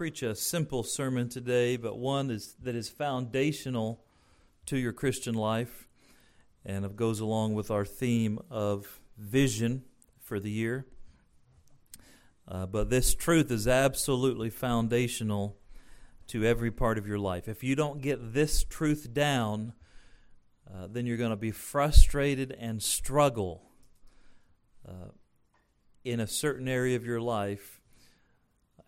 preach 0.00 0.22
a 0.22 0.34
simple 0.34 0.82
sermon 0.82 1.28
today, 1.28 1.76
but 1.76 1.98
one 1.98 2.30
is, 2.30 2.54
that 2.62 2.74
is 2.74 2.88
foundational 2.88 4.02
to 4.64 4.78
your 4.78 4.94
Christian 4.94 5.34
life 5.34 5.90
and 6.64 6.86
it 6.86 6.96
goes 6.96 7.20
along 7.20 7.52
with 7.52 7.70
our 7.70 7.84
theme 7.84 8.38
of 8.48 8.98
vision 9.18 9.84
for 10.18 10.40
the 10.40 10.50
year. 10.50 10.86
Uh, 12.48 12.64
but 12.64 12.88
this 12.88 13.14
truth 13.14 13.50
is 13.50 13.68
absolutely 13.68 14.48
foundational 14.48 15.58
to 16.28 16.46
every 16.46 16.70
part 16.70 16.96
of 16.96 17.06
your 17.06 17.18
life. 17.18 17.46
If 17.46 17.62
you 17.62 17.76
don't 17.76 18.00
get 18.00 18.32
this 18.32 18.64
truth 18.64 19.12
down, 19.12 19.74
uh, 20.66 20.86
then 20.90 21.04
you're 21.04 21.18
going 21.18 21.28
to 21.28 21.36
be 21.36 21.50
frustrated 21.50 22.56
and 22.58 22.82
struggle 22.82 23.68
uh, 24.88 25.10
in 26.06 26.20
a 26.20 26.26
certain 26.26 26.68
area 26.68 26.96
of 26.96 27.04
your 27.04 27.20
life, 27.20 27.79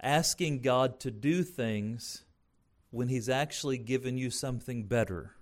asking 0.03 0.61
God 0.61 1.01
to 1.01 1.11
do 1.11 1.43
things 1.43 2.25
when 2.91 3.09
He's 3.09 3.29
actually 3.29 3.79
given 3.79 4.19
you 4.19 4.31
something 4.31 4.85
better. 4.85 5.33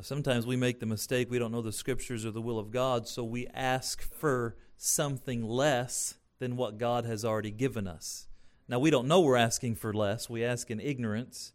Sometimes 0.00 0.44
we 0.44 0.56
make 0.56 0.80
the 0.80 0.86
mistake 0.86 1.30
we 1.30 1.38
don't 1.38 1.52
know 1.52 1.62
the 1.62 1.70
scriptures 1.70 2.26
or 2.26 2.32
the 2.32 2.42
will 2.42 2.58
of 2.58 2.72
God, 2.72 3.06
so 3.06 3.22
we 3.22 3.46
ask 3.48 4.02
for 4.02 4.56
something 4.76 5.46
less 5.46 6.14
than 6.40 6.56
what 6.56 6.78
God 6.78 7.04
has 7.04 7.24
already 7.24 7.52
given 7.52 7.86
us. 7.86 8.26
Now, 8.68 8.78
we 8.80 8.90
don't 8.90 9.06
know 9.06 9.20
we're 9.20 9.36
asking 9.36 9.76
for 9.76 9.92
less, 9.92 10.28
we 10.28 10.44
ask 10.44 10.70
in 10.70 10.80
ignorance, 10.80 11.52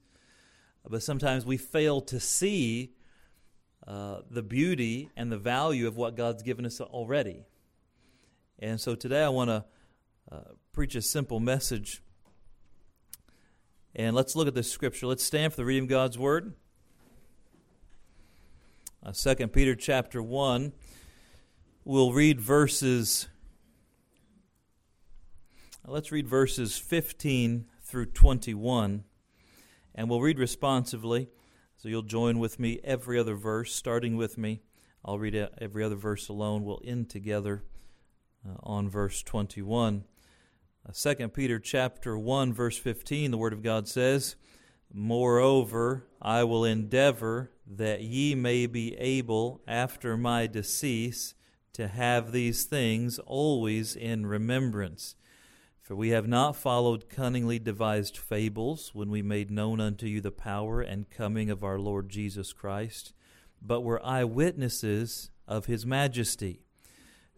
but 0.87 1.03
sometimes 1.03 1.45
we 1.45 1.57
fail 1.57 1.99
to 2.01 2.19
see 2.19 2.93
uh, 3.85 4.19
the 4.29 4.43
beauty 4.43 5.09
and 5.17 5.31
the 5.31 5.37
value 5.37 5.87
of 5.87 5.97
what 5.97 6.15
God's 6.15 6.43
given 6.43 6.65
us 6.65 6.79
already. 6.79 7.43
And 8.59 8.79
so 8.79 8.95
today 8.95 9.23
I 9.23 9.29
want 9.29 9.49
to 9.49 9.65
uh, 10.31 10.41
preach 10.73 10.95
a 10.95 11.01
simple 11.01 11.39
message. 11.39 12.01
And 13.95 14.15
let's 14.15 14.35
look 14.35 14.47
at 14.47 14.53
this 14.53 14.71
scripture. 14.71 15.07
Let's 15.07 15.23
stand 15.23 15.53
for 15.53 15.57
the 15.57 15.65
reading 15.65 15.83
of 15.83 15.89
God's 15.89 16.17
Word. 16.17 16.53
Uh, 19.03 19.11
2 19.11 19.47
Peter 19.47 19.75
chapter 19.75 20.21
1. 20.21 20.73
We'll 21.85 22.13
read 22.13 22.39
verses, 22.39 23.27
uh, 25.87 25.91
let's 25.91 26.11
read 26.11 26.27
verses 26.27 26.77
15 26.77 27.65
through 27.81 28.07
21, 28.07 29.05
and 29.95 30.09
we'll 30.09 30.21
read 30.21 30.37
responsively. 30.37 31.29
So 31.77 31.89
you'll 31.89 32.03
join 32.03 32.37
with 32.37 32.59
me 32.59 32.79
every 32.83 33.17
other 33.17 33.35
verse, 33.35 33.73
starting 33.73 34.17
with 34.17 34.37
me. 34.37 34.61
I'll 35.03 35.17
read 35.17 35.49
every 35.59 35.83
other 35.83 35.95
verse 35.95 36.27
alone. 36.27 36.63
We'll 36.63 36.81
end 36.83 37.09
together 37.09 37.63
uh, 38.45 38.57
on 38.61 38.89
verse 38.89 39.23
21. 39.23 40.03
Uh, 40.89 41.13
2 41.13 41.27
Peter 41.29 41.59
chapter 41.59 42.17
1 42.17 42.51
verse 42.51 42.75
15 42.75 43.29
the 43.29 43.37
word 43.37 43.53
of 43.53 43.61
God 43.61 43.87
says, 43.87 44.35
"Moreover, 44.91 46.07
I 46.19 46.43
will 46.43 46.65
endeavor 46.65 47.51
that 47.67 48.01
ye 48.01 48.33
may 48.33 48.65
be 48.65 48.95
able 48.95 49.61
after 49.67 50.17
my 50.17 50.47
decease 50.47 51.35
to 51.73 51.89
have 51.89 52.31
these 52.31 52.65
things 52.65 53.19
always 53.19 53.95
in 53.95 54.25
remembrance. 54.25 55.15
For 55.79 55.95
we 55.95 56.09
have 56.09 56.27
not 56.27 56.55
followed 56.55 57.07
cunningly 57.07 57.59
devised 57.59 58.17
fables 58.17 58.89
when 58.95 59.11
we 59.11 59.21
made 59.21 59.51
known 59.51 59.79
unto 59.79 60.07
you 60.07 60.21
the 60.21 60.31
power 60.31 60.81
and 60.81 61.11
coming 61.11 61.51
of 61.51 61.63
our 61.63 61.77
Lord 61.77 62.09
Jesus 62.09 62.51
Christ, 62.51 63.13
but 63.61 63.81
were 63.81 64.03
eyewitnesses 64.03 65.29
of 65.47 65.67
his 65.67 65.85
majesty. 65.85 66.63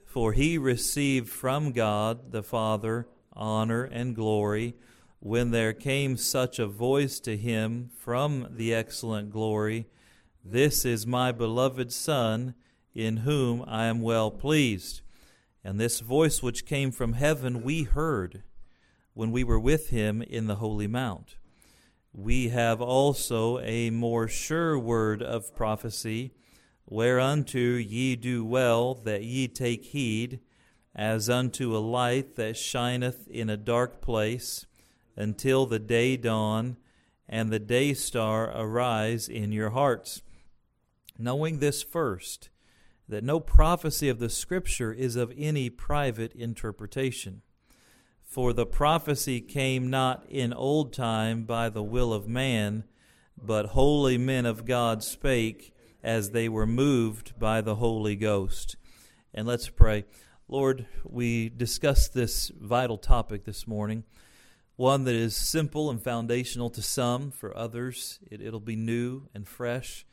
For 0.05 0.31
he 0.31 0.57
received 0.57 1.27
from 1.27 1.73
God 1.73 2.31
the 2.31 2.43
Father 2.43 3.07
honor 3.33 3.83
and 3.83 4.15
glory 4.15 4.75
when 5.19 5.51
there 5.51 5.73
came 5.73 6.17
such 6.17 6.59
a 6.59 6.67
voice 6.67 7.19
to 7.19 7.37
him 7.37 7.89
from 7.97 8.47
the 8.51 8.73
excellent 8.73 9.31
glory 9.31 9.87
this 10.43 10.85
is 10.85 11.05
my 11.05 11.31
beloved 11.31 11.93
Son, 11.93 12.55
in 12.95 13.17
whom 13.17 13.63
I 13.67 13.85
am 13.85 14.01
well 14.01 14.31
pleased. 14.31 15.01
And 15.63 15.79
this 15.79 15.99
voice 15.99 16.41
which 16.41 16.65
came 16.65 16.91
from 16.91 17.13
heaven 17.13 17.61
we 17.61 17.83
heard 17.83 18.41
when 19.13 19.31
we 19.31 19.43
were 19.43 19.59
with 19.59 19.89
him 19.89 20.23
in 20.23 20.47
the 20.47 20.55
holy 20.55 20.87
mount. 20.87 21.35
We 22.11 22.49
have 22.49 22.81
also 22.81 23.59
a 23.59 23.91
more 23.91 24.27
sure 24.27 24.79
word 24.79 25.21
of 25.21 25.55
prophecy, 25.55 26.33
whereunto 26.87 27.77
ye 27.77 28.15
do 28.15 28.43
well 28.43 28.95
that 28.95 29.23
ye 29.23 29.47
take 29.47 29.85
heed, 29.85 30.39
as 30.95 31.29
unto 31.29 31.75
a 31.75 31.79
light 31.79 32.35
that 32.35 32.57
shineth 32.57 33.27
in 33.27 33.49
a 33.49 33.57
dark 33.57 34.01
place, 34.01 34.65
until 35.15 35.65
the 35.65 35.79
day 35.79 36.17
dawn 36.17 36.77
and 37.27 37.49
the 37.49 37.59
day 37.59 37.93
star 37.93 38.51
arise 38.55 39.27
in 39.29 39.51
your 39.51 39.69
hearts 39.71 40.21
knowing 41.21 41.59
this 41.59 41.83
first, 41.83 42.49
that 43.07 43.23
no 43.23 43.39
prophecy 43.39 44.09
of 44.09 44.19
the 44.19 44.29
Scripture 44.29 44.91
is 44.91 45.15
of 45.15 45.33
any 45.37 45.69
private 45.69 46.33
interpretation. 46.33 47.41
For 48.23 48.53
the 48.53 48.65
prophecy 48.65 49.41
came 49.41 49.89
not 49.89 50.25
in 50.29 50.53
old 50.53 50.93
time 50.93 51.43
by 51.43 51.69
the 51.69 51.83
will 51.83 52.13
of 52.13 52.27
man, 52.27 52.85
but 53.37 53.67
holy 53.67 54.17
men 54.17 54.45
of 54.45 54.65
God 54.65 55.03
spake 55.03 55.73
as 56.03 56.31
they 56.31 56.47
were 56.47 56.65
moved 56.65 57.37
by 57.37 57.61
the 57.61 57.75
Holy 57.75 58.15
Ghost. 58.15 58.77
And 59.33 59.45
let's 59.47 59.69
pray. 59.69 60.05
Lord, 60.51 60.85
we 61.05 61.47
discussed 61.47 62.13
this 62.13 62.51
vital 62.59 62.97
topic 62.97 63.45
this 63.45 63.65
morning, 63.65 64.03
one 64.75 65.05
that 65.05 65.15
is 65.15 65.33
simple 65.33 65.89
and 65.89 66.03
foundational 66.03 66.69
to 66.71 66.81
some, 66.81 67.31
for 67.31 67.57
others, 67.57 68.19
it, 68.29 68.41
will 68.51 68.59
be 68.59 68.75
new 68.75 69.29
and 69.33 69.47
fresh. 69.47 70.05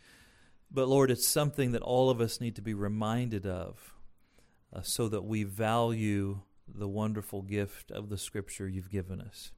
But 0.71 0.87
Lord, 0.87 1.11
it's 1.11 1.27
something 1.27 1.73
that 1.73 1.83
all 1.83 2.09
of 2.09 2.21
us 2.21 2.41
need 2.41 2.55
to 2.55 2.63
be 2.63 2.73
reminded 2.73 3.47
of 3.47 3.95
uh, 4.73 4.83
so 4.83 5.09
that 5.09 5.25
we 5.25 5.43
value 5.43 6.43
the 6.73 6.87
wonderful 6.87 7.43
gift 7.43 7.91
of 7.91 8.09
the 8.09 8.17
Scripture 8.17 8.69
you've 8.69 8.93
given 8.93 9.21
us. 9.21 9.51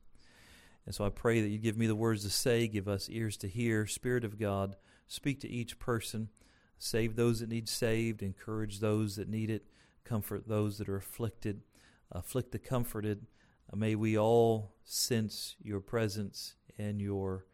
And 0.86 0.94
so 0.94 1.04
I 1.04 1.10
pray 1.10 1.42
that 1.42 1.48
you 1.48 1.58
give 1.58 1.76
me 1.76 1.88
the 1.88 1.94
words 1.94 2.24
to 2.24 2.30
say, 2.30 2.66
give 2.68 2.88
us 2.88 3.10
ears 3.10 3.36
to 3.36 3.48
hear. 3.48 3.86
Spirit 3.86 4.24
of 4.24 4.38
God, 4.38 4.76
speak 5.08 5.40
to 5.40 5.48
each 5.50 5.78
person. 5.78 6.30
Save 6.78 7.16
those 7.16 7.40
that 7.40 7.50
need 7.50 7.68
saved, 7.68 8.22
encourage 8.22 8.80
those 8.80 9.16
that 9.16 9.28
need 9.28 9.50
it, 9.50 9.66
comfort 10.04 10.48
those 10.48 10.78
that 10.78 10.88
are 10.88 10.96
afflicted, 10.96 11.62
afflict 12.10 12.52
the 12.52 12.58
comforted. 12.58 13.26
Uh, 13.72 13.76
may 13.76 13.94
we 13.94 14.18
all 14.18 14.74
sense 14.84 15.56
your 15.62 15.80
presence 15.80 16.54
and 16.78 17.00
your 17.00 17.46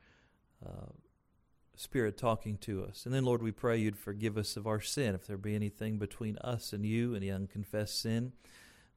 uh, 0.65 0.93
Spirit 1.79 2.17
talking 2.17 2.57
to 2.59 2.85
us. 2.85 3.05
And 3.05 3.15
then, 3.15 3.25
Lord, 3.25 3.43
we 3.43 3.53
pray 3.53 3.77
you'd 3.77 3.99
forgive 3.99 4.39
us 4.39 4.57
of 4.57 4.67
our 4.67 4.81
sin. 4.81 5.15
If 5.15 5.27
there 5.27 5.37
be 5.37 5.55
anything 5.55 5.99
between 5.99 6.39
us 6.39 6.73
and 6.73 6.87
you, 6.87 7.15
any 7.15 7.31
unconfessed 7.31 8.01
sin, 8.01 8.33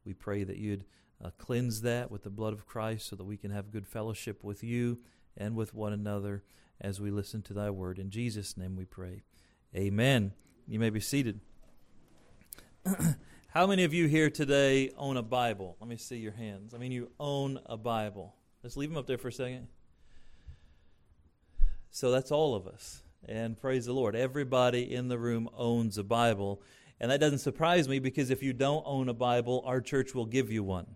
we 0.05 0.13
pray 0.13 0.45
that 0.45 0.57
you'd 0.57 0.85
uh, 1.23 1.31
cleanse 1.37 1.81
that 1.81 2.09
with 2.09 2.23
the 2.23 2.29
blood 2.29 2.53
of 2.53 2.65
Christ 2.65 3.07
so 3.09 3.17
that 3.17 3.25
we 3.25 3.35
can 3.35 3.51
have 3.51 3.71
good 3.71 3.85
fellowship 3.85 4.45
with 4.45 4.63
you 4.63 4.99
and 5.35 5.57
with 5.57 5.73
one 5.73 5.91
another 5.91 6.43
as 6.79 7.01
we 7.01 7.11
listen 7.11 7.41
to 7.43 7.53
thy 7.53 7.69
word. 7.69 7.99
In 7.99 8.09
Jesus' 8.09 8.55
name 8.55 8.77
we 8.77 8.85
pray. 8.85 9.23
Amen. 9.75 10.31
You 10.65 10.79
may 10.79 10.89
be 10.89 11.01
seated. 11.01 11.41
How 13.51 13.65
many 13.65 13.83
of 13.83 13.95
you 13.95 14.05
here 14.05 14.29
today 14.29 14.91
own 14.95 15.17
a 15.17 15.23
Bible? 15.23 15.75
Let 15.79 15.89
me 15.89 15.97
see 15.97 16.17
your 16.17 16.33
hands. 16.33 16.75
I 16.75 16.77
mean, 16.77 16.91
you 16.91 17.09
own 17.19 17.59
a 17.65 17.77
Bible. 17.77 18.35
Let's 18.61 18.77
leave 18.77 18.89
them 18.89 18.97
up 18.97 19.07
there 19.07 19.17
for 19.17 19.29
a 19.29 19.33
second. 19.33 19.69
So 21.89 22.11
that's 22.11 22.31
all 22.31 22.53
of 22.53 22.67
us. 22.67 23.01
And 23.27 23.59
praise 23.59 23.87
the 23.87 23.93
Lord. 23.93 24.15
Everybody 24.15 24.93
in 24.93 25.07
the 25.07 25.17
room 25.17 25.49
owns 25.57 25.97
a 25.97 26.03
Bible. 26.03 26.61
And 26.99 27.09
that 27.09 27.19
doesn't 27.19 27.39
surprise 27.39 27.89
me 27.89 27.97
because 27.97 28.29
if 28.29 28.43
you 28.43 28.53
don't 28.53 28.83
own 28.85 29.09
a 29.09 29.15
Bible, 29.15 29.63
our 29.65 29.81
church 29.81 30.13
will 30.13 30.27
give 30.27 30.51
you 30.51 30.63
one. 30.63 30.95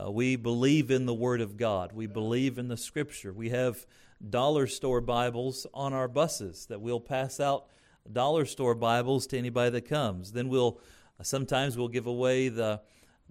Uh, 0.00 0.12
we 0.12 0.36
believe 0.36 0.92
in 0.92 1.06
the 1.06 1.14
Word 1.14 1.40
of 1.40 1.56
God, 1.56 1.90
we 1.92 2.06
believe 2.06 2.56
in 2.56 2.68
the 2.68 2.76
Scripture. 2.76 3.32
We 3.32 3.50
have 3.50 3.84
dollar 4.30 4.68
store 4.68 5.00
Bibles 5.00 5.66
on 5.74 5.92
our 5.92 6.06
buses 6.06 6.66
that 6.66 6.80
we'll 6.80 7.00
pass 7.00 7.40
out 7.40 7.66
dollar 8.10 8.46
store 8.46 8.76
Bibles 8.76 9.26
to 9.28 9.38
anybody 9.38 9.70
that 9.70 9.88
comes. 9.88 10.32
Then 10.32 10.48
we'll 10.48 10.80
sometimes 11.22 11.76
we'll 11.76 11.88
give 11.88 12.06
away 12.06 12.48
the 12.48 12.80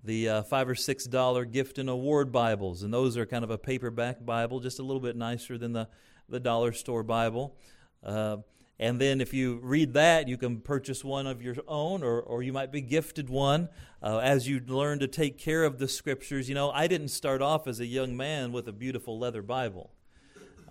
the 0.03 0.27
uh, 0.27 0.43
five 0.43 0.67
or 0.67 0.75
six 0.75 1.05
dollar 1.05 1.45
gift 1.45 1.77
and 1.77 1.89
award 1.89 2.31
Bibles, 2.31 2.83
and 2.83 2.93
those 2.93 3.17
are 3.17 3.25
kind 3.25 3.43
of 3.43 3.51
a 3.51 3.57
paperback 3.57 4.25
Bible, 4.25 4.59
just 4.59 4.79
a 4.79 4.83
little 4.83 5.01
bit 5.01 5.15
nicer 5.15 5.57
than 5.57 5.73
the 5.73 5.87
the 6.27 6.39
dollar 6.39 6.71
store 6.71 7.03
Bible. 7.03 7.55
Uh, 8.03 8.37
and 8.81 8.99
then, 8.99 9.21
if 9.21 9.31
you 9.31 9.59
read 9.61 9.93
that, 9.93 10.27
you 10.27 10.37
can 10.37 10.59
purchase 10.59 11.03
one 11.03 11.27
of 11.27 11.39
your 11.39 11.55
own, 11.67 12.01
or, 12.01 12.19
or 12.19 12.41
you 12.41 12.51
might 12.51 12.71
be 12.71 12.81
gifted 12.81 13.29
one 13.29 13.69
uh, 14.01 14.17
as 14.17 14.49
you 14.49 14.59
learn 14.59 14.97
to 14.99 15.07
take 15.07 15.37
care 15.37 15.63
of 15.63 15.77
the 15.77 15.87
scriptures. 15.87 16.49
You 16.49 16.55
know, 16.55 16.71
I 16.71 16.87
didn't 16.87 17.09
start 17.09 17.43
off 17.43 17.67
as 17.67 17.79
a 17.79 17.85
young 17.85 18.17
man 18.17 18.51
with 18.51 18.67
a 18.67 18.71
beautiful 18.71 19.19
leather 19.19 19.43
Bible, 19.43 19.91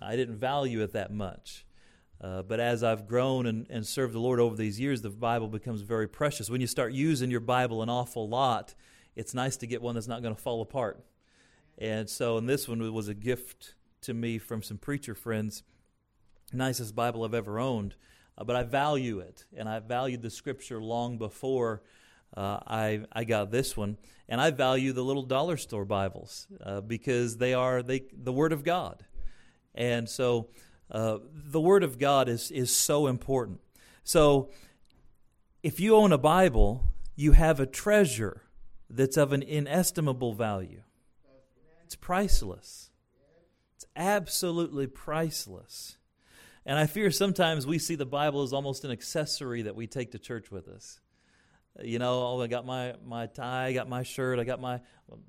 I 0.01 0.17
didn't 0.17 0.39
value 0.39 0.81
it 0.81 0.91
that 0.91 1.13
much. 1.13 1.65
Uh, 2.21 2.43
but 2.43 2.59
as 2.59 2.83
I've 2.83 3.07
grown 3.07 3.47
and, 3.47 3.65
and 3.69 3.85
served 3.85 4.13
the 4.13 4.19
Lord 4.19 4.39
over 4.39 4.55
these 4.55 4.79
years, 4.79 5.01
the 5.01 5.09
Bible 5.09 5.47
becomes 5.47 5.81
very 5.81 6.07
precious. 6.07 6.49
When 6.49 6.61
you 6.61 6.67
start 6.67 6.93
using 6.93 7.31
your 7.31 7.39
Bible 7.39 7.81
an 7.81 7.89
awful 7.89 8.29
lot, 8.29 8.75
it's 9.15 9.33
nice 9.33 9.57
to 9.57 9.67
get 9.67 9.81
one 9.81 9.95
that's 9.95 10.07
not 10.07 10.21
going 10.21 10.35
to 10.35 10.41
fall 10.41 10.61
apart 10.61 11.03
And 11.77 12.07
so, 12.09 12.37
and 12.37 12.47
this 12.47 12.67
one 12.67 12.93
was 12.93 13.07
a 13.07 13.15
gift 13.15 13.73
to 14.01 14.13
me 14.13 14.37
from 14.37 14.61
some 14.61 14.77
preacher 14.77 15.15
friends. 15.15 15.63
Nicest 16.53 16.95
Bible 16.95 17.23
I've 17.23 17.33
ever 17.33 17.59
owned. 17.59 17.95
Uh, 18.37 18.43
but 18.43 18.55
I 18.55 18.63
value 18.63 19.19
it, 19.19 19.45
and 19.55 19.67
I 19.67 19.79
valued 19.79 20.21
the 20.21 20.29
scripture 20.29 20.81
long 20.81 21.17
before 21.17 21.81
uh, 22.37 22.59
I, 22.65 23.01
I 23.11 23.23
got 23.23 23.51
this 23.51 23.75
one. 23.75 23.97
And 24.29 24.39
I 24.39 24.51
value 24.51 24.93
the 24.93 25.03
little 25.03 25.23
dollar 25.23 25.57
store 25.57 25.85
Bibles 25.85 26.47
uh, 26.63 26.81
because 26.81 27.37
they 27.37 27.53
are 27.53 27.83
they, 27.83 28.03
the 28.13 28.31
Word 28.31 28.53
of 28.53 28.63
God. 28.63 29.03
And 29.75 30.07
so 30.07 30.49
the 30.91 31.61
Word 31.61 31.83
of 31.83 31.97
God 31.97 32.27
is, 32.27 32.51
is 32.51 32.75
so 32.75 33.07
important. 33.07 33.59
So 34.03 34.49
if 35.63 35.79
you 35.79 35.95
own 35.95 36.11
a 36.11 36.17
Bible, 36.17 36.85
you 37.15 37.31
have 37.33 37.59
a 37.59 37.65
treasure 37.65 38.43
that's 38.89 39.17
of 39.17 39.31
an 39.31 39.41
inestimable 39.41 40.33
value. 40.33 40.81
It's 41.85 41.95
priceless. 41.95 42.89
It's 43.75 43.85
absolutely 43.95 44.87
priceless. 44.87 45.97
And 46.65 46.77
I 46.77 46.85
fear 46.85 47.09
sometimes 47.09 47.65
we 47.65 47.79
see 47.79 47.95
the 47.95 48.05
Bible 48.05 48.43
as 48.43 48.53
almost 48.53 48.83
an 48.83 48.91
accessory 48.91 49.63
that 49.63 49.75
we 49.75 49.87
take 49.87 50.11
to 50.11 50.19
church 50.19 50.51
with 50.51 50.67
us. 50.67 50.99
You 51.81 51.99
know, 51.99 52.21
oh, 52.21 52.41
I 52.41 52.47
got 52.47 52.65
my, 52.65 52.95
my 53.05 53.27
tie, 53.27 53.67
I 53.67 53.73
got 53.73 53.87
my 53.87 54.03
shirt, 54.03 54.39
I 54.39 54.43
got 54.43 54.59
my, 54.59 54.81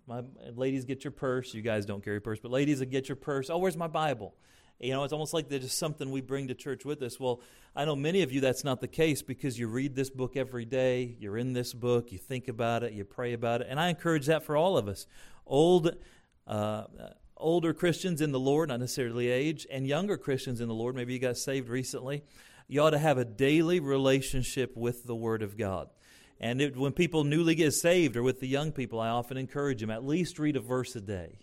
my, 0.06 0.22
ladies 0.54 0.84
get 0.84 1.04
your 1.04 1.12
purse. 1.12 1.54
You 1.54 1.62
guys 1.62 1.86
don't 1.86 2.02
carry 2.02 2.20
purse, 2.20 2.40
but 2.40 2.50
ladies 2.50 2.80
get 2.82 3.08
your 3.08 3.16
purse. 3.16 3.48
Oh, 3.48 3.58
where's 3.58 3.76
my 3.76 3.86
Bible? 3.86 4.34
You 4.82 4.90
know, 4.90 5.04
it's 5.04 5.12
almost 5.12 5.32
like 5.32 5.48
there's 5.48 5.62
just 5.62 5.78
something 5.78 6.10
we 6.10 6.20
bring 6.20 6.48
to 6.48 6.54
church 6.54 6.84
with 6.84 7.00
us. 7.02 7.20
Well, 7.20 7.40
I 7.76 7.84
know 7.84 7.94
many 7.94 8.22
of 8.22 8.32
you 8.32 8.40
that's 8.40 8.64
not 8.64 8.80
the 8.80 8.88
case 8.88 9.22
because 9.22 9.56
you 9.56 9.68
read 9.68 9.94
this 9.94 10.10
book 10.10 10.36
every 10.36 10.64
day, 10.64 11.14
you're 11.20 11.38
in 11.38 11.52
this 11.52 11.72
book, 11.72 12.10
you 12.10 12.18
think 12.18 12.48
about 12.48 12.82
it, 12.82 12.92
you 12.92 13.04
pray 13.04 13.32
about 13.32 13.60
it. 13.60 13.68
And 13.70 13.78
I 13.78 13.88
encourage 13.90 14.26
that 14.26 14.44
for 14.44 14.56
all 14.56 14.76
of 14.76 14.88
us. 14.88 15.06
Old, 15.46 15.96
uh, 16.48 16.84
older 17.36 17.72
Christians 17.72 18.20
in 18.20 18.32
the 18.32 18.40
Lord, 18.40 18.70
not 18.70 18.80
necessarily 18.80 19.28
age, 19.28 19.68
and 19.70 19.86
younger 19.86 20.16
Christians 20.16 20.60
in 20.60 20.66
the 20.66 20.74
Lord, 20.74 20.96
maybe 20.96 21.12
you 21.12 21.20
got 21.20 21.36
saved 21.36 21.68
recently, 21.68 22.24
you 22.66 22.82
ought 22.82 22.90
to 22.90 22.98
have 22.98 23.18
a 23.18 23.24
daily 23.24 23.78
relationship 23.78 24.76
with 24.76 25.04
the 25.06 25.14
Word 25.14 25.42
of 25.42 25.56
God. 25.56 25.90
And 26.40 26.60
it, 26.60 26.76
when 26.76 26.92
people 26.92 27.22
newly 27.22 27.54
get 27.54 27.70
saved 27.70 28.16
or 28.16 28.24
with 28.24 28.40
the 28.40 28.48
young 28.48 28.72
people, 28.72 28.98
I 28.98 29.10
often 29.10 29.36
encourage 29.36 29.80
them 29.80 29.90
at 29.90 30.04
least 30.04 30.40
read 30.40 30.56
a 30.56 30.60
verse 30.60 30.96
a 30.96 31.00
day. 31.00 31.38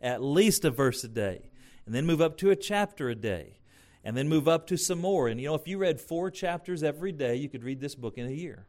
At 0.00 0.22
least 0.22 0.64
a 0.64 0.70
verse 0.70 1.02
a 1.02 1.08
day. 1.08 1.50
And 1.86 1.94
then 1.94 2.06
move 2.06 2.20
up 2.20 2.36
to 2.38 2.50
a 2.50 2.56
chapter 2.56 3.08
a 3.08 3.14
day. 3.14 3.58
And 4.02 4.16
then 4.16 4.28
move 4.28 4.48
up 4.48 4.66
to 4.68 4.76
some 4.76 5.00
more. 5.00 5.28
And 5.28 5.40
you 5.40 5.48
know, 5.48 5.54
if 5.54 5.66
you 5.66 5.78
read 5.78 6.00
four 6.00 6.30
chapters 6.30 6.82
every 6.82 7.12
day, 7.12 7.36
you 7.36 7.48
could 7.48 7.64
read 7.64 7.80
this 7.80 7.94
book 7.94 8.18
in 8.18 8.26
a 8.26 8.32
year. 8.32 8.66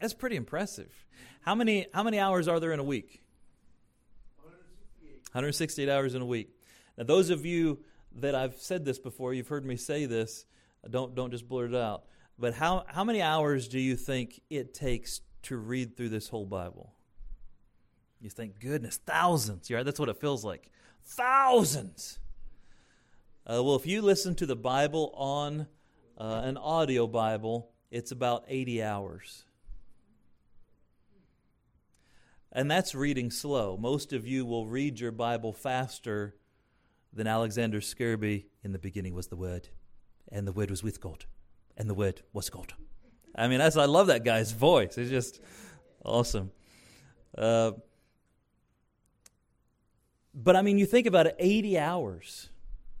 That's 0.00 0.14
pretty 0.14 0.36
impressive. 0.36 0.92
How 1.42 1.54
many, 1.54 1.86
how 1.92 2.02
many 2.02 2.18
hours 2.18 2.48
are 2.48 2.58
there 2.58 2.72
in 2.72 2.80
a 2.80 2.84
week? 2.84 3.22
168 5.32 5.88
hours 5.88 6.14
in 6.14 6.22
a 6.22 6.26
week. 6.26 6.50
Now, 6.96 7.04
those 7.04 7.30
of 7.30 7.44
you 7.44 7.80
that 8.16 8.34
I've 8.34 8.54
said 8.56 8.84
this 8.84 8.98
before, 8.98 9.34
you've 9.34 9.48
heard 9.48 9.64
me 9.64 9.76
say 9.76 10.06
this, 10.06 10.46
don't, 10.88 11.14
don't 11.14 11.30
just 11.30 11.48
blurt 11.48 11.72
it 11.72 11.76
out. 11.76 12.04
But 12.38 12.54
how, 12.54 12.84
how 12.86 13.04
many 13.04 13.20
hours 13.20 13.68
do 13.68 13.78
you 13.78 13.96
think 13.96 14.40
it 14.50 14.74
takes 14.74 15.20
to 15.42 15.56
read 15.56 15.96
through 15.96 16.10
this 16.10 16.28
whole 16.28 16.46
Bible? 16.46 16.92
You 18.24 18.30
think, 18.30 18.58
goodness, 18.58 18.96
thousands. 18.96 19.70
Right? 19.70 19.84
That's 19.84 20.00
what 20.00 20.08
it 20.08 20.18
feels 20.18 20.46
like. 20.46 20.70
Thousands. 21.04 22.18
Uh, 23.46 23.62
well, 23.62 23.76
if 23.76 23.86
you 23.86 24.00
listen 24.00 24.34
to 24.36 24.46
the 24.46 24.56
Bible 24.56 25.12
on 25.14 25.66
uh, 26.16 26.40
an 26.42 26.56
audio 26.56 27.06
Bible, 27.06 27.68
it's 27.90 28.12
about 28.12 28.46
80 28.48 28.82
hours. 28.82 29.44
And 32.50 32.70
that's 32.70 32.94
reading 32.94 33.30
slow. 33.30 33.76
Most 33.76 34.14
of 34.14 34.26
you 34.26 34.46
will 34.46 34.66
read 34.66 34.98
your 34.98 35.12
Bible 35.12 35.52
faster 35.52 36.34
than 37.12 37.26
Alexander 37.26 37.82
Scourby. 37.82 38.46
In 38.62 38.72
the 38.72 38.78
beginning 38.78 39.14
was 39.14 39.26
the 39.26 39.36
Word, 39.36 39.68
and 40.32 40.48
the 40.48 40.52
Word 40.52 40.70
was 40.70 40.82
with 40.82 40.98
God, 40.98 41.26
and 41.76 41.90
the 41.90 41.94
Word 41.94 42.22
was 42.32 42.48
God. 42.48 42.72
I 43.36 43.48
mean, 43.48 43.60
I 43.60 43.68
love 43.68 44.06
that 44.06 44.24
guy's 44.24 44.52
voice. 44.52 44.96
It's 44.96 45.10
just 45.10 45.42
awesome. 46.02 46.52
Uh, 47.36 47.72
but 50.34 50.56
I 50.56 50.62
mean, 50.62 50.78
you 50.78 50.86
think 50.86 51.06
about 51.06 51.26
it 51.26 51.36
80 51.38 51.78
hours 51.78 52.50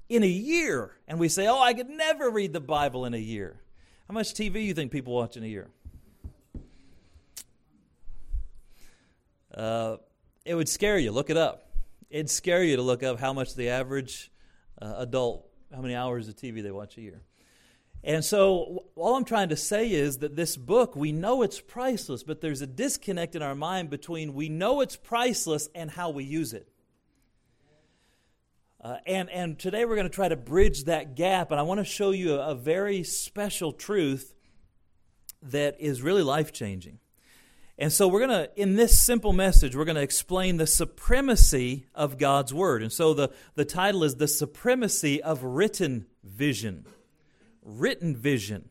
in 0.08 0.22
a 0.22 0.28
year, 0.28 0.92
and 1.08 1.18
we 1.18 1.28
say, 1.28 1.48
oh, 1.48 1.60
I 1.60 1.74
could 1.74 1.88
never 1.88 2.30
read 2.30 2.52
the 2.52 2.60
Bible 2.60 3.04
in 3.04 3.14
a 3.14 3.18
year. 3.18 3.60
How 4.08 4.14
much 4.14 4.34
TV 4.34 4.64
you 4.64 4.74
think 4.74 4.92
people 4.92 5.14
watch 5.14 5.36
in 5.36 5.42
a 5.42 5.46
year? 5.46 5.68
Uh, 9.52 9.96
it 10.44 10.54
would 10.54 10.68
scare 10.68 10.98
you. 10.98 11.10
Look 11.10 11.30
it 11.30 11.36
up. 11.36 11.70
It'd 12.10 12.30
scare 12.30 12.62
you 12.62 12.76
to 12.76 12.82
look 12.82 13.02
up 13.02 13.18
how 13.18 13.32
much 13.32 13.54
the 13.54 13.70
average 13.70 14.30
uh, 14.80 14.94
adult, 14.98 15.48
how 15.74 15.80
many 15.80 15.94
hours 15.94 16.28
of 16.28 16.36
TV 16.36 16.62
they 16.62 16.70
watch 16.70 16.96
a 16.98 17.00
year. 17.00 17.22
And 18.02 18.22
so, 18.22 18.84
all 18.96 19.16
I'm 19.16 19.24
trying 19.24 19.48
to 19.48 19.56
say 19.56 19.90
is 19.90 20.18
that 20.18 20.36
this 20.36 20.58
book, 20.58 20.94
we 20.94 21.10
know 21.10 21.42
it's 21.42 21.58
priceless, 21.58 22.22
but 22.22 22.42
there's 22.42 22.60
a 22.60 22.66
disconnect 22.66 23.34
in 23.34 23.40
our 23.40 23.54
mind 23.54 23.88
between 23.88 24.34
we 24.34 24.50
know 24.50 24.82
it's 24.82 24.94
priceless 24.94 25.70
and 25.74 25.90
how 25.90 26.10
we 26.10 26.22
use 26.22 26.52
it. 26.52 26.68
Uh, 28.84 28.98
and, 29.06 29.30
and 29.30 29.58
today 29.58 29.86
we're 29.86 29.94
going 29.94 30.06
to 30.06 30.14
try 30.14 30.28
to 30.28 30.36
bridge 30.36 30.84
that 30.84 31.16
gap, 31.16 31.50
and 31.50 31.58
I 31.58 31.62
want 31.62 31.80
to 31.80 31.84
show 31.84 32.10
you 32.10 32.34
a, 32.34 32.50
a 32.50 32.54
very 32.54 33.02
special 33.02 33.72
truth 33.72 34.34
that 35.40 35.80
is 35.80 36.02
really 36.02 36.22
life 36.22 36.52
changing. 36.52 36.98
And 37.78 37.90
so 37.90 38.06
we're 38.06 38.26
going 38.26 38.46
to, 38.46 38.50
in 38.60 38.76
this 38.76 39.00
simple 39.00 39.32
message, 39.32 39.74
we're 39.74 39.86
going 39.86 39.96
to 39.96 40.02
explain 40.02 40.58
the 40.58 40.66
supremacy 40.66 41.86
of 41.94 42.18
God's 42.18 42.52
Word. 42.52 42.82
And 42.82 42.92
so 42.92 43.14
the, 43.14 43.30
the 43.54 43.64
title 43.64 44.04
is 44.04 44.16
The 44.16 44.28
Supremacy 44.28 45.22
of 45.22 45.42
Written 45.42 46.04
Vision. 46.22 46.84
Written 47.62 48.14
Vision. 48.14 48.68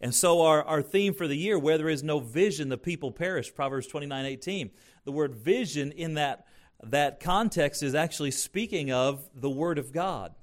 And 0.00 0.12
so 0.12 0.42
our, 0.42 0.64
our 0.64 0.82
theme 0.82 1.14
for 1.14 1.28
the 1.28 1.36
year, 1.36 1.56
where 1.56 1.78
there 1.78 1.88
is 1.88 2.02
no 2.02 2.18
vision, 2.18 2.68
the 2.68 2.76
people 2.76 3.12
perish, 3.12 3.54
Proverbs 3.54 3.86
29, 3.86 4.26
18. 4.26 4.70
The 5.04 5.12
word 5.12 5.36
vision 5.36 5.92
in 5.92 6.14
that, 6.14 6.46
that 6.82 7.20
context 7.20 7.82
is 7.82 7.94
actually 7.94 8.30
speaking 8.30 8.92
of 8.92 9.28
the 9.34 9.50
Word 9.50 9.78
of 9.78 9.92
God. 9.92 10.34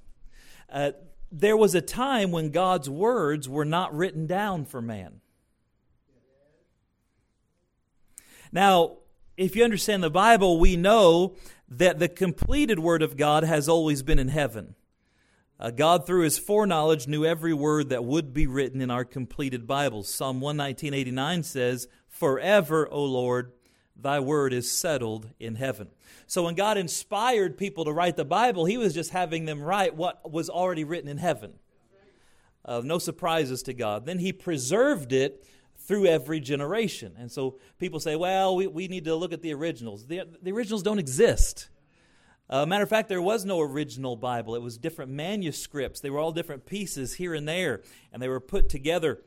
Uh, 0.71 0.91
there 1.31 1.57
was 1.57 1.75
a 1.75 1.81
time 1.81 2.31
when 2.31 2.51
God's 2.51 2.89
words 2.89 3.49
were 3.49 3.65
not 3.65 3.95
written 3.95 4.27
down 4.27 4.65
for 4.65 4.81
man. 4.81 5.21
Now, 8.51 8.97
if 9.35 9.55
you 9.55 9.63
understand 9.63 10.03
the 10.03 10.11
Bible, 10.11 10.59
we 10.59 10.75
know 10.75 11.35
that 11.67 11.97
the 11.97 12.07
completed 12.07 12.77
Word 12.77 13.01
of 13.01 13.17
God 13.17 13.43
has 13.43 13.67
always 13.67 14.03
been 14.03 14.19
in 14.19 14.27
heaven. 14.27 14.75
Uh, 15.59 15.71
God, 15.71 16.05
through 16.05 16.23
His 16.23 16.37
foreknowledge, 16.37 17.07
knew 17.07 17.25
every 17.25 17.53
word 17.53 17.89
that 17.89 18.03
would 18.03 18.33
be 18.33 18.45
written 18.45 18.81
in 18.81 18.91
our 18.91 19.05
completed 19.05 19.65
Bibles. 19.65 20.13
Psalm 20.13 20.39
119.89 20.39 21.45
says, 21.45 21.87
Forever, 22.09 22.87
O 22.91 23.03
Lord, 23.03 23.53
thy 23.95 24.19
word 24.19 24.53
is 24.53 24.71
settled 24.71 25.29
in 25.39 25.55
heaven. 25.55 25.89
So 26.27 26.43
when 26.43 26.55
God 26.55 26.77
inspired 26.77 27.57
people 27.57 27.85
to 27.85 27.91
write 27.91 28.15
the 28.15 28.25
Bible, 28.25 28.65
He 28.65 28.77
was 28.77 28.93
just 28.93 29.11
having 29.11 29.45
them 29.45 29.61
write 29.61 29.95
what 29.95 30.31
was 30.31 30.49
already 30.49 30.83
written 30.83 31.09
in 31.09 31.17
heaven. 31.17 31.53
Uh, 32.65 32.81
no 32.83 32.97
surprises 32.97 33.63
to 33.63 33.73
God. 33.73 34.05
Then 34.05 34.19
He 34.19 34.31
preserved 34.33 35.13
it 35.13 35.45
through 35.77 36.05
every 36.05 36.39
generation. 36.39 37.13
And 37.17 37.31
so 37.31 37.59
people 37.77 37.99
say, 37.99 38.15
well, 38.15 38.55
we, 38.55 38.67
we 38.67 38.87
need 38.87 39.05
to 39.05 39.15
look 39.15 39.33
at 39.33 39.41
the 39.41 39.53
originals. 39.53 40.07
The, 40.07 40.23
the 40.41 40.51
originals 40.51 40.81
don't 40.81 40.99
exist. 40.99 41.69
Uh, 42.49 42.65
matter 42.65 42.83
of 42.83 42.89
fact, 42.89 43.09
there 43.09 43.21
was 43.21 43.45
no 43.45 43.61
original 43.61 44.15
Bible. 44.15 44.55
It 44.55 44.61
was 44.61 44.77
different 44.77 45.11
manuscripts. 45.11 45.99
They 45.99 46.09
were 46.09 46.19
all 46.19 46.31
different 46.31 46.65
pieces 46.65 47.15
here 47.15 47.33
and 47.33 47.47
there, 47.47 47.81
and 48.11 48.21
they 48.21 48.27
were 48.27 48.39
put 48.39 48.69
together. 48.69 49.21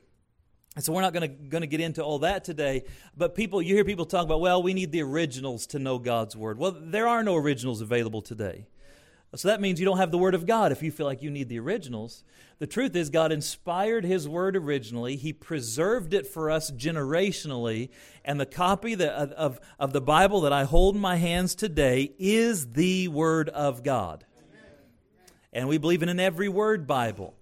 And 0.77 0.85
so 0.85 0.93
we're 0.93 1.01
not 1.01 1.15
going 1.15 1.39
to 1.51 1.67
get 1.67 1.81
into 1.81 2.05
all 2.05 2.21
that 2.21 2.45
today. 2.45 2.85
But 3.17 3.35
people, 3.35 3.63
you 3.63 3.75
hear 3.75 3.85
people 3.85 4.05
talk 4.05 4.25
about, 4.25 4.41
well, 4.41 4.63
we 4.63 4.75
need 4.75 4.93
the 4.93 5.03
originals 5.03 5.67
to 5.69 5.79
know 5.79 5.99
God's 5.99 6.37
word. 6.37 6.59
Well, 6.59 6.77
there 6.79 7.09
are 7.09 7.23
no 7.23 7.35
originals 7.35 7.81
available 7.81 8.21
today. 8.21 8.67
So 9.35 9.49
that 9.49 9.61
means 9.61 9.81
you 9.81 9.87
don't 9.87 9.99
have 9.99 10.11
the 10.11 10.19
Word 10.19 10.35
of 10.35 10.47
God 10.47 10.73
if 10.73 10.83
you 10.83 10.91
feel 10.91 11.05
like 11.05 11.23
you 11.23 11.31
need 11.31 11.49
the 11.49 11.59
originals. 11.59 12.25
The 12.59 12.67
truth 12.67 12.95
is, 12.97 13.11
God 13.11 13.33
inspired 13.33 14.05
His 14.05 14.29
Word 14.29 14.57
originally. 14.57 15.17
He 15.17 15.33
preserved 15.33 16.15
it 16.15 16.27
for 16.27 16.51
us 16.51 16.71
generationally. 16.71 17.91
And 18.25 18.41
the 18.41 18.47
copy 18.47 18.95
of, 18.95 19.61
of 19.79 19.93
the 19.93 20.01
Bible 20.01 20.43
that 20.43 20.53
I 20.53 20.65
hold 20.65 20.95
in 20.95 21.01
my 21.01 21.17
hands 21.17 21.55
today 21.55 22.13
is 22.19 22.73
the 22.73 23.09
Word 23.09 23.49
of 23.51 23.83
God. 23.83 24.25
And 25.53 25.69
we 25.69 25.79
believe 25.79 26.03
in 26.03 26.09
an 26.09 26.21
every 26.21 26.49
word 26.49 26.87
Bible. 26.87 27.35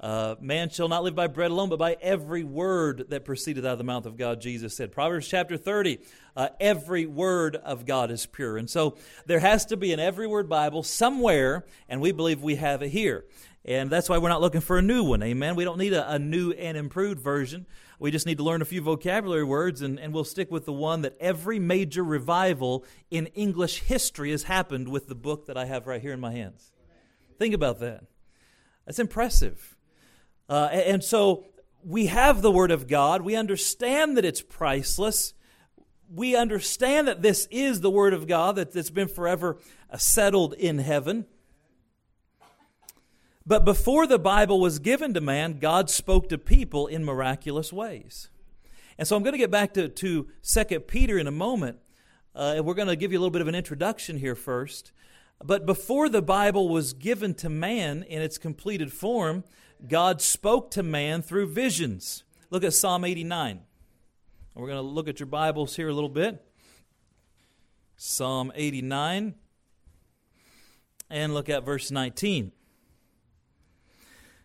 Uh, 0.00 0.36
man 0.40 0.70
shall 0.70 0.88
not 0.88 1.02
live 1.02 1.16
by 1.16 1.26
bread 1.26 1.50
alone, 1.50 1.68
but 1.68 1.78
by 1.78 1.96
every 2.00 2.44
word 2.44 3.06
that 3.08 3.24
proceedeth 3.24 3.64
out 3.64 3.72
of 3.72 3.78
the 3.78 3.84
mouth 3.84 4.06
of 4.06 4.16
God, 4.16 4.40
Jesus 4.40 4.76
said. 4.76 4.92
Proverbs 4.92 5.26
chapter 5.26 5.56
30, 5.56 5.98
uh, 6.36 6.48
every 6.60 7.04
word 7.04 7.56
of 7.56 7.84
God 7.84 8.12
is 8.12 8.24
pure. 8.24 8.56
And 8.56 8.70
so 8.70 8.96
there 9.26 9.40
has 9.40 9.66
to 9.66 9.76
be 9.76 9.92
an 9.92 9.98
every 9.98 10.28
word 10.28 10.48
Bible 10.48 10.84
somewhere, 10.84 11.66
and 11.88 12.00
we 12.00 12.12
believe 12.12 12.40
we 12.40 12.54
have 12.56 12.82
it 12.82 12.90
here. 12.90 13.24
And 13.64 13.90
that's 13.90 14.08
why 14.08 14.18
we're 14.18 14.28
not 14.28 14.40
looking 14.40 14.60
for 14.60 14.78
a 14.78 14.82
new 14.82 15.02
one. 15.02 15.22
Amen. 15.22 15.56
We 15.56 15.64
don't 15.64 15.78
need 15.78 15.92
a, 15.92 16.12
a 16.12 16.18
new 16.18 16.52
and 16.52 16.76
improved 16.76 17.18
version. 17.18 17.66
We 17.98 18.12
just 18.12 18.24
need 18.24 18.38
to 18.38 18.44
learn 18.44 18.62
a 18.62 18.64
few 18.64 18.80
vocabulary 18.80 19.42
words, 19.42 19.82
and, 19.82 19.98
and 19.98 20.14
we'll 20.14 20.22
stick 20.22 20.48
with 20.52 20.64
the 20.64 20.72
one 20.72 21.02
that 21.02 21.16
every 21.18 21.58
major 21.58 22.04
revival 22.04 22.84
in 23.10 23.26
English 23.34 23.80
history 23.80 24.30
has 24.30 24.44
happened 24.44 24.86
with 24.88 25.08
the 25.08 25.16
book 25.16 25.46
that 25.46 25.56
I 25.56 25.64
have 25.64 25.88
right 25.88 26.00
here 26.00 26.12
in 26.12 26.20
my 26.20 26.30
hands. 26.30 26.70
Think 27.36 27.52
about 27.52 27.80
that. 27.80 28.04
That's 28.86 29.00
impressive. 29.00 29.76
Uh, 30.48 30.68
and 30.72 31.04
so 31.04 31.44
we 31.84 32.06
have 32.06 32.42
the 32.42 32.50
Word 32.50 32.70
of 32.70 32.88
God. 32.88 33.22
We 33.22 33.36
understand 33.36 34.16
that 34.16 34.24
it's 34.24 34.40
priceless. 34.40 35.34
We 36.12 36.34
understand 36.34 37.08
that 37.08 37.22
this 37.22 37.46
is 37.50 37.80
the 37.80 37.90
Word 37.90 38.14
of 38.14 38.26
God, 38.26 38.56
that 38.56 38.74
it's 38.74 38.90
been 38.90 39.08
forever 39.08 39.58
uh, 39.90 39.96
settled 39.96 40.54
in 40.54 40.78
heaven. 40.78 41.26
But 43.46 43.64
before 43.64 44.06
the 44.06 44.18
Bible 44.18 44.60
was 44.60 44.78
given 44.78 45.14
to 45.14 45.20
man, 45.20 45.58
God 45.58 45.88
spoke 45.88 46.28
to 46.28 46.38
people 46.38 46.86
in 46.86 47.04
miraculous 47.04 47.72
ways. 47.72 48.28
And 48.98 49.06
so 49.06 49.16
I'm 49.16 49.22
going 49.22 49.32
to 49.32 49.38
get 49.38 49.50
back 49.50 49.72
to, 49.74 49.88
to 49.88 50.28
2 50.42 50.80
Peter 50.80 51.18
in 51.18 51.26
a 51.26 51.32
moment. 51.32 51.78
Uh, 52.34 52.54
and 52.56 52.66
we're 52.66 52.74
going 52.74 52.88
to 52.88 52.96
give 52.96 53.10
you 53.10 53.18
a 53.18 53.20
little 53.20 53.30
bit 53.30 53.40
of 53.40 53.48
an 53.48 53.54
introduction 53.54 54.18
here 54.18 54.34
first. 54.34 54.92
But 55.42 55.66
before 55.66 56.08
the 56.08 56.20
Bible 56.20 56.68
was 56.68 56.92
given 56.92 57.32
to 57.34 57.48
man 57.48 58.02
in 58.02 58.20
its 58.20 58.38
completed 58.38 58.92
form, 58.92 59.44
God 59.86 60.20
spoke 60.20 60.70
to 60.72 60.82
man 60.82 61.22
through 61.22 61.48
visions. 61.48 62.24
Look 62.50 62.64
at 62.64 62.72
Psalm 62.74 63.04
89. 63.04 63.60
We're 64.54 64.66
going 64.66 64.78
to 64.78 64.82
look 64.82 65.08
at 65.08 65.20
your 65.20 65.28
Bibles 65.28 65.76
here 65.76 65.88
a 65.88 65.94
little 65.94 66.08
bit. 66.08 66.44
Psalm 67.96 68.50
89. 68.54 69.34
And 71.10 71.34
look 71.34 71.48
at 71.48 71.64
verse 71.64 71.90
19. 71.90 72.52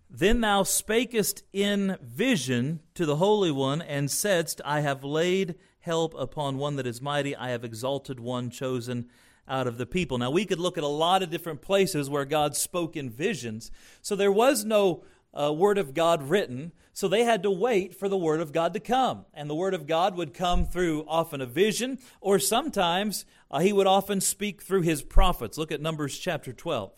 Then 0.09 0.41
thou 0.41 0.61
spakest 0.61 1.41
in 1.51 1.97
vision 1.99 2.81
to 2.93 3.07
the 3.07 3.15
Holy 3.15 3.49
One, 3.49 3.81
and 3.81 4.11
saidst, 4.11 4.61
I 4.63 4.81
have 4.81 5.03
laid 5.03 5.55
help 5.79 6.13
upon 6.13 6.57
one 6.57 6.75
that 6.75 6.85
is 6.85 7.01
mighty, 7.01 7.35
I 7.35 7.49
have 7.49 7.63
exalted 7.63 8.19
one 8.19 8.51
chosen 8.51 9.09
out 9.47 9.65
of 9.65 9.79
the 9.79 9.87
people. 9.87 10.19
Now, 10.19 10.29
we 10.29 10.45
could 10.45 10.59
look 10.59 10.77
at 10.77 10.83
a 10.83 10.87
lot 10.87 11.23
of 11.23 11.31
different 11.31 11.61
places 11.61 12.09
where 12.09 12.25
God 12.25 12.55
spoke 12.55 12.95
in 12.95 13.09
visions. 13.09 13.71
So 14.03 14.15
there 14.15 14.31
was 14.31 14.63
no 14.63 15.03
uh, 15.33 15.51
Word 15.51 15.77
of 15.77 15.93
God 15.93 16.29
written, 16.29 16.71
so 16.93 17.07
they 17.07 17.23
had 17.23 17.43
to 17.43 17.51
wait 17.51 17.95
for 17.95 18.07
the 18.07 18.17
Word 18.17 18.39
of 18.39 18.51
God 18.51 18.73
to 18.73 18.79
come. 18.79 19.25
And 19.33 19.49
the 19.49 19.55
Word 19.55 19.73
of 19.73 19.87
God 19.87 20.15
would 20.15 20.33
come 20.33 20.65
through 20.65 21.05
often 21.07 21.41
a 21.41 21.45
vision, 21.45 21.99
or 22.21 22.39
sometimes 22.39 23.25
uh, 23.49 23.59
He 23.59 23.73
would 23.73 23.87
often 23.87 24.21
speak 24.21 24.61
through 24.61 24.81
His 24.81 25.01
prophets. 25.01 25.57
Look 25.57 25.71
at 25.71 25.81
Numbers 25.81 26.17
chapter 26.17 26.53
12. 26.53 26.91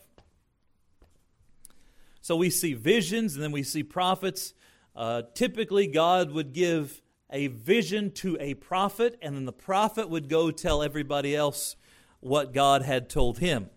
So 2.21 2.35
we 2.35 2.49
see 2.49 2.73
visions 2.73 3.35
and 3.35 3.43
then 3.43 3.51
we 3.51 3.63
see 3.63 3.83
prophets. 3.83 4.53
Uh, 4.95 5.21
typically, 5.33 5.87
God 5.87 6.31
would 6.31 6.53
give 6.53 7.01
a 7.29 7.47
vision 7.47 8.11
to 8.11 8.37
a 8.39 8.53
prophet, 8.53 9.17
and 9.21 9.35
then 9.35 9.45
the 9.45 9.53
prophet 9.53 10.09
would 10.09 10.29
go 10.29 10.51
tell 10.51 10.81
everybody 10.81 11.35
else 11.35 11.75
what 12.21 12.53
God 12.53 12.81
had 12.81 13.09
told 13.09 13.39
him. 13.39 13.69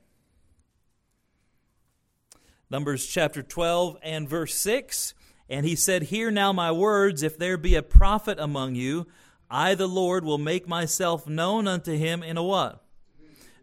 Numbers 2.70 3.06
chapter 3.06 3.42
12 3.42 3.96
and 4.02 4.28
verse 4.28 4.54
6. 4.54 5.14
And 5.48 5.64
he 5.64 5.74
said, 5.74 6.02
Hear 6.04 6.30
now 6.30 6.52
my 6.52 6.70
words, 6.70 7.22
if 7.22 7.38
there 7.38 7.56
be 7.56 7.74
a 7.74 7.82
prophet 7.82 8.38
among 8.38 8.74
you, 8.74 9.06
I, 9.50 9.74
the 9.74 9.86
Lord, 9.86 10.22
will 10.22 10.36
make 10.36 10.68
myself 10.68 11.26
known 11.26 11.66
unto 11.66 11.96
him 11.96 12.22
in 12.22 12.36
a 12.36 12.42
what? 12.42 12.84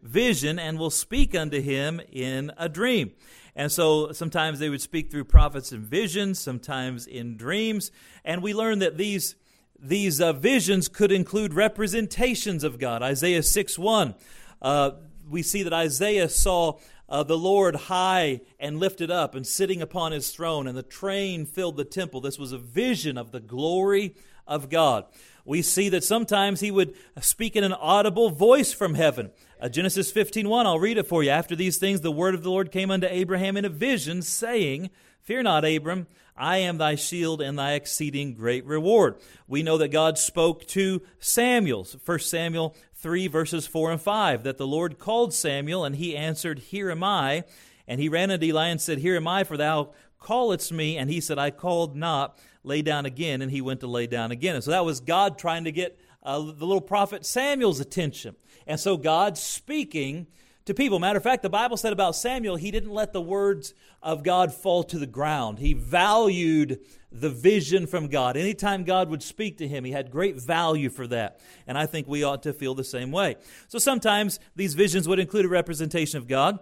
Vision, 0.01 0.57
and 0.57 0.79
will 0.79 0.89
speak 0.89 1.35
unto 1.35 1.62
him 1.62 2.01
in 2.12 2.51
a 2.57 2.67
dream. 2.67 3.12
And 3.55 3.71
so 3.71 4.12
sometimes 4.12 4.57
they 4.57 4.69
would 4.69 4.81
speak 4.81 5.12
through 5.12 5.25
prophets 5.25 5.71
in 5.71 5.83
visions, 5.83 6.39
sometimes 6.39 7.05
in 7.05 7.38
dreams. 7.38 7.91
And 8.24 8.41
we 8.41 8.55
learn 8.55 8.79
that 8.79 8.97
these, 8.97 9.35
these 9.79 10.19
uh, 10.19 10.33
visions 10.33 10.88
could 10.88 11.12
include 11.12 11.53
representations 11.53 12.63
of 12.63 12.79
God. 12.79 13.03
Isaiah 13.03 13.43
6 13.43 13.77
1. 13.77 14.15
Uh, 14.63 14.91
we 15.29 15.43
see 15.43 15.63
that 15.63 15.74
Isaiah 15.74 16.29
saw 16.29 16.79
uh, 17.07 17.24
the 17.24 17.38
Lord 17.38 17.75
high 17.75 18.41
and 18.59 18.79
lifted 18.79 19.12
up 19.12 19.35
and 19.35 19.45
sitting 19.45 19.81
upon 19.81 20.12
his 20.12 20.31
throne, 20.31 20.67
and 20.67 20.77
the 20.77 20.83
train 20.83 21.45
filled 21.45 21.77
the 21.77 21.85
temple. 21.85 22.21
This 22.21 22.39
was 22.39 22.51
a 22.51 22.57
vision 22.57 23.17
of 23.17 23.31
the 23.31 23.39
glory 23.39 24.15
of 24.47 24.69
God. 24.69 25.05
We 25.45 25.62
see 25.62 25.89
that 25.89 26.03
sometimes 26.03 26.59
he 26.59 26.71
would 26.71 26.95
speak 27.21 27.55
in 27.55 27.63
an 27.63 27.74
audible 27.74 28.31
voice 28.31 28.74
from 28.74 28.95
heaven. 28.95 29.31
Uh, 29.62 29.69
Genesis 29.69 30.12
15:1, 30.12 30.65
I'll 30.65 30.79
read 30.79 30.97
it 30.97 31.07
for 31.07 31.24
you. 31.24 31.29
After 31.29 31.55
these 31.55 31.77
things, 31.77 32.01
the 32.01 32.12
word 32.12 32.33
of 32.33 32.43
the 32.43 32.50
Lord 32.50 32.71
came 32.71 32.89
unto 32.89 33.07
Abraham 33.07 33.55
in 33.55 33.65
a 33.65 33.69
vision, 33.69 34.21
saying, 34.21 34.89
Fear 35.21 35.43
not, 35.43 35.65
Abram, 35.65 36.07
I 36.38 36.57
am 36.57 36.77
thy 36.77 36.95
shield 36.95 37.41
and 37.41 37.57
thy 37.57 37.74
exceeding 37.74 38.33
great 38.33 38.65
reward. 38.65 39.15
We 39.47 39.63
know 39.63 39.77
that 39.77 39.88
God 39.88 40.17
spoke 40.17 40.65
to 40.67 41.01
Samuel, 41.19 41.88
1 42.03 42.19
Samuel 42.19 42.75
3, 43.05 43.27
verses 43.27 43.67
4 43.67 43.91
and 43.91 44.01
5, 44.01 44.41
that 44.45 44.57
the 44.57 44.65
Lord 44.65 44.97
called 44.97 45.31
Samuel, 45.31 45.85
and 45.85 45.95
he 45.95 46.17
answered, 46.17 46.57
Here 46.57 46.89
am 46.89 47.03
I. 47.03 47.43
And 47.88 48.01
he 48.01 48.09
ran 48.09 48.31
unto 48.31 48.47
Eli 48.47 48.65
and 48.69 48.81
said, 48.81 48.97
Here 48.97 49.15
am 49.15 49.27
I, 49.27 49.43
for 49.43 49.57
thou 49.57 49.91
calledst 50.19 50.71
me. 50.71 50.97
And 50.97 51.07
he 51.07 51.21
said, 51.21 51.38
I 51.38 51.51
called 51.51 51.95
not. 51.95 52.39
Lay 52.63 52.81
down 52.81 53.05
again. 53.05 53.43
And 53.43 53.51
he 53.51 53.62
went 53.62 53.81
to 53.81 53.88
lay 53.88 54.07
down 54.07 54.31
again. 54.31 54.55
And 54.55 54.63
so 54.63 54.71
that 54.71 54.83
was 54.83 55.01
God 55.01 55.38
trying 55.38 55.65
to 55.65 55.71
get 55.71 56.00
uh, 56.24 56.39
the 56.39 56.65
little 56.65 56.81
prophet 56.81 57.27
Samuel's 57.27 57.79
attention. 57.79 58.38
And 58.65 58.79
so 58.79 58.97
God 58.97 59.38
speaking 59.38 60.25
to 60.65 60.74
people. 60.74 61.00
Matter 61.00 61.17
of 61.17 61.24
fact, 61.24 61.43
the 61.43 61.50
Bible 61.50 61.77
said 61.77 61.93
about 61.93 62.15
Samuel, 62.15 62.55
he 62.55 62.72
didn't 62.72 62.91
let 62.91 63.13
the 63.13 63.22
words 63.22 63.74
of 64.01 64.24
God 64.24 64.53
fall 64.53 64.84
to 64.86 65.00
the 65.00 65.07
ground. 65.07 65.60
He 65.60 65.74
valued 65.74 66.79
the 67.12 67.29
vision 67.29 67.88
from 67.88 68.07
God. 68.07 68.36
Anytime 68.36 68.84
God 68.84 69.10
would 69.10 69.24
speak 69.24 69.60
to 69.60 69.67
him, 69.67 69.84
he 69.86 69.91
had 69.91 70.12
great 70.12 70.36
value 70.36 70.89
for 70.89 71.07
that. 71.07 71.39
And 71.67 71.77
I 71.77 71.86
think 71.86 72.07
we 72.07 72.24
ought 72.24 72.43
to 72.43 72.53
feel 72.53 72.75
the 72.75 72.84
same 72.84 73.12
way. 73.12 73.36
So 73.67 73.79
sometimes 73.79 74.39
these 74.55 74.74
visions 74.74 75.07
would 75.07 75.19
include 75.19 75.45
a 75.45 75.50
representation 75.50 76.17
of 76.17 76.27
God. 76.27 76.60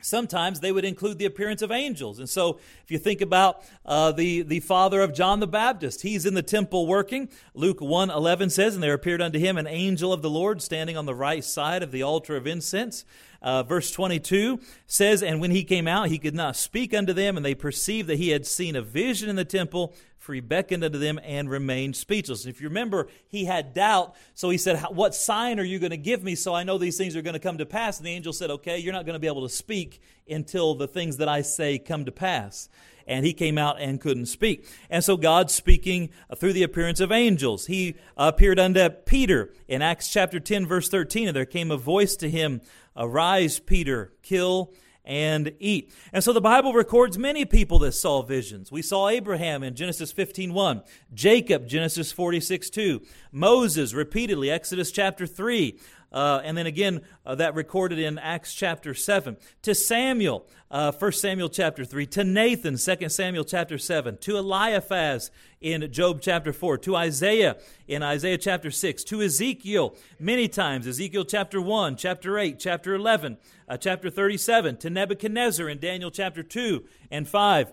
Sometimes 0.00 0.60
they 0.60 0.70
would 0.70 0.84
include 0.84 1.18
the 1.18 1.24
appearance 1.24 1.60
of 1.60 1.72
angels. 1.72 2.20
And 2.20 2.28
so, 2.28 2.60
if 2.84 2.90
you 2.90 2.98
think 2.98 3.20
about 3.20 3.64
uh, 3.84 4.12
the, 4.12 4.42
the 4.42 4.60
father 4.60 5.02
of 5.02 5.12
John 5.12 5.40
the 5.40 5.48
Baptist, 5.48 6.02
he's 6.02 6.24
in 6.24 6.34
the 6.34 6.42
temple 6.42 6.86
working. 6.86 7.28
Luke 7.52 7.80
1 7.80 8.08
11 8.08 8.50
says, 8.50 8.74
And 8.74 8.82
there 8.82 8.94
appeared 8.94 9.20
unto 9.20 9.40
him 9.40 9.58
an 9.58 9.66
angel 9.66 10.12
of 10.12 10.22
the 10.22 10.30
Lord 10.30 10.62
standing 10.62 10.96
on 10.96 11.06
the 11.06 11.16
right 11.16 11.42
side 11.42 11.82
of 11.82 11.90
the 11.90 12.04
altar 12.04 12.36
of 12.36 12.46
incense. 12.46 13.04
Uh, 13.42 13.64
verse 13.64 13.90
22 13.90 14.60
says, 14.86 15.20
And 15.20 15.40
when 15.40 15.50
he 15.50 15.64
came 15.64 15.88
out, 15.88 16.10
he 16.10 16.18
could 16.18 16.34
not 16.34 16.54
speak 16.54 16.94
unto 16.94 17.12
them, 17.12 17.36
and 17.36 17.44
they 17.44 17.56
perceived 17.56 18.08
that 18.08 18.18
he 18.18 18.30
had 18.30 18.46
seen 18.46 18.76
a 18.76 18.82
vision 18.82 19.28
in 19.28 19.34
the 19.34 19.44
temple, 19.44 19.94
for 20.28 20.34
he 20.34 20.40
beckoned 20.40 20.84
unto 20.84 20.98
them 20.98 21.18
and 21.24 21.48
remained 21.48 21.96
speechless. 21.96 22.44
If 22.44 22.60
you 22.60 22.68
remember, 22.68 23.08
he 23.28 23.46
had 23.46 23.72
doubt, 23.72 24.14
so 24.34 24.50
he 24.50 24.58
said, 24.58 24.78
What 24.90 25.14
sign 25.14 25.58
are 25.58 25.64
you 25.64 25.78
going 25.78 25.88
to 25.88 25.96
give 25.96 26.22
me 26.22 26.34
so 26.34 26.54
I 26.54 26.64
know 26.64 26.76
these 26.76 26.98
things 26.98 27.16
are 27.16 27.22
going 27.22 27.32
to 27.32 27.40
come 27.40 27.56
to 27.56 27.64
pass? 27.64 27.96
And 27.96 28.06
the 28.06 28.10
angel 28.10 28.34
said, 28.34 28.50
Okay, 28.50 28.76
you're 28.76 28.92
not 28.92 29.06
going 29.06 29.14
to 29.14 29.20
be 29.20 29.26
able 29.26 29.48
to 29.48 29.48
speak 29.48 30.02
until 30.28 30.74
the 30.74 30.86
things 30.86 31.16
that 31.16 31.30
I 31.30 31.40
say 31.40 31.78
come 31.78 32.04
to 32.04 32.12
pass 32.12 32.68
and 33.06 33.24
he 33.24 33.32
came 33.32 33.56
out 33.56 33.80
and 33.80 34.02
couldn't 34.02 34.26
speak. 34.26 34.66
And 34.90 35.02
so 35.02 35.16
God 35.16 35.50
speaking 35.50 36.10
uh, 36.28 36.34
through 36.34 36.52
the 36.52 36.62
appearance 36.62 37.00
of 37.00 37.10
angels. 37.10 37.64
He 37.64 37.94
appeared 38.18 38.58
unto 38.58 38.90
Peter 38.90 39.54
in 39.66 39.80
Acts 39.80 40.12
chapter 40.12 40.38
10 40.38 40.66
verse 40.66 40.90
13 40.90 41.28
and 41.28 41.34
there 41.34 41.46
came 41.46 41.70
a 41.70 41.78
voice 41.78 42.16
to 42.16 42.28
him, 42.28 42.60
arise 42.94 43.60
Peter, 43.60 44.12
kill 44.20 44.74
and 45.08 45.52
eat. 45.58 45.90
And 46.12 46.22
so 46.22 46.34
the 46.34 46.40
Bible 46.40 46.74
records 46.74 47.18
many 47.18 47.46
people 47.46 47.78
that 47.80 47.92
saw 47.92 48.22
visions. 48.22 48.70
We 48.70 48.82
saw 48.82 49.08
Abraham 49.08 49.62
in 49.62 49.74
Genesis 49.74 50.12
15:1, 50.12 50.82
Jacob 51.14 51.66
Genesis 51.66 52.12
46:2, 52.12 53.00
Moses 53.32 53.94
repeatedly 53.94 54.50
Exodus 54.50 54.92
chapter 54.92 55.26
3, 55.26 55.78
uh, 56.12 56.40
and 56.44 56.56
then 56.56 56.66
again 56.66 57.02
uh, 57.26 57.34
that 57.34 57.54
recorded 57.54 57.98
in 57.98 58.18
Acts 58.18 58.54
chapter 58.54 58.94
7. 58.94 59.36
To 59.62 59.74
Samuel, 59.74 60.46
uh, 60.70 60.92
1 60.92 61.12
Samuel 61.12 61.48
chapter 61.48 61.84
3. 61.84 62.06
To 62.06 62.24
Nathan, 62.24 62.76
2 62.78 63.08
Samuel 63.08 63.44
chapter 63.44 63.78
7. 63.78 64.16
To 64.18 64.38
Eliphaz 64.38 65.30
in 65.60 65.90
Job 65.92 66.20
chapter 66.22 66.52
4. 66.52 66.78
To 66.78 66.96
Isaiah 66.96 67.56
in 67.86 68.02
Isaiah 68.02 68.38
chapter 68.38 68.70
6. 68.70 69.04
To 69.04 69.22
Ezekiel 69.22 69.94
many 70.18 70.48
times. 70.48 70.86
Ezekiel 70.86 71.24
chapter 71.24 71.60
1, 71.60 71.96
chapter 71.96 72.38
8, 72.38 72.58
chapter 72.58 72.94
11, 72.94 73.36
uh, 73.68 73.76
chapter 73.76 74.08
37. 74.08 74.78
To 74.78 74.90
Nebuchadnezzar 74.90 75.68
in 75.68 75.78
Daniel 75.78 76.10
chapter 76.10 76.42
2 76.42 76.84
and 77.10 77.28
5 77.28 77.72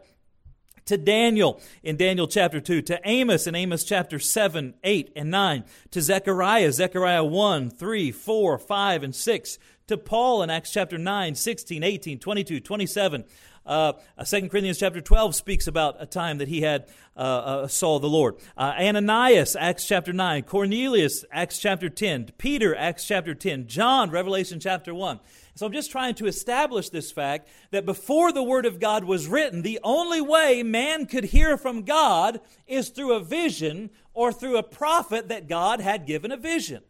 to 0.85 0.97
Daniel 0.97 1.59
in 1.83 1.97
Daniel 1.97 2.27
chapter 2.27 2.59
2, 2.59 2.81
to 2.83 2.99
Amos 3.03 3.47
in 3.47 3.55
Amos 3.55 3.83
chapter 3.83 4.19
7, 4.19 4.75
8, 4.83 5.11
and 5.15 5.31
9, 5.31 5.63
to 5.91 6.01
Zechariah, 6.01 6.71
Zechariah 6.71 7.23
1, 7.23 7.69
3, 7.71 8.11
4, 8.11 8.57
5, 8.57 9.03
and 9.03 9.15
6, 9.15 9.59
to 9.87 9.97
Paul 9.97 10.43
in 10.43 10.49
Acts 10.49 10.71
chapter 10.71 10.97
9, 10.97 11.35
16, 11.35 11.83
18, 11.83 12.19
22, 12.19 12.59
27. 12.59 13.23
Uh, 13.65 13.93
2 14.24 14.50
Corinthians 14.50 14.77
chapter 14.77 15.01
12 15.01 15.36
speaks 15.36 15.67
about 15.67 15.95
a 16.00 16.05
time 16.05 16.38
that 16.38 16.48
he 16.48 16.62
had 16.62 16.88
uh, 17.17 17.19
uh, 17.19 17.67
saw 17.67 17.98
the 17.98 18.10
Lord. 18.10 18.36
Uh, 18.57 18.74
Ananias, 18.77 19.55
Acts 19.55 19.88
chapter 19.88 20.13
9. 20.13 20.43
Cornelius, 20.43 21.25
Acts 21.31 21.60
chapter 21.60 21.89
10. 21.89 22.34
Peter, 22.38 22.75
Acts 22.75 23.07
chapter 23.07 23.34
10. 23.34 23.67
John, 23.67 24.12
Revelation 24.12 24.60
chapter 24.60 24.93
1. 24.93 25.19
So 25.55 25.65
I'm 25.65 25.72
just 25.72 25.89
trying 25.89 26.15
to 26.15 26.27
establish 26.27 26.89
this 26.89 27.12
fact 27.12 27.48
that 27.72 27.86
before 27.86 28.34
the 28.34 28.43
Word 28.43 28.65
of 28.65 28.79
God 28.79 29.05
was 29.05 29.27
written, 29.27 29.62
the 29.62 29.79
only 29.84 30.19
way 30.19 30.62
man 30.62 31.05
could 31.05 31.24
hear 31.24 31.57
from 31.57 31.84
God 31.84 32.41
is 32.67 32.89
through 32.89 33.13
a 33.13 33.24
vision 33.24 33.89
or 34.13 34.34
through 34.34 34.57
a 34.57 34.63
prophet 34.63 35.29
that 35.29 35.48
God 35.48 35.79
had 35.79 36.05
given 36.05 36.31
a 36.31 36.38
vision. 36.38 36.84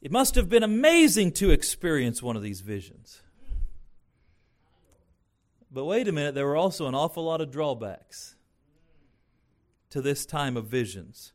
It 0.00 0.10
must 0.10 0.34
have 0.34 0.48
been 0.48 0.62
amazing 0.62 1.32
to 1.32 1.50
experience 1.50 2.22
one 2.22 2.36
of 2.36 2.42
these 2.42 2.60
visions. 2.60 3.22
But 5.78 5.84
wait 5.84 6.08
a 6.08 6.12
minute, 6.12 6.34
there 6.34 6.44
were 6.44 6.56
also 6.56 6.88
an 6.88 6.96
awful 6.96 7.22
lot 7.22 7.40
of 7.40 7.52
drawbacks 7.52 8.34
to 9.90 10.02
this 10.02 10.26
time 10.26 10.56
of 10.56 10.66
visions. 10.66 11.34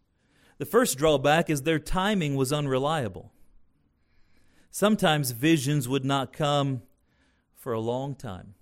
The 0.57 0.65
first 0.65 0.97
drawback 0.97 1.50
is 1.50 1.62
their 1.62 1.79
timing 1.79 2.35
was 2.35 2.51
unreliable. 2.51 3.31
Sometimes 4.69 5.31
visions 5.31 5.88
would 5.88 6.03
not 6.03 6.33
come 6.33 6.81
for 7.55 7.71
a 7.71 7.79
long 7.79 8.15
time. 8.15 8.55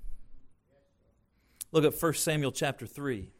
Look 1.71 1.83
at 1.83 1.99
1 1.99 2.13
Samuel 2.13 2.51
chapter 2.51 2.85
3. 2.85 3.31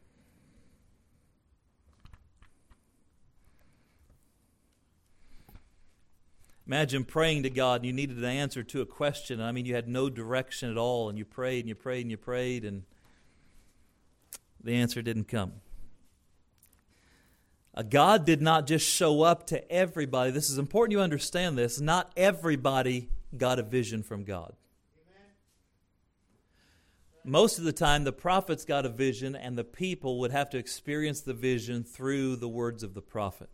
Imagine 6.67 7.03
praying 7.03 7.43
to 7.43 7.49
God 7.49 7.81
and 7.81 7.85
you 7.85 7.93
needed 7.93 8.17
an 8.17 8.25
answer 8.25 8.63
to 8.63 8.81
a 8.81 8.85
question. 8.85 9.41
I 9.41 9.51
mean, 9.51 9.65
you 9.65 9.75
had 9.75 9.87
no 9.87 10.09
direction 10.09 10.69
at 10.69 10.77
all, 10.77 11.09
and 11.09 11.17
you 11.17 11.25
prayed 11.25 11.61
and 11.61 11.69
you 11.69 11.75
prayed 11.75 12.01
and 12.01 12.11
you 12.11 12.17
prayed, 12.17 12.63
and 12.63 12.83
the 14.63 14.75
answer 14.75 15.01
didn't 15.01 15.27
come. 15.27 15.53
God 17.89 18.25
did 18.25 18.41
not 18.41 18.67
just 18.67 18.85
show 18.85 19.21
up 19.21 19.47
to 19.47 19.71
everybody. 19.71 20.31
This 20.31 20.49
is 20.49 20.57
important 20.57 20.91
you 20.91 21.01
understand 21.01 21.57
this. 21.57 21.79
Not 21.79 22.11
everybody 22.17 23.09
got 23.35 23.59
a 23.59 23.63
vision 23.63 24.03
from 24.03 24.23
God. 24.23 24.53
Most 27.23 27.59
of 27.59 27.63
the 27.63 27.71
time, 27.71 28.03
the 28.03 28.11
prophets 28.11 28.65
got 28.65 28.85
a 28.85 28.89
vision, 28.89 29.35
and 29.35 29.57
the 29.57 29.63
people 29.63 30.19
would 30.19 30.31
have 30.31 30.49
to 30.49 30.57
experience 30.57 31.21
the 31.21 31.33
vision 31.33 31.83
through 31.83 32.35
the 32.35 32.49
words 32.49 32.83
of 32.83 32.93
the 32.93 33.01
prophet. 33.01 33.49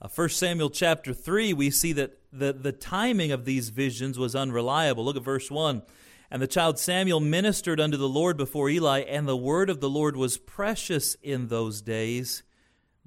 Uh, 0.00 0.08
1 0.14 0.28
Samuel 0.28 0.70
chapter 0.70 1.12
3, 1.12 1.52
we 1.52 1.70
see 1.70 1.92
that 1.92 2.18
the, 2.32 2.52
the 2.52 2.72
timing 2.72 3.32
of 3.32 3.44
these 3.44 3.70
visions 3.70 4.18
was 4.18 4.36
unreliable. 4.36 5.04
Look 5.04 5.16
at 5.16 5.24
verse 5.24 5.50
1. 5.50 5.82
And 6.30 6.40
the 6.42 6.46
child 6.46 6.78
Samuel 6.78 7.20
ministered 7.20 7.80
unto 7.80 7.96
the 7.96 8.08
Lord 8.08 8.36
before 8.36 8.68
Eli, 8.68 9.00
and 9.00 9.26
the 9.26 9.36
word 9.36 9.70
of 9.70 9.80
the 9.80 9.90
Lord 9.90 10.16
was 10.16 10.38
precious 10.38 11.16
in 11.22 11.48
those 11.48 11.82
days. 11.82 12.44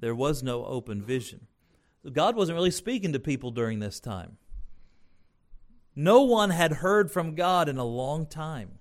There 0.00 0.14
was 0.14 0.42
no 0.42 0.66
open 0.66 1.00
vision. 1.00 1.46
God 2.12 2.36
wasn't 2.36 2.56
really 2.56 2.72
speaking 2.72 3.12
to 3.12 3.20
people 3.20 3.52
during 3.52 3.78
this 3.78 4.00
time. 4.00 4.36
No 5.94 6.22
one 6.22 6.50
had 6.50 6.72
heard 6.72 7.10
from 7.10 7.34
God 7.34 7.68
in 7.68 7.78
a 7.78 7.84
long 7.84 8.26
time. 8.26 8.78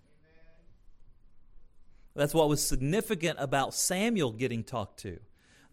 That's 2.15 2.34
what 2.34 2.50
was 2.50 2.65
significant 2.65 3.38
about 3.39 3.74
Samuel 3.74 4.32
getting 4.32 4.63
talked 4.63 5.00
to 5.01 5.20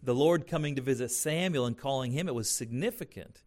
the 0.01 0.15
Lord 0.15 0.47
coming 0.47 0.75
to 0.75 0.81
visit 0.81 1.11
Samuel 1.11 1.65
and 1.65 1.77
calling 1.77 2.11
him, 2.11 2.27
it 2.27 2.35
was 2.35 2.49
significant. 2.49 3.43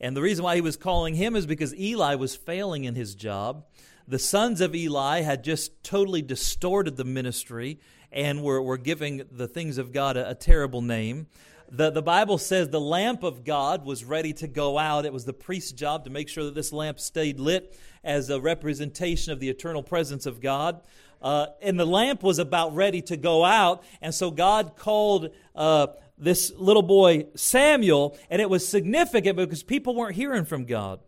And 0.00 0.16
the 0.16 0.22
reason 0.22 0.44
why 0.44 0.54
he 0.54 0.60
was 0.60 0.76
calling 0.76 1.14
him 1.14 1.34
is 1.34 1.46
because 1.46 1.74
Eli 1.74 2.14
was 2.14 2.36
failing 2.36 2.84
in 2.84 2.94
his 2.94 3.14
job. 3.14 3.64
The 4.06 4.18
sons 4.18 4.60
of 4.60 4.74
Eli 4.74 5.22
had 5.22 5.44
just 5.44 5.82
totally 5.82 6.22
distorted 6.22 6.96
the 6.96 7.04
ministry 7.04 7.80
and 8.12 8.42
were, 8.42 8.62
were 8.62 8.78
giving 8.78 9.22
the 9.30 9.48
things 9.48 9.76
of 9.76 9.92
God 9.92 10.16
a, 10.16 10.30
a 10.30 10.34
terrible 10.34 10.82
name. 10.82 11.26
The, 11.70 11.90
the 11.90 12.00
Bible 12.02 12.38
says 12.38 12.70
the 12.70 12.80
lamp 12.80 13.22
of 13.22 13.44
God 13.44 13.84
was 13.84 14.04
ready 14.04 14.32
to 14.34 14.48
go 14.48 14.78
out. 14.78 15.04
It 15.04 15.12
was 15.12 15.26
the 15.26 15.34
priest's 15.34 15.72
job 15.72 16.04
to 16.04 16.10
make 16.10 16.28
sure 16.28 16.44
that 16.44 16.54
this 16.54 16.72
lamp 16.72 16.98
stayed 16.98 17.38
lit 17.38 17.78
as 18.02 18.30
a 18.30 18.40
representation 18.40 19.32
of 19.32 19.40
the 19.40 19.50
eternal 19.50 19.82
presence 19.82 20.24
of 20.24 20.40
God. 20.40 20.80
Uh, 21.20 21.46
and 21.60 21.78
the 21.78 21.86
lamp 21.86 22.22
was 22.22 22.38
about 22.38 22.74
ready 22.74 23.02
to 23.02 23.16
go 23.16 23.44
out. 23.44 23.82
And 24.00 24.14
so 24.14 24.30
God 24.30 24.76
called 24.76 25.30
uh, 25.54 25.88
this 26.16 26.52
little 26.56 26.82
boy 26.82 27.26
Samuel, 27.34 28.16
and 28.30 28.40
it 28.40 28.50
was 28.50 28.66
significant 28.66 29.36
because 29.36 29.62
people 29.62 29.94
weren't 29.94 30.16
hearing 30.16 30.44
from 30.44 30.64
God. 30.64 31.00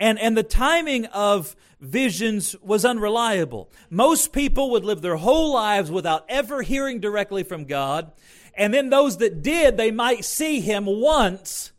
And, 0.00 0.18
and 0.18 0.36
the 0.36 0.44
timing 0.44 1.06
of 1.06 1.56
visions 1.80 2.54
was 2.62 2.84
unreliable. 2.84 3.70
Most 3.90 4.32
people 4.32 4.70
would 4.70 4.84
live 4.84 5.02
their 5.02 5.16
whole 5.16 5.52
lives 5.52 5.90
without 5.90 6.24
ever 6.28 6.62
hearing 6.62 7.00
directly 7.00 7.42
from 7.42 7.64
God. 7.64 8.12
And 8.54 8.72
then 8.72 8.90
those 8.90 9.18
that 9.18 9.42
did, 9.42 9.76
they 9.76 9.90
might 9.90 10.24
see 10.24 10.60
him 10.60 10.86
once 10.86 11.72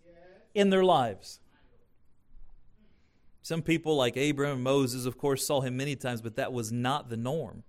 in 0.53 0.69
their 0.69 0.83
lives. 0.83 1.39
Some 3.49 3.63
people, 3.63 3.95
like 3.95 4.15
Abraham 4.15 4.57
and 4.57 4.63
Moses, 4.63 5.07
of 5.07 5.17
course, 5.17 5.43
saw 5.43 5.61
him 5.61 5.75
many 5.75 5.95
times, 5.95 6.21
but 6.21 6.35
that 6.35 6.53
was 6.53 6.71
not 6.71 7.09
the 7.09 7.17
norm. 7.17 7.63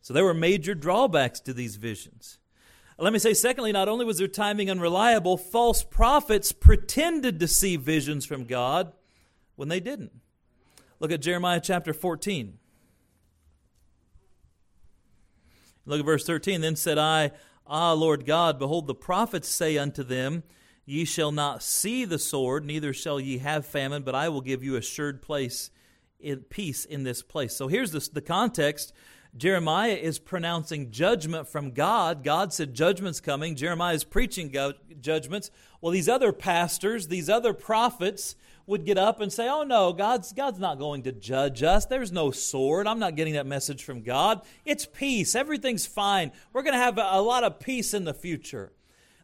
So 0.00 0.14
there 0.14 0.22
were 0.22 0.32
major 0.32 0.76
drawbacks 0.76 1.40
to 1.40 1.52
these 1.52 1.74
visions. 1.74 2.38
Let 2.96 3.12
me 3.12 3.18
say, 3.18 3.34
secondly, 3.34 3.72
not 3.72 3.88
only 3.88 4.04
was 4.04 4.18
their 4.18 4.28
timing 4.28 4.70
unreliable, 4.70 5.36
false 5.36 5.82
prophets 5.82 6.52
pretended 6.52 7.40
to 7.40 7.48
see 7.48 7.74
visions 7.74 8.24
from 8.24 8.44
God 8.44 8.92
when 9.56 9.68
they 9.68 9.80
didn't. 9.80 10.12
Look 11.00 11.10
at 11.10 11.20
Jeremiah 11.20 11.60
chapter 11.60 11.92
14. 11.92 12.56
Look 15.84 15.98
at 15.98 16.06
verse 16.06 16.24
13. 16.24 16.60
Then 16.60 16.76
said 16.76 16.96
I, 16.96 17.32
Ah, 17.66 17.92
Lord 17.92 18.24
God, 18.24 18.60
behold, 18.60 18.86
the 18.86 18.94
prophets 18.94 19.48
say 19.48 19.76
unto 19.76 20.04
them, 20.04 20.44
Ye 20.90 21.04
shall 21.04 21.30
not 21.30 21.62
see 21.62 22.04
the 22.04 22.18
sword, 22.18 22.64
neither 22.64 22.92
shall 22.92 23.20
ye 23.20 23.38
have 23.38 23.64
famine, 23.64 24.02
but 24.02 24.16
I 24.16 24.28
will 24.28 24.40
give 24.40 24.64
you 24.64 24.74
assured 24.74 25.22
place 25.22 25.70
in 26.18 26.40
peace 26.40 26.84
in 26.84 27.04
this 27.04 27.22
place. 27.22 27.54
So 27.54 27.68
here's 27.68 27.92
the 27.92 28.20
context. 28.20 28.92
Jeremiah 29.36 29.92
is 29.92 30.18
pronouncing 30.18 30.90
judgment 30.90 31.46
from 31.46 31.70
God. 31.70 32.24
God 32.24 32.52
said 32.52 32.74
judgment's 32.74 33.20
coming. 33.20 33.54
Jeremiah 33.54 33.94
is 33.94 34.02
preaching 34.02 34.52
judgments. 35.00 35.52
Well, 35.80 35.92
these 35.92 36.08
other 36.08 36.32
pastors, 36.32 37.06
these 37.06 37.30
other 37.30 37.54
prophets 37.54 38.34
would 38.66 38.84
get 38.84 38.98
up 38.98 39.20
and 39.20 39.32
say, 39.32 39.48
"Oh 39.48 39.62
no, 39.62 39.92
God's 39.92 40.32
God's 40.32 40.58
not 40.58 40.80
going 40.80 41.04
to 41.04 41.12
judge 41.12 41.62
us. 41.62 41.86
There's 41.86 42.10
no 42.10 42.32
sword. 42.32 42.88
I'm 42.88 42.98
not 42.98 43.14
getting 43.14 43.34
that 43.34 43.46
message 43.46 43.84
from 43.84 44.02
God. 44.02 44.42
It's 44.64 44.86
peace. 44.86 45.36
Everything's 45.36 45.86
fine. 45.86 46.32
We're 46.52 46.64
going 46.64 46.74
to 46.74 46.82
have 46.82 46.98
a, 46.98 47.10
a 47.12 47.22
lot 47.22 47.44
of 47.44 47.60
peace 47.60 47.94
in 47.94 48.02
the 48.02 48.12
future." 48.12 48.72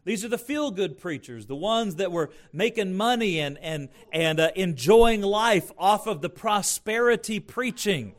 These 0.07 0.23
are 0.23 0.29
the 0.29 0.37
feel 0.37 0.71
good 0.71 0.97
preachers, 0.97 1.47
the 1.47 1.55
ones 1.57 1.95
that 1.95 2.13
were 2.13 2.29
making 2.53 2.95
money 2.95 3.41
and, 3.41 3.57
and, 3.57 3.89
and 4.13 4.39
uh, 4.39 4.51
enjoying 4.55 5.21
life 5.21 5.69
off 5.77 6.07
of 6.07 6.21
the 6.21 6.29
prosperity 6.29 7.41
preaching. 7.41 8.15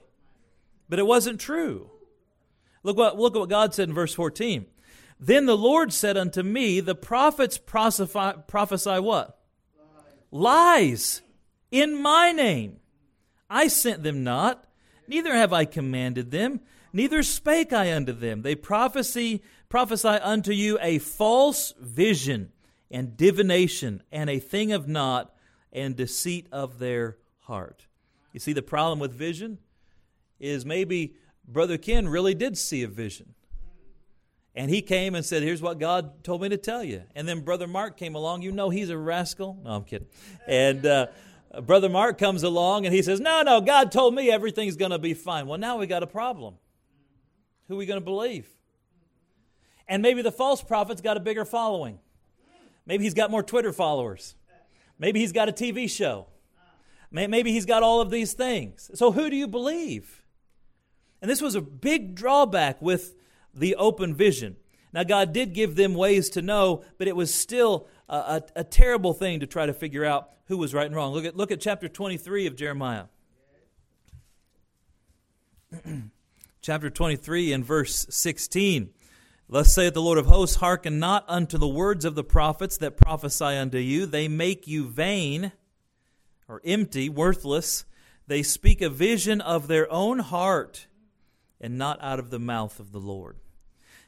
But 0.91 0.99
it 0.99 1.07
wasn't 1.07 1.41
true. 1.41 1.91
Look 2.83 2.99
what, 2.99 3.19
look 3.19 3.35
what 3.37 3.49
God 3.49 3.73
said 3.73 3.89
in 3.89 3.95
verse 3.95 4.13
14. 4.13 4.67
Then 5.19 5.47
the 5.47 5.57
Lord 5.57 5.91
said 5.95 6.19
unto 6.19 6.43
me, 6.43 6.81
The 6.81 6.95
prophets 6.95 7.57
prophesy, 7.57 8.33
prophesy 8.47 8.99
what? 8.99 9.39
Lies. 10.31 11.23
Lies 11.23 11.23
in 11.71 12.03
my 12.03 12.33
name. 12.33 12.81
I 13.49 13.69
sent 13.69 14.03
them 14.03 14.23
not, 14.23 14.63
neither 15.07 15.33
have 15.33 15.55
I 15.55 15.65
commanded 15.65 16.33
them, 16.33 16.61
neither 16.93 17.23
spake 17.23 17.73
I 17.73 17.95
unto 17.95 18.13
them. 18.13 18.43
They 18.43 18.57
prophesy 18.57 19.43
prophesy 19.69 20.09
unto 20.09 20.53
you 20.53 20.79
a 20.81 20.99
false 20.99 21.75
vision 21.81 22.53
and 22.91 23.17
divination 23.17 24.03
and 24.11 24.31
a 24.31 24.39
thing 24.39 24.73
of 24.73 24.89
naught 24.89 25.35
and 25.73 25.97
deceit 25.97 26.47
of 26.51 26.79
their 26.79 27.19
heart. 27.41 27.87
You 28.33 28.41
see, 28.41 28.53
the 28.53 28.63
problem 28.63 28.99
with 28.99 29.13
vision 29.13 29.59
is 30.39 30.65
maybe 30.65 31.15
Brother 31.47 31.79
Ken 31.79 32.09
really 32.09 32.35
did 32.35 32.57
see 32.57 32.83
a 32.83 32.89
vision. 32.89 33.35
And 34.55 34.71
he 34.71 34.83
came 34.83 35.15
and 35.15 35.25
said, 35.25 35.43
Here's 35.43 35.63
what 35.63 35.79
God 35.79 36.25
told 36.25 36.43
me 36.43 36.49
to 36.49 36.57
tell 36.57 36.83
you. 36.83 37.05
And 37.15 37.29
then 37.29 37.41
Brother 37.41 37.67
Mark 37.67 37.97
came 37.97 38.15
along. 38.15 38.43
You 38.43 38.51
know 38.51 38.71
he's 38.71 38.91
a 38.91 38.99
rascal. 38.99 39.57
No, 39.63 39.71
I'm 39.71 39.85
kidding. 39.85 40.09
And 40.49 40.85
uh, 40.85 41.07
Brother 41.63 41.89
Mark 41.89 42.19
comes 42.19 42.43
along 42.43 42.85
and 42.85 42.95
he 42.95 43.03
says, 43.03 43.21
No, 43.21 43.43
no, 43.43 43.61
God 43.61 43.93
told 43.93 44.15
me 44.15 44.31
everything's 44.31 44.77
going 44.77 44.91
to 44.91 44.99
be 44.99 45.15
fine. 45.15 45.47
Well, 45.47 45.59
now 45.59 45.79
we 45.79 45.87
got 45.87 46.03
a 46.03 46.09
problem. 46.09 46.55
Who 47.69 47.75
are 47.75 47.79
we 47.79 47.87
going 47.87 48.01
to 48.01 48.05
believe? 48.05 48.49
And 49.89 50.03
maybe 50.03 50.23
the 50.23 50.33
false 50.33 50.63
prophet's 50.63 51.01
got 51.01 51.17
a 51.17 51.21
bigger 51.21 51.45
following. 51.45 51.99
Maybe 52.87 53.05
he's 53.05 53.15
got 53.15 53.31
more 53.31 53.43
Twitter 53.43 53.73
followers. 53.73 54.35
Maybe 54.99 55.21
he's 55.21 55.33
got 55.33 55.49
a 55.49 55.53
TV 55.53 55.89
show. 55.89 56.27
Maybe 57.11 57.53
he's 57.53 57.67
got 57.67 57.83
all 57.83 58.01
of 58.01 58.11
these 58.11 58.35
things. 58.35 58.91
So 58.95 59.13
who 59.13 59.31
do 59.31 59.37
you 59.37 59.47
believe? 59.47 60.23
And 61.23 61.31
this 61.31 61.41
was 61.41 61.55
a 61.55 61.61
big 61.61 62.15
drawback 62.15 62.83
with 62.83 63.15
the 63.55 63.75
open 63.77 64.15
vision. 64.15 64.57
Now, 64.93 65.05
God 65.05 65.33
did 65.33 65.53
give 65.53 65.75
them 65.75 65.95
ways 65.95 66.31
to 66.31 66.43
know, 66.43 66.83
but 66.97 67.09
it 67.09 67.17
was 67.17 67.35
still 67.35 67.89
a, 68.09 68.17
a, 68.17 68.43
a, 68.57 68.65
terrible 68.65 69.13
thing 69.13 69.41
to 69.41 69.47
try 69.47 69.67
to 69.67 69.75
figure 69.75 70.05
out 70.05 70.31
who 70.47 70.57
was 70.57 70.73
right 70.73 70.87
and 70.87 70.97
wrong. 70.97 71.13
Look 71.13 71.27
at, 71.27 71.37
look 71.37 71.51
at 71.51 71.61
chapter 71.61 71.89
23 71.89 72.47
of 72.47 72.57
Jeremiah. 72.57 73.05
chapter 76.63 76.89
23 76.89 77.53
and 77.53 77.65
verse 77.65 78.07
16. 78.09 78.91
Thus 79.51 79.73
saith 79.73 79.95
the 79.95 80.03
Lord 80.03 80.19
of 80.19 80.27
hosts, 80.27 80.57
Hearken 80.57 80.99
not 80.99 81.25
unto 81.27 81.57
the 81.57 81.67
words 81.67 82.05
of 82.05 82.15
the 82.15 82.25
prophets 82.25 82.77
that 82.79 82.99
prophesy 82.99 83.45
unto 83.45 83.79
you. 83.79 84.05
They 84.05 84.29
make 84.29 84.67
you 84.67 84.87
vain 84.87 85.53
or 86.47 86.61
empty, 86.67 87.09
worthless. 87.09 87.87
They 88.27 88.43
speak 88.43 88.83
a 88.83 88.91
vision 88.91 89.41
of 89.41 89.67
their 89.67 89.91
own 89.91 90.19
heart 90.19 90.87
and 91.61 91.79
not 91.79 91.99
out 92.03 92.19
of 92.19 92.29
the 92.29 92.39
mouth 92.39 92.79
of 92.79 92.93
the 92.93 93.01
Lord. 93.01 93.37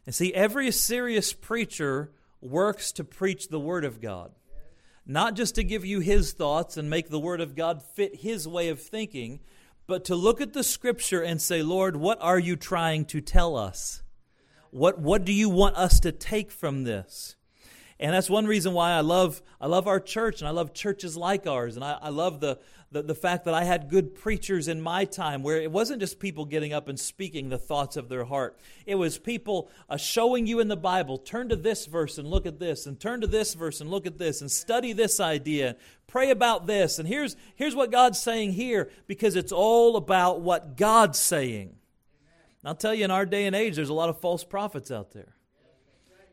And 0.05 0.15
see, 0.15 0.35
every 0.35 0.71
serious 0.71 1.33
preacher 1.33 2.13
works 2.43 2.93
to 2.93 3.05
preach 3.05 3.49
the 3.49 3.61
Word 3.61 3.85
of 3.87 4.01
God, 4.01 4.33
not 5.07 5.35
just 5.35 5.55
to 5.55 5.65
give 5.65 5.87
you 5.87 6.01
his 6.01 6.33
thoughts 6.33 6.77
and 6.77 6.91
make 6.91 7.09
the 7.09 7.19
Word 7.19 7.41
of 7.41 7.57
God 7.57 7.83
fit 7.83 8.17
his 8.17 8.47
way 8.47 8.69
of 8.69 8.81
thinking, 8.81 9.41
but 9.87 10.05
to 10.05 10.15
look 10.15 10.43
at 10.43 10.53
the 10.53 10.65
Scripture 10.65 11.23
and 11.23 11.41
say, 11.41 11.63
Lord, 11.63 11.97
what 11.97 12.19
are 12.21 12.39
you 12.39 12.57
trying 12.57 13.07
to 13.07 13.23
tell 13.23 13.57
us? 13.57 14.03
What, 14.71 14.99
what 14.99 15.25
do 15.25 15.33
you 15.33 15.49
want 15.49 15.77
us 15.77 16.01
to 16.01 16.13
take 16.13 16.51
from 16.51 16.85
this? 16.85 17.37
And 18.01 18.15
that's 18.15 18.31
one 18.31 18.47
reason 18.47 18.73
why 18.73 18.93
I 18.93 19.01
love, 19.01 19.43
I 19.61 19.67
love 19.67 19.87
our 19.87 20.01
church 20.01 20.41
and 20.41 20.49
I 20.49 20.53
love 20.53 20.73
churches 20.73 21.19
like 21.19 21.47
ours. 21.47 21.77
And 21.77 21.85
I, 21.85 21.99
I 22.01 22.09
love 22.09 22.41
the, 22.41 22.59
the, 22.91 23.03
the 23.03 23.15
fact 23.15 23.45
that 23.45 23.53
I 23.53 23.65
had 23.65 23.91
good 23.91 24.15
preachers 24.15 24.69
in 24.69 24.81
my 24.81 25.05
time 25.05 25.43
where 25.43 25.61
it 25.61 25.71
wasn't 25.71 26.01
just 26.01 26.19
people 26.19 26.47
getting 26.47 26.73
up 26.73 26.89
and 26.89 26.99
speaking 26.99 27.51
the 27.51 27.59
thoughts 27.59 27.99
of 27.99 28.09
their 28.09 28.25
heart. 28.25 28.59
It 28.87 28.95
was 28.95 29.19
people 29.19 29.71
uh, 29.91 29.99
showing 29.99 30.47
you 30.47 30.61
in 30.61 30.69
the 30.69 30.79
Bible, 30.79 31.19
turn 31.19 31.51
to 31.51 31.57
this 31.57 31.85
verse 31.85 32.17
and 32.17 32.27
look 32.27 32.47
at 32.47 32.59
this, 32.59 32.87
and 32.87 32.99
turn 32.99 33.21
to 33.21 33.27
this 33.27 33.53
verse 33.53 33.83
and 33.83 33.91
look 33.91 34.07
at 34.07 34.17
this, 34.17 34.41
and 34.41 34.51
study 34.51 34.95
this 34.95 35.21
idea, 35.21 35.77
pray 36.07 36.31
about 36.31 36.67
this. 36.67 36.99
And 36.99 37.07
here's, 37.07 37.37
here's 37.55 37.75
what 37.75 37.93
God's 37.93 38.19
saying 38.19 38.53
here 38.53 38.91
because 39.09 39.37
it's 39.37 39.53
all 39.53 39.97
about 39.97 40.41
what 40.41 40.79
God's 40.79 41.19
saying. 41.19 41.77
I'll 42.65 42.75
tell 42.75 42.95
you, 42.95 43.05
in 43.05 43.11
our 43.11 43.25
day 43.25 43.47
and 43.47 43.57
age, 43.57 43.77
there's 43.77 43.89
a 43.89 43.95
lot 43.95 44.11
of 44.11 44.21
false 44.21 44.45
prophets 44.45 44.91
out 44.91 45.13
there. 45.13 45.35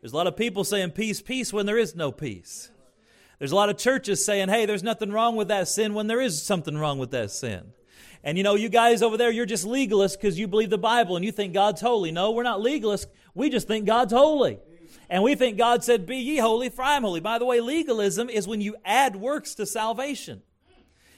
There's 0.02 0.14
a 0.14 0.16
lot 0.16 0.28
of 0.28 0.36
people 0.36 0.64
saying 0.64 0.92
peace, 0.92 1.22
peace 1.22 1.54
when 1.54 1.66
there 1.66 1.78
is 1.78 1.96
no 1.96 2.12
peace. 2.12 2.70
There's 3.40 3.52
a 3.52 3.56
lot 3.56 3.70
of 3.70 3.78
churches 3.78 4.26
saying, 4.26 4.50
hey, 4.50 4.66
there's 4.66 4.84
nothing 4.84 5.12
wrong 5.12 5.36
with 5.36 5.48
that 5.50 5.68
sin 5.68 5.94
when 5.94 6.08
there 6.08 6.22
is 6.22 6.42
something 6.42 6.78
wrong 6.78 6.98
with 6.98 7.12
that 7.12 7.32
sin. 7.32 7.72
And 8.24 8.38
you 8.38 8.44
know, 8.44 8.56
you 8.56 8.68
guys 8.68 9.02
over 9.02 9.16
there, 9.16 9.32
you're 9.32 9.46
just 9.46 9.66
legalists 9.66 10.14
because 10.14 10.40
you 10.40 10.48
believe 10.48 10.70
the 10.70 10.78
Bible 10.78 11.16
and 11.16 11.24
you 11.24 11.32
think 11.32 11.54
God's 11.54 11.82
holy. 11.82 12.12
No, 12.12 12.32
we're 12.32 12.44
not 12.44 12.60
legalists. 12.60 13.06
We 13.34 13.50
just 13.50 13.68
think 13.68 13.86
God's 13.86 14.12
holy. 14.12 14.60
And 15.10 15.24
we 15.24 15.36
think 15.36 15.58
God 15.58 15.84
said, 15.84 16.06
Be 16.06 16.18
ye 16.18 16.38
holy, 16.38 16.70
for 16.70 16.82
I 16.82 16.98
am 16.98 17.04
holy. 17.04 17.20
By 17.20 17.38
the 17.38 17.46
way, 17.46 17.62
legalism 17.62 18.30
is 18.30 18.48
when 18.48 18.60
you 18.60 18.76
add 18.84 19.16
works 19.16 19.56
to 19.56 19.66
salvation. 19.66 20.42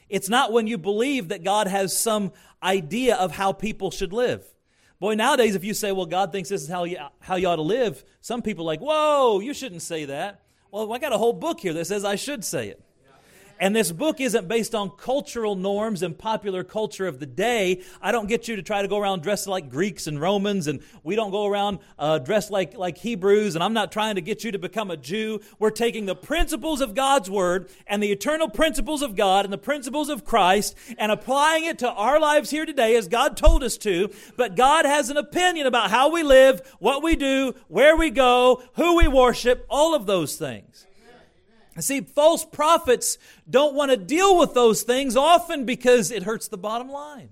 It's 0.10 0.30
not 0.30 0.52
when 0.52 0.68
you 0.68 0.78
believe 0.78 1.30
that 1.30 1.44
God 1.44 1.68
has 1.68 1.96
some 1.96 2.32
idea 2.62 3.16
of 3.16 3.32
how 3.32 3.54
people 3.54 3.92
should 3.92 4.12
live. 4.12 4.46
Boy, 5.00 5.16
nowadays, 5.16 5.56
if 5.56 5.64
you 5.64 5.74
say, 5.74 5.92
well, 5.94 6.06
God 6.06 6.32
thinks 6.32 6.50
this 6.50 6.62
is 6.62 6.68
how 6.68 6.84
you, 6.84 6.98
how 7.20 7.36
you 7.36 7.48
ought 7.48 7.56
to 7.56 7.62
live, 7.62 8.04
some 8.20 8.42
people 8.42 8.66
are 8.66 8.68
like, 8.68 8.82
whoa, 8.82 9.40
you 9.40 9.54
shouldn't 9.54 9.82
say 9.82 10.06
that. 10.06 10.42
Well, 10.72 10.92
I 10.92 11.00
got 11.00 11.14
a 11.14 11.18
whole 11.18 11.34
book 11.34 11.62
here 11.62 11.74
that 11.74 11.86
says 11.86 12.04
I 12.04 12.16
should 12.16 12.44
say 12.44 12.68
it. 12.68 12.84
And 13.60 13.76
this 13.76 13.92
book 13.92 14.22
isn't 14.22 14.48
based 14.48 14.74
on 14.74 14.92
cultural 14.92 15.56
norms 15.56 16.02
and 16.02 16.18
popular 16.18 16.64
culture 16.64 17.08
of 17.08 17.20
the 17.20 17.26
day. 17.26 17.84
I 18.02 18.14
don't 18.14 18.28
get 18.28 18.48
you 18.48 18.56
to 18.56 18.62
try 18.62 18.82
to 18.82 18.88
go 18.88 18.98
around 18.98 19.22
dressed 19.22 19.48
like 19.48 19.70
Greeks 19.70 20.08
and 20.08 20.20
Romans, 20.20 20.68
and 20.68 20.82
we 21.04 21.16
don't 21.16 21.32
go 21.32 21.46
around 21.46 21.80
uh, 21.98 22.20
dressed 22.20 22.52
like, 22.52 22.78
like 22.78 22.98
Hebrews, 22.98 23.56
and 23.56 23.64
I'm 23.64 23.74
not 23.74 23.92
trying 23.92 24.16
to 24.16 24.22
get 24.22 24.46
you 24.46 24.54
to 24.54 24.60
become 24.60 24.90
a 24.90 24.98
Jew. 24.98 25.42
We're 25.60 25.72
taking 25.72 26.06
the 26.06 26.16
principles 26.16 26.80
of 26.80 26.96
God's 26.96 27.30
Word 27.30 27.70
and 27.86 28.02
the 28.02 28.12
eternal 28.12 28.50
principles 28.50 29.02
of 29.02 29.16
God 29.16 29.46
and 29.46 29.52
the 29.52 29.58
principles 29.58 30.08
of 30.08 30.24
Christ 30.24 30.76
and 30.98 31.12
applying 31.12 31.66
it 31.66 31.80
to 31.80 31.90
our 31.90 32.20
lives 32.20 32.50
here 32.50 32.66
today 32.66 32.96
as 32.96 33.10
God 33.10 33.36
told 33.36 33.64
us 33.64 33.78
to. 33.80 34.10
But 34.38 34.56
God 34.56 34.86
has 34.86 35.10
an 35.10 35.18
opinion 35.18 35.68
about 35.68 35.92
how 35.92 36.10
we 36.10 36.24
live, 36.24 36.62
what 36.80 37.04
we 37.04 37.18
do, 37.18 37.54
where 37.68 37.98
we 37.98 38.10
go, 38.10 38.64
who 38.76 38.96
we 38.96 39.08
worship, 39.10 39.66
all 39.70 39.94
of 39.94 40.06
those 40.06 40.38
things. 40.38 40.86
See, 41.82 42.02
false 42.02 42.46
prophets 42.46 43.18
don't 43.50 43.76
want 43.76 43.92
to 43.92 43.98
deal 43.98 44.38
with 44.38 44.54
those 44.54 44.84
things 44.84 45.16
often 45.16 45.66
because 45.66 46.12
it 46.12 46.24
hurts 46.24 46.48
the 46.48 46.58
bottom 46.58 46.90
line. 46.90 47.30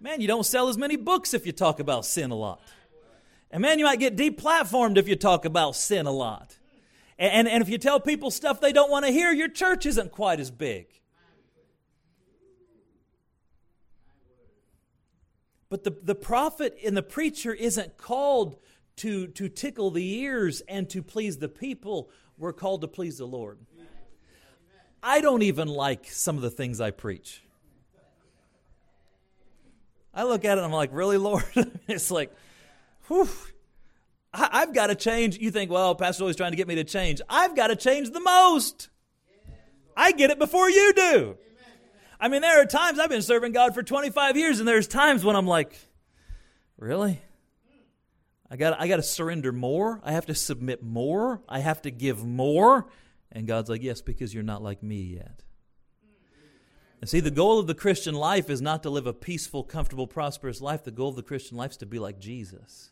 Man, 0.00 0.20
you 0.20 0.28
don't 0.28 0.44
sell 0.44 0.68
as 0.68 0.76
many 0.76 0.96
books 0.96 1.34
if 1.34 1.46
you 1.46 1.52
talk 1.52 1.80
about 1.80 2.04
sin 2.04 2.30
a 2.30 2.34
lot. 2.34 2.60
And 3.50 3.62
man, 3.62 3.78
you 3.78 3.84
might 3.84 3.98
get 3.98 4.16
deplatformed 4.16 4.98
if 4.98 5.08
you 5.08 5.16
talk 5.16 5.44
about 5.44 5.76
sin 5.76 6.06
a 6.06 6.10
lot. 6.12 6.58
And, 7.18 7.32
and, 7.32 7.48
and 7.48 7.62
if 7.62 7.68
you 7.68 7.78
tell 7.78 7.98
people 7.98 8.30
stuff 8.30 8.60
they 8.60 8.72
don't 8.72 8.90
want 8.90 9.06
to 9.06 9.12
hear, 9.12 9.32
your 9.32 9.48
church 9.48 9.86
isn't 9.86 10.12
quite 10.12 10.40
as 10.40 10.50
big. 10.50 10.86
But 15.68 15.84
the, 15.84 15.96
the 16.02 16.14
prophet 16.14 16.78
and 16.84 16.96
the 16.96 17.02
preacher 17.02 17.52
isn't 17.52 17.96
called 17.96 18.56
to, 18.96 19.26
to 19.28 19.48
tickle 19.48 19.90
the 19.90 20.18
ears 20.20 20.62
and 20.68 20.88
to 20.90 21.02
please 21.02 21.38
the 21.38 21.48
people 21.48 22.10
we're 22.38 22.52
called 22.52 22.82
to 22.82 22.88
please 22.88 23.18
the 23.18 23.26
Lord. 23.26 23.58
I 25.02 25.20
don't 25.20 25.42
even 25.42 25.68
like 25.68 26.10
some 26.10 26.36
of 26.36 26.42
the 26.42 26.50
things 26.50 26.80
I 26.80 26.90
preach. 26.90 27.42
I 30.12 30.24
look 30.24 30.44
at 30.44 30.52
it 30.52 30.58
and 30.58 30.64
I'm 30.64 30.72
like, 30.72 30.90
really, 30.92 31.18
Lord? 31.18 31.44
it's 31.88 32.10
like, 32.10 32.32
whew, 33.06 33.28
I, 34.32 34.60
have 34.60 34.74
got 34.74 34.88
to 34.88 34.94
change. 34.94 35.38
You 35.38 35.50
think, 35.50 35.70
well, 35.70 35.94
Pastor's 35.94 36.22
always 36.22 36.36
trying 36.36 36.52
to 36.52 36.56
get 36.56 36.66
me 36.66 36.76
to 36.76 36.84
change. 36.84 37.20
I've 37.28 37.54
got 37.54 37.68
to 37.68 37.76
change 37.76 38.10
the 38.10 38.20
most. 38.20 38.88
I 39.96 40.12
get 40.12 40.30
it 40.30 40.38
before 40.38 40.68
you 40.70 40.92
do. 40.94 41.36
I 42.18 42.28
mean, 42.28 42.42
there 42.42 42.60
are 42.60 42.66
times 42.66 42.98
I've 42.98 43.10
been 43.10 43.22
serving 43.22 43.52
God 43.52 43.74
for 43.74 43.82
25 43.82 44.36
years, 44.36 44.58
and 44.58 44.66
there's 44.66 44.88
times 44.88 45.24
when 45.24 45.36
I'm 45.36 45.46
like, 45.46 45.78
really? 46.78 47.20
I 48.50 48.56
got 48.56 48.80
I 48.80 48.88
got 48.88 48.96
to 48.96 49.02
surrender 49.02 49.52
more. 49.52 50.00
I 50.04 50.12
have 50.12 50.26
to 50.26 50.34
submit 50.34 50.82
more. 50.82 51.42
I 51.48 51.60
have 51.60 51.82
to 51.82 51.90
give 51.90 52.24
more. 52.24 52.86
And 53.32 53.46
God's 53.46 53.68
like, 53.68 53.82
"Yes, 53.82 54.00
because 54.00 54.32
you're 54.32 54.42
not 54.42 54.62
like 54.62 54.82
me 54.82 55.00
yet." 55.00 55.42
And 57.00 57.10
see, 57.10 57.20
the 57.20 57.30
goal 57.30 57.58
of 57.58 57.66
the 57.66 57.74
Christian 57.74 58.14
life 58.14 58.48
is 58.48 58.62
not 58.62 58.82
to 58.84 58.90
live 58.90 59.06
a 59.06 59.12
peaceful, 59.12 59.62
comfortable, 59.62 60.06
prosperous 60.06 60.60
life. 60.60 60.84
The 60.84 60.90
goal 60.90 61.10
of 61.10 61.16
the 61.16 61.22
Christian 61.22 61.56
life 61.56 61.72
is 61.72 61.76
to 61.78 61.86
be 61.86 61.98
like 61.98 62.18
Jesus. 62.18 62.90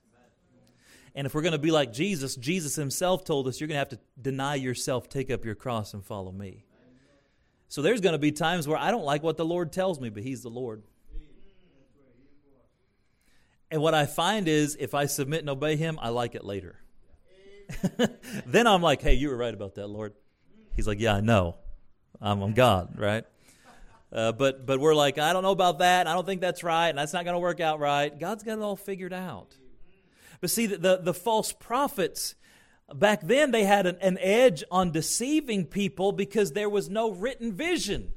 And 1.14 1.26
if 1.26 1.34
we're 1.34 1.42
going 1.42 1.52
to 1.52 1.58
be 1.58 1.70
like 1.70 1.92
Jesus, 1.92 2.34
Jesus 2.34 2.74
himself 2.74 3.24
told 3.24 3.46
us 3.46 3.60
you're 3.60 3.68
going 3.68 3.76
to 3.76 3.78
have 3.78 3.88
to 3.90 4.00
deny 4.20 4.56
yourself, 4.56 5.08
take 5.08 5.30
up 5.30 5.44
your 5.44 5.54
cross, 5.54 5.94
and 5.94 6.04
follow 6.04 6.32
me. 6.32 6.64
So 7.68 7.82
there's 7.82 8.00
going 8.00 8.14
to 8.14 8.18
be 8.18 8.32
times 8.32 8.66
where 8.68 8.76
I 8.76 8.90
don't 8.90 9.04
like 9.04 9.22
what 9.22 9.36
the 9.36 9.44
Lord 9.44 9.72
tells 9.72 10.00
me, 10.00 10.08
but 10.10 10.22
He's 10.22 10.42
the 10.42 10.50
Lord. 10.50 10.82
And 13.74 13.82
what 13.82 13.92
I 13.92 14.06
find 14.06 14.46
is 14.46 14.76
if 14.78 14.94
I 14.94 15.06
submit 15.06 15.40
and 15.40 15.50
obey 15.50 15.74
him, 15.74 15.98
I 16.00 16.10
like 16.10 16.36
it 16.36 16.44
later. 16.44 16.76
then 18.46 18.68
I'm 18.68 18.82
like, 18.82 19.02
hey, 19.02 19.14
you 19.14 19.30
were 19.30 19.36
right 19.36 19.52
about 19.52 19.74
that, 19.74 19.88
Lord. 19.88 20.12
He's 20.76 20.86
like, 20.86 21.00
yeah, 21.00 21.16
I 21.16 21.20
know. 21.20 21.56
I'm, 22.20 22.40
I'm 22.40 22.52
God, 22.52 22.96
right? 22.96 23.24
Uh, 24.12 24.30
but 24.30 24.64
but 24.64 24.78
we're 24.78 24.94
like, 24.94 25.18
I 25.18 25.32
don't 25.32 25.42
know 25.42 25.50
about 25.50 25.80
that. 25.80 26.06
I 26.06 26.14
don't 26.14 26.24
think 26.24 26.40
that's 26.40 26.62
right, 26.62 26.88
and 26.88 26.96
that's 26.96 27.12
not 27.12 27.24
going 27.24 27.34
to 27.34 27.40
work 27.40 27.58
out 27.58 27.80
right. 27.80 28.16
God's 28.16 28.44
got 28.44 28.58
it 28.58 28.62
all 28.62 28.76
figured 28.76 29.12
out. 29.12 29.56
But 30.40 30.50
see, 30.50 30.66
the, 30.66 30.78
the, 30.78 30.96
the 30.98 31.14
false 31.14 31.50
prophets 31.50 32.36
back 32.94 33.22
then 33.22 33.50
they 33.50 33.64
had 33.64 33.88
an, 33.88 33.96
an, 34.00 34.18
edge 34.20 34.62
on 34.70 34.92
deceiving 34.92 35.66
people 35.66 36.12
because 36.12 36.52
there 36.52 36.70
was 36.70 36.88
no 36.88 37.10
written 37.10 37.52
vision. 37.52 38.12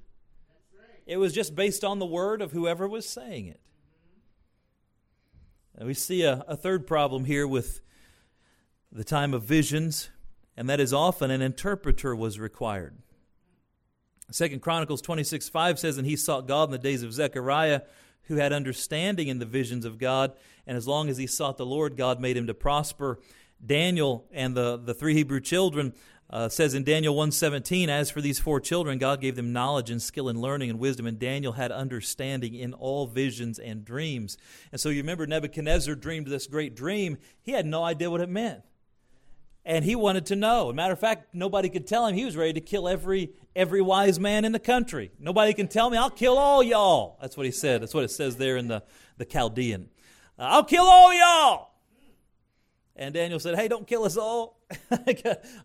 It 1.08 1.18
was 1.18 1.34
just 1.34 1.56
based 1.56 1.84
on 1.84 1.98
the 1.98 2.06
word 2.06 2.44
of 2.44 2.52
whoever 2.52 2.88
was 2.88 3.10
saying 3.10 3.48
it. 3.48 3.60
We 5.80 5.94
see 5.94 6.24
a, 6.24 6.44
a 6.48 6.58
third 6.58 6.88
problem 6.88 7.26
here 7.26 7.48
with 7.48 7.82
the 8.92 9.04
time 9.04 9.34
of 9.34 9.44
visions, 9.44 10.10
and 10.56 10.68
that 10.70 10.80
is 10.80 10.92
often 10.92 11.30
an 11.30 11.42
interpreter 11.42 12.16
was 12.16 12.40
required. 12.40 12.98
Second 14.32 14.62
Chronicles 14.62 15.02
26 15.02 15.50
5 15.50 15.78
says, 15.78 15.98
And 15.98 16.08
he 16.08 16.16
sought 16.16 16.48
God 16.48 16.70
in 16.70 16.72
the 16.72 16.80
days 16.80 17.04
of 17.04 17.14
Zechariah, 17.14 17.82
who 18.24 18.38
had 18.38 18.54
understanding 18.54 19.28
in 19.28 19.38
the 19.38 19.46
visions 19.46 19.86
of 19.86 20.00
God, 20.00 20.34
and 20.66 20.76
as 20.76 20.88
long 20.88 21.10
as 21.10 21.18
he 21.18 21.28
sought 21.28 21.58
the 21.58 21.66
Lord, 21.66 21.96
God 21.96 22.20
made 22.20 22.36
him 22.36 22.48
to 22.48 22.54
prosper. 22.56 23.20
Daniel 23.64 24.26
and 24.32 24.56
the, 24.56 24.78
the 24.78 24.94
three 24.94 25.14
Hebrew 25.14 25.42
children 25.42 25.94
uh, 26.30 26.50
says 26.50 26.74
in 26.74 26.84
Daniel 26.84 27.16
1:17, 27.16 27.88
as 27.88 28.12
for 28.12 28.20
these 28.22 28.40
four 28.40 28.60
children, 28.60 28.98
God 28.98 29.22
gave 29.22 29.36
them 29.36 29.54
knowledge 29.54 29.90
and 29.90 30.02
skill 30.02 30.28
and 30.28 30.42
learning 30.42 30.70
and 30.70 30.80
wisdom, 30.80 31.08
and 31.08 31.18
Daniel 31.18 31.54
had 31.54 31.72
understanding 31.72 32.54
in 32.54 32.74
all 32.74 33.08
visions 33.08 33.60
and 33.60 33.86
dreams. 33.86 34.38
And 34.72 34.82
so 34.82 34.90
you 34.90 35.02
remember 35.02 35.26
Nebuchadnezzar 35.26 35.96
dreamed 35.96 36.28
this 36.28 36.48
great 36.48 36.76
dream. 36.76 37.18
He 37.42 37.54
had 37.54 37.66
no 37.66 37.84
idea 37.84 38.12
what 38.12 38.22
it 38.22 38.30
meant. 38.30 38.64
And 39.64 39.84
he 39.84 39.96
wanted 39.96 40.26
to 40.28 40.36
know. 40.36 40.72
Matter 40.72 40.94
of 40.94 41.00
fact, 41.00 41.34
nobody 41.34 41.68
could 41.70 41.88
tell 41.88 42.08
him. 42.08 42.16
He 42.16 42.24
was 42.24 42.38
ready 42.38 42.54
to 42.54 42.62
kill 42.62 42.88
every 42.88 43.32
every 43.56 43.82
wise 43.82 44.20
man 44.20 44.46
in 44.46 44.52
the 44.52 44.60
country. 44.60 45.12
Nobody 45.20 45.54
can 45.54 45.68
tell 45.68 45.90
me, 45.90 45.98
I'll 45.98 46.10
kill 46.10 46.38
all 46.38 46.62
y'all. 46.62 47.18
That's 47.22 47.36
what 47.36 47.46
he 47.46 47.52
said. 47.52 47.82
That's 47.82 47.94
what 47.94 48.04
it 48.04 48.12
says 48.12 48.38
there 48.38 48.58
in 48.58 48.68
the, 48.68 48.84
the 49.18 49.26
Chaldean. 49.26 49.90
I'll 50.38 50.64
kill 50.64 50.86
all 50.86 51.14
y'all. 51.14 51.72
And 52.98 53.14
Daniel 53.14 53.40
said, 53.40 53.56
Hey, 53.56 53.68
don't 53.68 53.88
kill 53.88 54.04
us 54.04 54.18
all. 54.18 54.60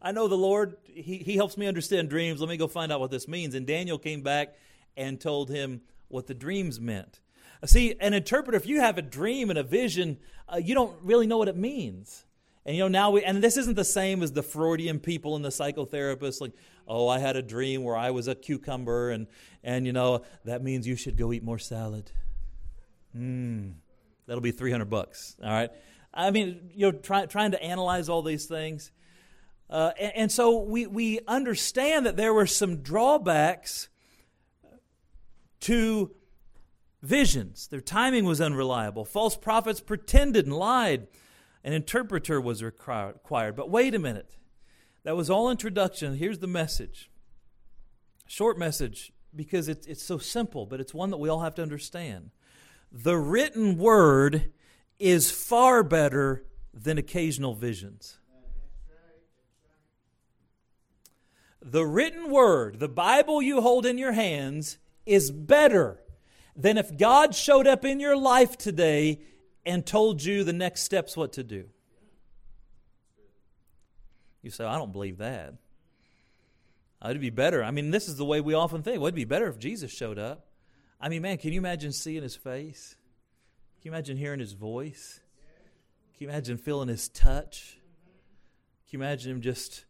I 0.02 0.12
know 0.12 0.28
the 0.28 0.36
Lord, 0.36 0.76
he, 0.84 1.16
he 1.18 1.34
helps 1.34 1.56
me 1.56 1.66
understand 1.66 2.10
dreams. 2.10 2.40
Let 2.40 2.50
me 2.50 2.58
go 2.58 2.68
find 2.68 2.92
out 2.92 3.00
what 3.00 3.10
this 3.10 3.26
means. 3.26 3.54
And 3.54 3.66
Daniel 3.66 3.98
came 3.98 4.22
back 4.22 4.54
and 4.96 5.18
told 5.18 5.48
him 5.48 5.80
what 6.08 6.26
the 6.26 6.34
dreams 6.34 6.78
meant. 6.78 7.20
See, 7.64 7.94
an 8.00 8.12
interpreter, 8.12 8.56
if 8.56 8.66
you 8.66 8.80
have 8.80 8.98
a 8.98 9.02
dream 9.02 9.48
and 9.48 9.58
a 9.58 9.62
vision, 9.62 10.18
uh, 10.52 10.58
you 10.58 10.74
don't 10.74 10.94
really 11.02 11.26
know 11.26 11.38
what 11.38 11.48
it 11.48 11.56
means. 11.56 12.26
And 12.66 12.76
you 12.76 12.82
know, 12.82 12.88
now 12.88 13.10
we, 13.10 13.24
and 13.24 13.42
this 13.42 13.56
isn't 13.56 13.74
the 13.74 13.84
same 13.84 14.22
as 14.22 14.32
the 14.32 14.42
Freudian 14.42 15.00
people 15.00 15.36
and 15.36 15.44
the 15.44 15.48
psychotherapists, 15.48 16.40
like, 16.40 16.52
oh, 16.86 17.08
I 17.08 17.18
had 17.18 17.36
a 17.36 17.42
dream 17.42 17.82
where 17.82 17.96
I 17.96 18.10
was 18.10 18.28
a 18.28 18.34
cucumber, 18.34 19.10
and, 19.10 19.26
and 19.64 19.86
you 19.86 19.92
know, 19.92 20.22
that 20.44 20.62
means 20.62 20.86
you 20.86 20.96
should 20.96 21.16
go 21.16 21.32
eat 21.32 21.42
more 21.42 21.58
salad. 21.58 22.10
Hmm, 23.12 23.70
that'll 24.26 24.42
be 24.42 24.52
300 24.52 24.84
bucks, 24.86 25.36
all 25.42 25.50
right? 25.50 25.70
I 26.14 26.30
mean, 26.30 26.70
you 26.74 26.90
know, 26.90 26.98
try, 26.98 27.26
trying 27.26 27.52
to 27.52 27.62
analyze 27.62 28.08
all 28.08 28.22
these 28.22 28.46
things. 28.46 28.90
Uh, 29.70 29.92
and, 29.98 30.12
and, 30.14 30.32
so 30.32 30.58
we, 30.58 30.86
we 30.86 31.20
understand 31.26 32.04
that 32.04 32.16
there 32.16 32.34
were 32.34 32.46
some 32.46 32.82
drawbacks 32.82 33.88
to 35.60 36.10
visions. 37.00 37.68
Their 37.68 37.80
timing 37.80 38.26
was 38.26 38.40
unreliable. 38.40 39.06
False 39.06 39.36
prophets 39.36 39.80
pretended 39.80 40.44
and 40.44 40.54
lied. 40.54 41.06
An 41.64 41.72
interpreter 41.72 42.40
was 42.40 42.62
required. 42.62 43.56
But 43.56 43.70
wait 43.70 43.94
a 43.94 43.98
minute. 43.98 44.36
That 45.04 45.16
was 45.16 45.30
all 45.30 45.50
introduction. 45.50 46.16
Here's 46.16 46.40
the 46.40 46.46
message. 46.46 47.10
Short 48.26 48.58
message 48.58 49.12
because 49.34 49.68
it's, 49.68 49.86
it's 49.86 50.02
so 50.02 50.18
simple, 50.18 50.66
but 50.66 50.80
it's 50.80 50.92
one 50.92 51.10
that 51.10 51.16
we 51.16 51.28
all 51.28 51.40
have 51.40 51.54
to 51.56 51.62
understand. 51.62 52.30
The 52.90 53.16
written 53.16 53.78
word 53.78 54.52
is 55.02 55.32
far 55.32 55.82
better 55.82 56.44
than 56.72 56.96
occasional 56.96 57.54
visions. 57.54 58.18
The 61.60 61.84
written 61.84 62.30
word, 62.30 62.78
the 62.78 62.88
Bible 62.88 63.42
you 63.42 63.60
hold 63.60 63.84
in 63.84 63.98
your 63.98 64.12
hands, 64.12 64.78
is 65.04 65.32
better 65.32 66.00
than 66.54 66.78
if 66.78 66.96
God 66.96 67.34
showed 67.34 67.66
up 67.66 67.84
in 67.84 67.98
your 67.98 68.16
life 68.16 68.56
today 68.56 69.20
and 69.66 69.84
told 69.84 70.22
you 70.22 70.44
the 70.44 70.52
next 70.52 70.82
steps 70.82 71.16
what 71.16 71.32
to 71.32 71.42
do. 71.42 71.64
You 74.40 74.50
say, 74.50 74.64
I 74.64 74.78
don't 74.78 74.92
believe 74.92 75.18
that. 75.18 75.54
It'd 77.04 77.20
be 77.20 77.30
better. 77.30 77.64
I 77.64 77.72
mean, 77.72 77.90
this 77.90 78.08
is 78.08 78.16
the 78.16 78.24
way 78.24 78.40
we 78.40 78.54
often 78.54 78.84
think. 78.84 78.98
Well, 78.98 79.08
it'd 79.08 79.16
be 79.16 79.24
better 79.24 79.48
if 79.48 79.58
Jesus 79.58 79.90
showed 79.90 80.18
up. 80.18 80.46
I 81.00 81.08
mean, 81.08 81.22
man, 81.22 81.38
can 81.38 81.52
you 81.52 81.58
imagine 81.58 81.90
seeing 81.90 82.22
his 82.22 82.36
face? 82.36 82.94
Can 83.82 83.90
you 83.90 83.96
imagine 83.96 84.16
hearing 84.16 84.38
his 84.38 84.52
voice? 84.52 85.18
Can 86.14 86.26
you 86.26 86.28
imagine 86.28 86.56
feeling 86.56 86.86
his 86.86 87.08
touch? 87.08 87.78
Can 88.88 89.00
you 89.00 89.04
imagine 89.04 89.32
him 89.32 89.40
just 89.40 89.86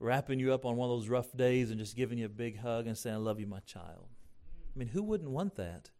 wrapping 0.00 0.40
you 0.40 0.54
up 0.54 0.64
on 0.64 0.76
one 0.76 0.88
of 0.88 0.98
those 0.98 1.10
rough 1.10 1.30
days 1.36 1.70
and 1.70 1.78
just 1.78 1.94
giving 1.94 2.16
you 2.16 2.24
a 2.24 2.30
big 2.30 2.58
hug 2.58 2.86
and 2.86 2.96
saying, 2.96 3.16
I 3.16 3.18
love 3.18 3.38
you, 3.38 3.46
my 3.46 3.58
child? 3.60 4.06
I 4.74 4.78
mean, 4.78 4.88
who 4.88 5.02
wouldn't 5.02 5.28
want 5.28 5.56
that? 5.56 5.90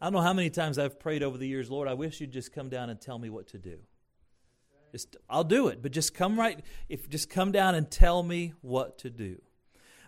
I 0.00 0.06
don't 0.06 0.14
know 0.14 0.22
how 0.22 0.32
many 0.32 0.50
times 0.50 0.76
I've 0.76 0.98
prayed 0.98 1.22
over 1.22 1.38
the 1.38 1.46
years, 1.46 1.70
Lord, 1.70 1.86
I 1.86 1.94
wish 1.94 2.20
you'd 2.20 2.32
just 2.32 2.52
come 2.52 2.68
down 2.68 2.90
and 2.90 3.00
tell 3.00 3.20
me 3.20 3.30
what 3.30 3.46
to 3.48 3.58
do. 3.58 3.78
Just, 4.90 5.16
I'll 5.30 5.44
do 5.44 5.68
it, 5.68 5.80
but 5.80 5.92
just 5.92 6.14
come 6.14 6.36
right, 6.36 6.58
if 6.88 7.08
just 7.08 7.30
come 7.30 7.52
down 7.52 7.76
and 7.76 7.88
tell 7.88 8.24
me 8.24 8.54
what 8.60 8.98
to 8.98 9.10
do. 9.10 9.40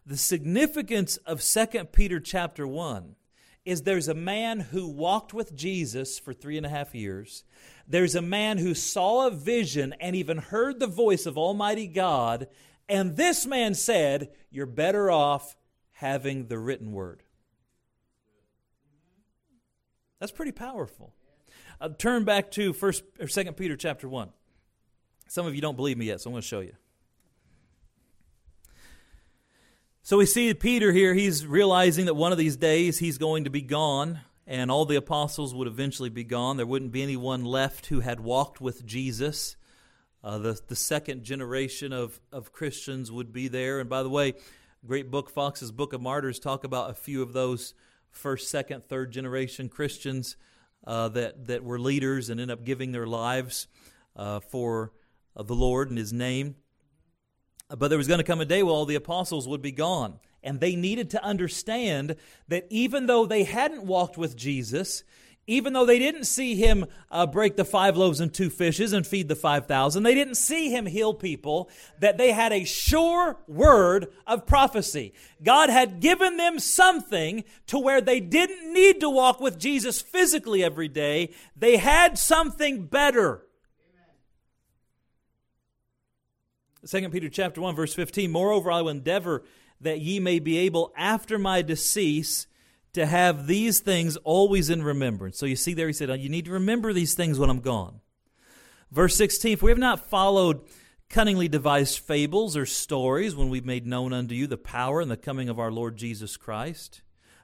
The 0.04 0.16
significance 0.16 1.18
of 1.18 1.40
2 1.40 1.84
Peter 1.92 2.18
chapter 2.18 2.66
1 2.66 3.14
is 3.70 3.82
there's 3.82 4.08
a 4.08 4.14
man 4.14 4.58
who 4.58 4.88
walked 4.88 5.32
with 5.32 5.54
Jesus 5.54 6.18
for 6.18 6.34
three 6.34 6.56
and 6.56 6.66
a 6.66 6.68
half 6.68 6.92
years. 6.92 7.44
There's 7.86 8.16
a 8.16 8.22
man 8.22 8.58
who 8.58 8.74
saw 8.74 9.28
a 9.28 9.30
vision 9.30 9.94
and 10.00 10.16
even 10.16 10.38
heard 10.38 10.80
the 10.80 10.88
voice 10.88 11.24
of 11.24 11.38
Almighty 11.38 11.86
God. 11.86 12.48
And 12.88 13.16
this 13.16 13.46
man 13.46 13.74
said, 13.74 14.30
You're 14.50 14.66
better 14.66 15.08
off 15.08 15.56
having 15.92 16.48
the 16.48 16.58
written 16.58 16.90
word. 16.90 17.22
That's 20.18 20.32
pretty 20.32 20.52
powerful. 20.52 21.14
Uh, 21.80 21.90
turn 21.90 22.24
back 22.24 22.50
to 22.52 22.72
first 22.72 23.04
or 23.20 23.28
second 23.28 23.56
Peter 23.56 23.76
chapter 23.76 24.08
1. 24.08 24.30
Some 25.28 25.46
of 25.46 25.54
you 25.54 25.60
don't 25.60 25.76
believe 25.76 25.96
me 25.96 26.06
yet, 26.06 26.20
so 26.20 26.28
I'm 26.28 26.32
going 26.32 26.42
to 26.42 26.48
show 26.48 26.60
you. 26.60 26.74
So 30.10 30.18
we 30.18 30.26
see 30.26 30.52
Peter 30.54 30.90
here, 30.90 31.14
he's 31.14 31.46
realizing 31.46 32.06
that 32.06 32.14
one 32.14 32.32
of 32.32 32.38
these 32.38 32.56
days 32.56 32.98
he's 32.98 33.16
going 33.16 33.44
to 33.44 33.50
be 33.50 33.62
gone, 33.62 34.18
and 34.44 34.68
all 34.68 34.84
the 34.84 34.96
apostles 34.96 35.54
would 35.54 35.68
eventually 35.68 36.08
be 36.08 36.24
gone. 36.24 36.56
There 36.56 36.66
wouldn't 36.66 36.90
be 36.90 37.04
anyone 37.04 37.44
left 37.44 37.86
who 37.86 38.00
had 38.00 38.18
walked 38.18 38.60
with 38.60 38.84
Jesus. 38.84 39.54
Uh, 40.24 40.38
the, 40.38 40.60
the 40.66 40.74
second 40.74 41.22
generation 41.22 41.92
of, 41.92 42.20
of 42.32 42.50
Christians 42.50 43.12
would 43.12 43.32
be 43.32 43.46
there. 43.46 43.78
And 43.78 43.88
by 43.88 44.02
the 44.02 44.08
way, 44.08 44.34
great 44.84 45.12
book, 45.12 45.30
Fox's 45.30 45.70
Book 45.70 45.92
of 45.92 46.00
Martyrs, 46.00 46.40
talk 46.40 46.64
about 46.64 46.90
a 46.90 46.94
few 46.94 47.22
of 47.22 47.32
those 47.32 47.72
first, 48.10 48.50
second, 48.50 48.82
third 48.82 49.12
generation 49.12 49.68
Christians 49.68 50.36
uh, 50.88 51.08
that, 51.10 51.46
that 51.46 51.62
were 51.62 51.78
leaders 51.78 52.30
and 52.30 52.40
end 52.40 52.50
up 52.50 52.64
giving 52.64 52.90
their 52.90 53.06
lives 53.06 53.68
uh, 54.16 54.40
for 54.40 54.90
uh, 55.36 55.44
the 55.44 55.54
Lord 55.54 55.88
and 55.88 55.98
His 55.98 56.12
name. 56.12 56.56
But 57.76 57.88
there 57.88 57.98
was 57.98 58.08
going 58.08 58.18
to 58.18 58.24
come 58.24 58.40
a 58.40 58.44
day 58.44 58.62
where 58.62 58.74
all 58.74 58.86
the 58.86 58.96
apostles 58.96 59.46
would 59.46 59.62
be 59.62 59.72
gone. 59.72 60.18
And 60.42 60.58
they 60.58 60.74
needed 60.74 61.10
to 61.10 61.22
understand 61.22 62.16
that 62.48 62.66
even 62.70 63.06
though 63.06 63.26
they 63.26 63.44
hadn't 63.44 63.84
walked 63.84 64.16
with 64.16 64.36
Jesus, 64.36 65.04
even 65.50 65.72
though 65.72 65.84
they 65.84 65.98
didn't 65.98 66.24
see 66.24 66.54
him 66.54 66.86
uh, 67.10 67.26
break 67.26 67.56
the 67.56 67.64
five 67.64 67.96
loaves 67.96 68.20
and 68.20 68.32
two 68.32 68.50
fishes 68.50 68.92
and 68.92 69.06
feed 69.06 69.28
the 69.28 69.34
5,000, 69.34 70.02
they 70.02 70.14
didn't 70.14 70.36
see 70.36 70.70
him 70.70 70.86
heal 70.86 71.12
people, 71.12 71.68
that 71.98 72.18
they 72.18 72.30
had 72.30 72.52
a 72.52 72.64
sure 72.64 73.36
word 73.48 74.08
of 74.26 74.46
prophecy. 74.46 75.12
God 75.42 75.68
had 75.68 76.00
given 76.00 76.36
them 76.36 76.58
something 76.60 77.44
to 77.66 77.78
where 77.78 78.00
they 78.00 78.20
didn't 78.20 78.72
need 78.72 79.00
to 79.00 79.10
walk 79.10 79.40
with 79.40 79.58
Jesus 79.58 80.00
physically 80.00 80.62
every 80.62 80.88
day. 80.88 81.30
They 81.56 81.78
had 81.78 82.16
something 82.16 82.86
better. 82.86 83.42
Second 86.84 87.10
Peter 87.10 87.28
chapter 87.28 87.60
1 87.60 87.74
verse 87.74 87.94
15 87.94 88.30
Moreover 88.30 88.70
I 88.70 88.80
will 88.82 88.88
endeavor 88.90 89.44
that 89.80 90.00
ye 90.00 90.20
may 90.20 90.38
be 90.38 90.58
able 90.58 90.92
after 90.96 91.38
my 91.38 91.62
decease 91.62 92.46
to 92.92 93.06
have 93.06 93.46
these 93.46 93.80
things 93.80 94.16
always 94.18 94.70
in 94.70 94.82
remembrance. 94.82 95.38
So 95.38 95.46
you 95.46 95.56
see 95.56 95.74
there 95.74 95.86
he 95.86 95.92
said 95.92 96.10
uh, 96.10 96.14
you 96.14 96.28
need 96.28 96.46
to 96.46 96.52
remember 96.52 96.92
these 96.92 97.14
things 97.14 97.38
when 97.38 97.50
I'm 97.50 97.60
gone. 97.60 98.00
Verse 98.90 99.14
16 99.16 99.56
For 99.56 99.66
we 99.66 99.70
have 99.70 99.78
not 99.78 100.08
followed 100.08 100.62
cunningly 101.08 101.48
devised 101.48 101.98
fables 101.98 102.56
or 102.56 102.64
stories 102.64 103.34
when 103.36 103.50
we've 103.50 103.66
made 103.66 103.86
known 103.86 104.12
unto 104.12 104.34
you 104.34 104.46
the 104.46 104.56
power 104.56 105.00
and 105.00 105.10
the 105.10 105.16
coming 105.16 105.48
of 105.48 105.58
our 105.58 105.72
Lord 105.72 105.96
Jesus 105.96 106.36
Christ, 106.36 107.02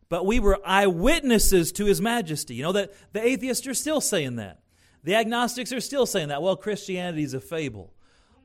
but 0.09 0.25
we 0.25 0.39
were 0.39 0.61
eyewitnesses 0.65 1.73
to 1.73 1.85
his 1.85 2.01
majesty. 2.01 2.55
You 2.55 2.63
know 2.63 2.73
that 2.73 2.93
the 3.13 3.25
atheists 3.25 3.67
are 3.67 3.75
still 3.75 4.01
saying 4.01 4.37
that. 4.37 4.61
The 5.03 5.15
agnostics 5.15 5.73
are 5.73 5.81
still 5.81 6.07
saying 6.07 6.29
that. 6.29 6.43
Well, 6.43 6.57
Christianity 6.57 7.23
is 7.23 7.35
a 7.35 7.41
fable. 7.41 7.93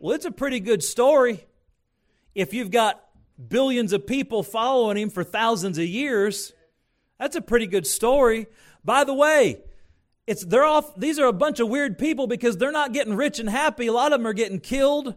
Well, 0.01 0.15
it's 0.15 0.25
a 0.25 0.31
pretty 0.31 0.59
good 0.59 0.83
story. 0.83 1.45
If 2.33 2.55
you've 2.55 2.71
got 2.71 3.03
billions 3.49 3.93
of 3.93 4.07
people 4.07 4.41
following 4.41 4.97
him 4.97 5.11
for 5.11 5.23
thousands 5.23 5.77
of 5.77 5.85
years, 5.85 6.53
that's 7.19 7.35
a 7.35 7.41
pretty 7.41 7.67
good 7.67 7.85
story. 7.85 8.47
By 8.83 9.03
the 9.03 9.13
way, 9.13 9.61
it's 10.25 10.43
they're 10.43 10.65
off 10.65 10.95
these 10.95 11.19
are 11.19 11.27
a 11.27 11.33
bunch 11.33 11.59
of 11.59 11.69
weird 11.69 11.99
people 11.99 12.25
because 12.25 12.57
they're 12.57 12.71
not 12.71 12.93
getting 12.93 13.15
rich 13.15 13.37
and 13.37 13.47
happy. 13.47 13.85
A 13.85 13.93
lot 13.93 14.11
of 14.11 14.19
them 14.19 14.25
are 14.25 14.33
getting 14.33 14.59
killed 14.59 15.13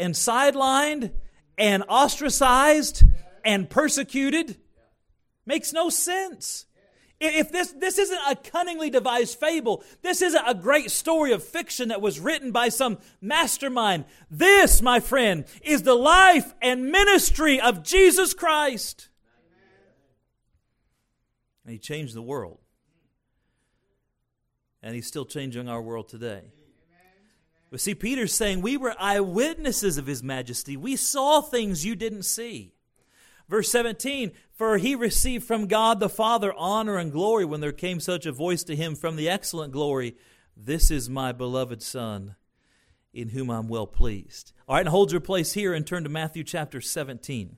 and 0.00 0.14
sidelined 0.14 1.12
and 1.56 1.84
ostracized 1.88 3.04
and 3.44 3.70
persecuted. 3.70 4.56
Makes 5.46 5.72
no 5.72 5.90
sense. 5.90 6.66
If 7.20 7.50
this, 7.50 7.72
this 7.72 7.98
isn't 7.98 8.20
a 8.28 8.36
cunningly 8.36 8.90
devised 8.90 9.40
fable, 9.40 9.82
this 10.02 10.22
isn't 10.22 10.44
a 10.46 10.54
great 10.54 10.90
story 10.90 11.32
of 11.32 11.42
fiction 11.42 11.88
that 11.88 12.00
was 12.00 12.20
written 12.20 12.52
by 12.52 12.68
some 12.68 12.98
mastermind. 13.20 14.04
This, 14.30 14.80
my 14.80 15.00
friend, 15.00 15.44
is 15.62 15.82
the 15.82 15.96
life 15.96 16.54
and 16.62 16.92
ministry 16.92 17.60
of 17.60 17.82
Jesus 17.82 18.34
Christ. 18.34 19.08
And 21.64 21.72
He 21.72 21.78
changed 21.78 22.14
the 22.14 22.22
world. 22.22 22.58
And 24.80 24.94
He's 24.94 25.08
still 25.08 25.26
changing 25.26 25.68
our 25.68 25.82
world 25.82 26.08
today. 26.08 26.52
But 27.70 27.80
see, 27.80 27.96
Peter's 27.96 28.32
saying, 28.32 28.62
We 28.62 28.76
were 28.76 28.94
eyewitnesses 28.96 29.98
of 29.98 30.06
His 30.06 30.22
majesty. 30.22 30.76
We 30.76 30.94
saw 30.94 31.40
things 31.40 31.84
you 31.84 31.96
didn't 31.96 32.22
see. 32.22 32.74
Verse 33.48 33.70
17, 33.70 34.32
for 34.52 34.76
he 34.76 34.94
received 34.94 35.46
from 35.46 35.68
God 35.68 36.00
the 36.00 36.08
Father 36.08 36.52
honor 36.54 36.98
and 36.98 37.10
glory 37.10 37.44
when 37.44 37.60
there 37.60 37.72
came 37.72 37.98
such 37.98 38.26
a 38.26 38.32
voice 38.32 38.62
to 38.64 38.76
him 38.76 38.94
from 38.94 39.16
the 39.16 39.28
excellent 39.28 39.72
glory 39.72 40.16
This 40.56 40.90
is 40.90 41.08
my 41.08 41.32
beloved 41.32 41.82
Son, 41.82 42.36
in 43.14 43.30
whom 43.30 43.48
I'm 43.48 43.68
well 43.68 43.86
pleased. 43.86 44.52
All 44.68 44.74
right, 44.74 44.80
and 44.80 44.88
hold 44.90 45.12
your 45.12 45.20
place 45.22 45.54
here 45.54 45.72
and 45.72 45.86
turn 45.86 46.02
to 46.04 46.10
Matthew 46.10 46.44
chapter 46.44 46.80
17. 46.80 47.56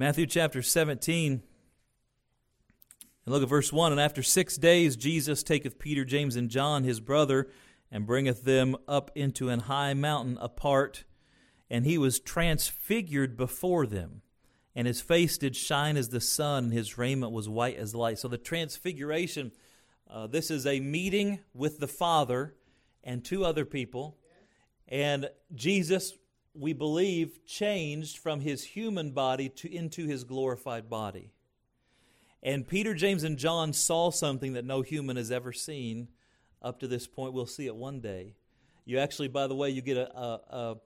Matthew 0.00 0.26
chapter 0.26 0.62
17. 0.62 1.42
And 3.24 3.34
look 3.34 3.42
at 3.42 3.48
verse 3.48 3.72
1 3.72 3.90
And 3.90 4.00
after 4.00 4.22
six 4.22 4.56
days, 4.56 4.94
Jesus 4.94 5.42
taketh 5.42 5.80
Peter, 5.80 6.04
James, 6.04 6.36
and 6.36 6.48
John, 6.48 6.84
his 6.84 7.00
brother, 7.00 7.48
and 7.90 8.06
bringeth 8.06 8.44
them 8.44 8.76
up 8.86 9.10
into 9.16 9.48
an 9.48 9.60
high 9.60 9.94
mountain 9.94 10.38
apart. 10.40 11.02
And 11.70 11.84
he 11.84 11.98
was 11.98 12.20
transfigured 12.20 13.36
before 13.36 13.86
them. 13.86 14.22
And 14.74 14.86
his 14.86 15.00
face 15.00 15.38
did 15.38 15.56
shine 15.56 15.96
as 15.96 16.10
the 16.10 16.20
sun, 16.20 16.64
and 16.64 16.72
his 16.72 16.96
raiment 16.96 17.32
was 17.32 17.48
white 17.48 17.76
as 17.76 17.94
light. 17.94 18.18
So 18.18 18.28
the 18.28 18.38
transfiguration, 18.38 19.52
uh, 20.08 20.28
this 20.28 20.50
is 20.50 20.66
a 20.66 20.80
meeting 20.80 21.40
with 21.52 21.80
the 21.80 21.88
Father 21.88 22.54
and 23.02 23.24
two 23.24 23.44
other 23.44 23.64
people. 23.64 24.16
And 24.86 25.28
Jesus, 25.54 26.14
we 26.54 26.72
believe, 26.72 27.44
changed 27.44 28.18
from 28.18 28.40
his 28.40 28.62
human 28.64 29.10
body 29.10 29.48
to 29.48 29.74
into 29.74 30.06
his 30.06 30.24
glorified 30.24 30.88
body. 30.88 31.32
And 32.42 32.66
Peter, 32.66 32.94
James, 32.94 33.24
and 33.24 33.36
John 33.36 33.72
saw 33.72 34.10
something 34.10 34.52
that 34.52 34.64
no 34.64 34.82
human 34.82 35.16
has 35.16 35.32
ever 35.32 35.52
seen 35.52 36.08
up 36.62 36.80
to 36.80 36.86
this 36.86 37.06
point. 37.06 37.32
We'll 37.32 37.46
see 37.46 37.66
it 37.66 37.74
one 37.74 38.00
day. 38.00 38.34
You 38.84 38.98
actually, 38.98 39.28
by 39.28 39.48
the 39.48 39.54
way, 39.54 39.70
you 39.70 39.82
get 39.82 39.96
a, 39.96 40.16
a, 40.16 40.40
a 40.50 40.76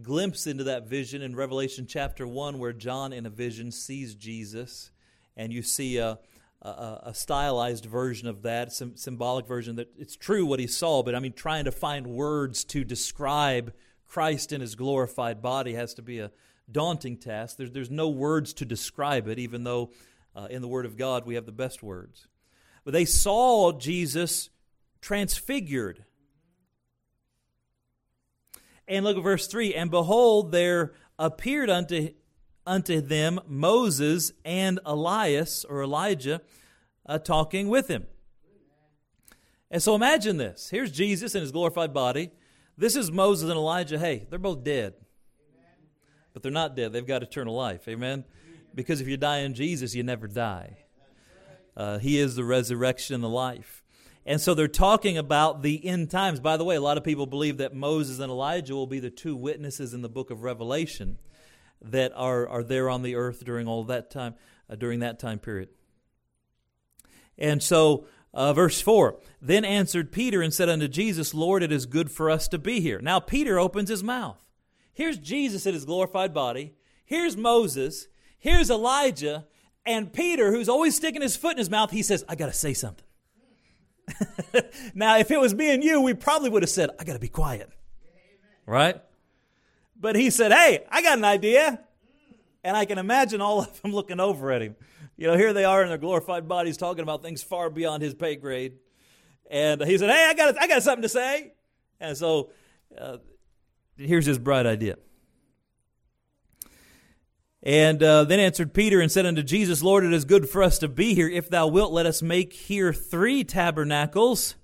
glimpse 0.00 0.46
into 0.46 0.64
that 0.64 0.88
vision 0.88 1.20
in 1.20 1.36
Revelation 1.36 1.86
chapter 1.86 2.26
1, 2.26 2.58
where 2.58 2.72
John, 2.72 3.12
in 3.12 3.26
a 3.26 3.30
vision, 3.30 3.70
sees 3.70 4.14
Jesus, 4.14 4.90
and 5.36 5.52
you 5.52 5.62
see 5.62 5.98
a, 5.98 6.18
a, 6.62 7.00
a 7.06 7.14
stylized 7.14 7.84
version 7.84 8.28
of 8.28 8.42
that, 8.42 8.72
some 8.72 8.96
symbolic 8.96 9.46
version 9.46 9.76
that 9.76 9.88
it's 9.98 10.16
true 10.16 10.46
what 10.46 10.60
he 10.60 10.66
saw, 10.66 11.02
but 11.02 11.14
I 11.14 11.18
mean, 11.18 11.32
trying 11.32 11.66
to 11.66 11.72
find 11.72 12.06
words 12.06 12.64
to 12.66 12.84
describe 12.84 13.74
Christ 14.06 14.52
in 14.52 14.60
his 14.60 14.74
glorified 14.74 15.42
body 15.42 15.74
has 15.74 15.94
to 15.94 16.02
be 16.02 16.20
a 16.20 16.30
daunting 16.70 17.16
task. 17.16 17.56
There's, 17.56 17.70
there's 17.70 17.90
no 17.90 18.08
words 18.08 18.52
to 18.54 18.64
describe 18.64 19.28
it, 19.28 19.38
even 19.38 19.64
though 19.64 19.90
uh, 20.34 20.48
in 20.50 20.62
the 20.62 20.68
Word 20.68 20.86
of 20.86 20.96
God, 20.96 21.26
we 21.26 21.34
have 21.34 21.46
the 21.46 21.52
best 21.52 21.82
words. 21.82 22.26
But 22.84 22.92
they 22.92 23.04
saw 23.04 23.72
Jesus 23.72 24.50
transfigured. 25.00 26.04
And 28.92 29.04
look 29.04 29.16
at 29.16 29.22
verse 29.22 29.46
3 29.46 29.74
And 29.74 29.90
behold, 29.90 30.52
there 30.52 30.92
appeared 31.18 31.70
unto, 31.70 32.10
unto 32.66 33.00
them 33.00 33.40
Moses 33.46 34.32
and 34.44 34.78
Elias, 34.84 35.64
or 35.64 35.82
Elijah, 35.82 36.42
uh, 37.06 37.18
talking 37.18 37.68
with 37.68 37.88
him. 37.88 38.06
And 39.70 39.82
so 39.82 39.94
imagine 39.94 40.36
this. 40.36 40.68
Here's 40.68 40.92
Jesus 40.92 41.34
in 41.34 41.40
his 41.40 41.52
glorified 41.52 41.94
body. 41.94 42.30
This 42.76 42.94
is 42.94 43.10
Moses 43.10 43.48
and 43.48 43.56
Elijah. 43.56 43.98
Hey, 43.98 44.26
they're 44.28 44.38
both 44.38 44.62
dead. 44.62 44.94
But 46.34 46.42
they're 46.42 46.52
not 46.52 46.76
dead. 46.76 46.92
They've 46.92 47.06
got 47.06 47.22
eternal 47.22 47.54
life. 47.54 47.88
Amen? 47.88 48.24
because 48.74 49.00
if 49.00 49.08
you 49.08 49.16
die 49.16 49.38
in 49.38 49.54
Jesus, 49.54 49.94
you 49.94 50.02
never 50.02 50.26
die. 50.26 50.78
Uh, 51.76 51.98
he 51.98 52.18
is 52.18 52.36
the 52.36 52.44
resurrection 52.44 53.14
and 53.14 53.24
the 53.24 53.28
life. 53.28 53.81
And 54.24 54.40
so 54.40 54.54
they're 54.54 54.68
talking 54.68 55.18
about 55.18 55.62
the 55.62 55.84
end 55.84 56.10
times. 56.10 56.38
By 56.38 56.56
the 56.56 56.64
way, 56.64 56.76
a 56.76 56.80
lot 56.80 56.96
of 56.96 57.04
people 57.04 57.26
believe 57.26 57.58
that 57.58 57.74
Moses 57.74 58.20
and 58.20 58.30
Elijah 58.30 58.74
will 58.74 58.86
be 58.86 59.00
the 59.00 59.10
two 59.10 59.34
witnesses 59.34 59.94
in 59.94 60.02
the 60.02 60.08
book 60.08 60.30
of 60.30 60.42
Revelation 60.42 61.18
that 61.80 62.12
are, 62.14 62.48
are 62.48 62.62
there 62.62 62.88
on 62.88 63.02
the 63.02 63.16
earth 63.16 63.44
during 63.44 63.66
all 63.66 63.84
that 63.84 64.10
time, 64.10 64.34
uh, 64.70 64.76
during 64.76 65.00
that 65.00 65.18
time 65.18 65.40
period. 65.40 65.70
And 67.36 67.60
so, 67.60 68.06
uh, 68.32 68.52
verse 68.52 68.80
4 68.80 69.18
Then 69.40 69.64
answered 69.64 70.12
Peter 70.12 70.40
and 70.40 70.54
said 70.54 70.68
unto 70.68 70.86
Jesus, 70.86 71.34
Lord, 71.34 71.62
it 71.64 71.72
is 71.72 71.86
good 71.86 72.10
for 72.10 72.30
us 72.30 72.46
to 72.48 72.58
be 72.58 72.80
here. 72.80 73.00
Now 73.00 73.18
Peter 73.18 73.58
opens 73.58 73.88
his 73.88 74.04
mouth. 74.04 74.42
Here's 74.92 75.18
Jesus 75.18 75.66
in 75.66 75.74
his 75.74 75.84
glorified 75.84 76.32
body. 76.32 76.74
Here's 77.04 77.36
Moses. 77.36 78.06
Here's 78.38 78.70
Elijah 78.70 79.46
and 79.84 80.12
Peter, 80.12 80.52
who's 80.52 80.68
always 80.68 80.94
sticking 80.94 81.22
his 81.22 81.36
foot 81.36 81.52
in 81.52 81.58
his 81.58 81.70
mouth. 81.70 81.90
He 81.90 82.02
says, 82.02 82.24
I 82.28 82.36
got 82.36 82.46
to 82.46 82.52
say 82.52 82.74
something. 82.74 83.04
now, 84.94 85.18
if 85.18 85.30
it 85.30 85.40
was 85.40 85.54
me 85.54 85.72
and 85.74 85.82
you, 85.82 86.00
we 86.00 86.14
probably 86.14 86.50
would 86.50 86.62
have 86.62 86.70
said, 86.70 86.90
I 86.98 87.04
got 87.04 87.14
to 87.14 87.18
be 87.18 87.28
quiet. 87.28 87.70
Right? 88.66 89.00
But 89.98 90.16
he 90.16 90.30
said, 90.30 90.52
Hey, 90.52 90.84
I 90.90 91.02
got 91.02 91.18
an 91.18 91.24
idea. 91.24 91.80
And 92.64 92.76
I 92.76 92.84
can 92.84 92.98
imagine 92.98 93.40
all 93.40 93.60
of 93.60 93.82
them 93.82 93.92
looking 93.92 94.20
over 94.20 94.52
at 94.52 94.62
him. 94.62 94.76
You 95.16 95.26
know, 95.26 95.36
here 95.36 95.52
they 95.52 95.64
are 95.64 95.82
in 95.82 95.88
their 95.88 95.98
glorified 95.98 96.48
bodies 96.48 96.76
talking 96.76 97.02
about 97.02 97.22
things 97.22 97.42
far 97.42 97.70
beyond 97.70 98.02
his 98.02 98.14
pay 98.14 98.36
grade. 98.36 98.78
And 99.50 99.82
he 99.82 99.98
said, 99.98 100.10
Hey, 100.10 100.26
I 100.28 100.34
got, 100.34 100.60
I 100.60 100.66
got 100.66 100.82
something 100.82 101.02
to 101.02 101.08
say. 101.08 101.52
And 102.00 102.16
so 102.16 102.50
uh, 102.98 103.18
here's 103.96 104.26
his 104.26 104.38
bright 104.38 104.66
idea. 104.66 104.96
And 107.62 108.02
uh, 108.02 108.24
then 108.24 108.40
answered 108.40 108.74
Peter 108.74 109.00
and 109.00 109.10
said 109.10 109.24
unto 109.24 109.42
Jesus, 109.42 109.82
Lord, 109.82 110.04
it 110.04 110.12
is 110.12 110.24
good 110.24 110.48
for 110.48 110.62
us 110.62 110.78
to 110.80 110.88
be 110.88 111.14
here. 111.14 111.28
If 111.28 111.48
thou 111.48 111.68
wilt, 111.68 111.92
let 111.92 112.06
us 112.06 112.20
make 112.20 112.52
here 112.52 112.92
three 112.92 113.44
tabernacles 113.44 114.56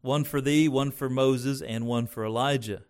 one 0.00 0.24
for 0.24 0.40
thee, 0.40 0.68
one 0.68 0.90
for 0.90 1.08
Moses, 1.08 1.60
and 1.60 1.86
one 1.86 2.06
for 2.06 2.24
Elijah. 2.24 2.82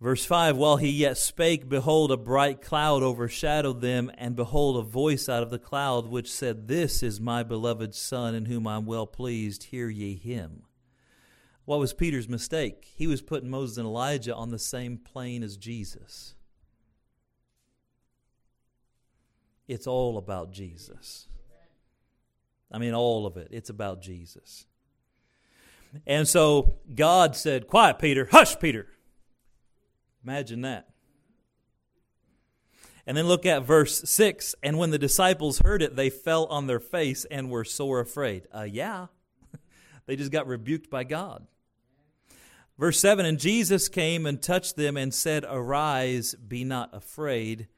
Verse 0.00 0.24
5 0.24 0.56
While 0.56 0.76
he 0.76 0.88
yet 0.88 1.18
spake, 1.18 1.68
behold, 1.68 2.10
a 2.10 2.16
bright 2.16 2.62
cloud 2.62 3.02
overshadowed 3.02 3.80
them, 3.80 4.10
and 4.16 4.34
behold, 4.34 4.76
a 4.76 4.82
voice 4.82 5.28
out 5.28 5.42
of 5.42 5.50
the 5.50 5.58
cloud 5.58 6.06
which 6.06 6.32
said, 6.32 6.68
This 6.68 7.02
is 7.02 7.20
my 7.20 7.42
beloved 7.42 7.94
Son, 7.94 8.34
in 8.34 8.46
whom 8.46 8.66
I 8.66 8.76
am 8.76 8.86
well 8.86 9.06
pleased. 9.06 9.64
Hear 9.64 9.88
ye 9.88 10.16
him. 10.16 10.62
What 11.64 11.80
was 11.80 11.92
Peter's 11.92 12.28
mistake? 12.28 12.88
He 12.96 13.06
was 13.06 13.20
putting 13.20 13.50
Moses 13.50 13.76
and 13.76 13.86
Elijah 13.86 14.34
on 14.34 14.50
the 14.50 14.58
same 14.58 14.96
plane 14.96 15.42
as 15.42 15.56
Jesus. 15.56 16.34
It's 19.68 19.86
all 19.86 20.16
about 20.16 20.50
Jesus. 20.50 21.28
I 22.72 22.78
mean, 22.78 22.94
all 22.94 23.26
of 23.26 23.36
it. 23.36 23.48
It's 23.50 23.70
about 23.70 24.02
Jesus. 24.02 24.66
And 26.06 26.26
so 26.26 26.76
God 26.94 27.36
said, 27.36 27.66
Quiet, 27.66 27.98
Peter. 27.98 28.28
Hush, 28.30 28.58
Peter. 28.58 28.86
Imagine 30.24 30.62
that. 30.62 30.88
And 33.06 33.16
then 33.16 33.26
look 33.26 33.46
at 33.46 33.62
verse 33.62 34.02
6. 34.08 34.54
And 34.62 34.76
when 34.78 34.90
the 34.90 34.98
disciples 34.98 35.60
heard 35.60 35.80
it, 35.80 35.96
they 35.96 36.10
fell 36.10 36.44
on 36.46 36.66
their 36.66 36.80
face 36.80 37.24
and 37.30 37.50
were 37.50 37.64
sore 37.64 38.00
afraid. 38.00 38.46
Uh, 38.54 38.66
yeah. 38.70 39.06
they 40.06 40.16
just 40.16 40.32
got 40.32 40.46
rebuked 40.46 40.90
by 40.90 41.04
God. 41.04 41.46
Verse 42.78 43.00
7 43.00 43.24
And 43.24 43.40
Jesus 43.40 43.88
came 43.88 44.26
and 44.26 44.42
touched 44.42 44.76
them 44.76 44.98
and 44.98 45.14
said, 45.14 45.46
Arise, 45.48 46.34
be 46.34 46.64
not 46.64 46.94
afraid. 46.94 47.68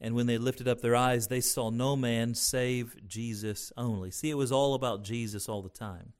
And 0.00 0.14
when 0.14 0.26
they 0.26 0.38
lifted 0.38 0.68
up 0.68 0.80
their 0.80 0.96
eyes, 0.96 1.28
they 1.28 1.40
saw 1.40 1.70
no 1.70 1.96
man 1.96 2.34
save 2.34 2.96
Jesus 3.06 3.72
only. 3.76 4.10
See, 4.10 4.30
it 4.30 4.36
was 4.36 4.52
all 4.52 4.74
about 4.74 5.04
Jesus 5.04 5.48
all 5.48 5.62
the 5.62 5.68
time. 5.68 6.12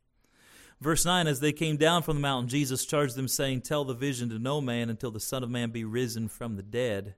Verse 0.81 1.05
9 1.05 1.27
As 1.27 1.41
they 1.41 1.53
came 1.53 1.77
down 1.77 2.03
from 2.03 2.17
the 2.17 2.23
mountain, 2.23 2.49
Jesus 2.49 2.87
charged 2.87 3.17
them, 3.17 3.29
saying, 3.29 3.63
Tell 3.63 3.85
the 3.85 3.95
vision 3.95 4.29
to 4.31 4.39
no 4.39 4.61
man 4.61 4.91
until 4.91 5.11
the 5.11 5.21
Son 5.21 5.43
of 5.43 5.51
Man 5.51 5.71
be 5.71 5.85
risen 5.85 6.29
from 6.29 6.57
the 6.57 6.63
dead. 6.63 7.15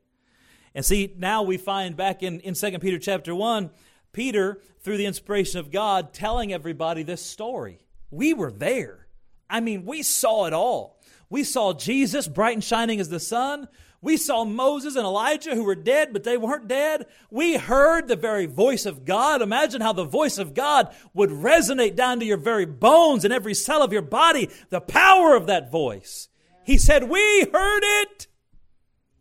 And 0.75 0.85
see, 0.85 1.15
now 1.17 1.43
we 1.43 1.57
find 1.57 1.97
back 1.97 2.23
in, 2.23 2.41
in 2.41 2.55
2 2.55 2.79
Peter 2.79 2.99
chapter 2.99 3.35
1, 3.35 3.71
Peter, 4.13 4.61
through 4.81 4.99
the 4.99 5.07
inspiration 5.07 5.59
of 5.59 5.71
God, 5.71 6.13
telling 6.13 6.53
everybody 6.53 7.03
this 7.03 7.23
story. 7.25 7.81
We 8.11 8.35
were 8.35 8.53
there. 8.53 9.07
I 9.49 9.61
mean, 9.61 9.85
we 9.85 10.03
saw 10.03 10.47
it 10.47 10.53
all. 10.53 11.01
We 11.29 11.45
saw 11.45 11.73
Jesus 11.73 12.29
bright 12.29 12.55
and 12.55 12.65
shining 12.65 13.01
as 13.01 13.09
the 13.09 13.21
sun. 13.21 13.69
We 14.03 14.17
saw 14.17 14.45
Moses 14.45 14.95
and 14.95 15.05
Elijah 15.05 15.55
who 15.55 15.65
were 15.65 15.75
dead, 15.75 16.13
but 16.13 16.25
they 16.25 16.37
weren't 16.37 16.69
dead. 16.69 17.07
We 17.31 17.57
heard 17.57 18.07
the 18.07 18.17
very 18.17 18.47
voice 18.47 18.87
of 18.87 19.05
God. 19.05 19.43
Imagine 19.43 19.81
how 19.81 19.93
the 19.93 20.05
voice 20.05 20.39
of 20.39 20.55
God 20.55 20.95
would 21.15 21.31
resonate 21.31 21.97
down 21.97 22.21
to 22.21 22.27
your 22.27 22.37
very 22.37 22.67
bones 22.67 23.25
and 23.25 23.33
every 23.33 23.55
cell 23.55 23.83
of 23.83 23.93
your 23.93 24.03
body, 24.03 24.51
the 24.69 24.81
power 24.81 25.35
of 25.35 25.47
that 25.47 25.71
voice. 25.71 26.29
He 26.65 26.79
said, 26.79 27.09
We 27.09 27.49
heard 27.53 27.83
it. 28.03 28.27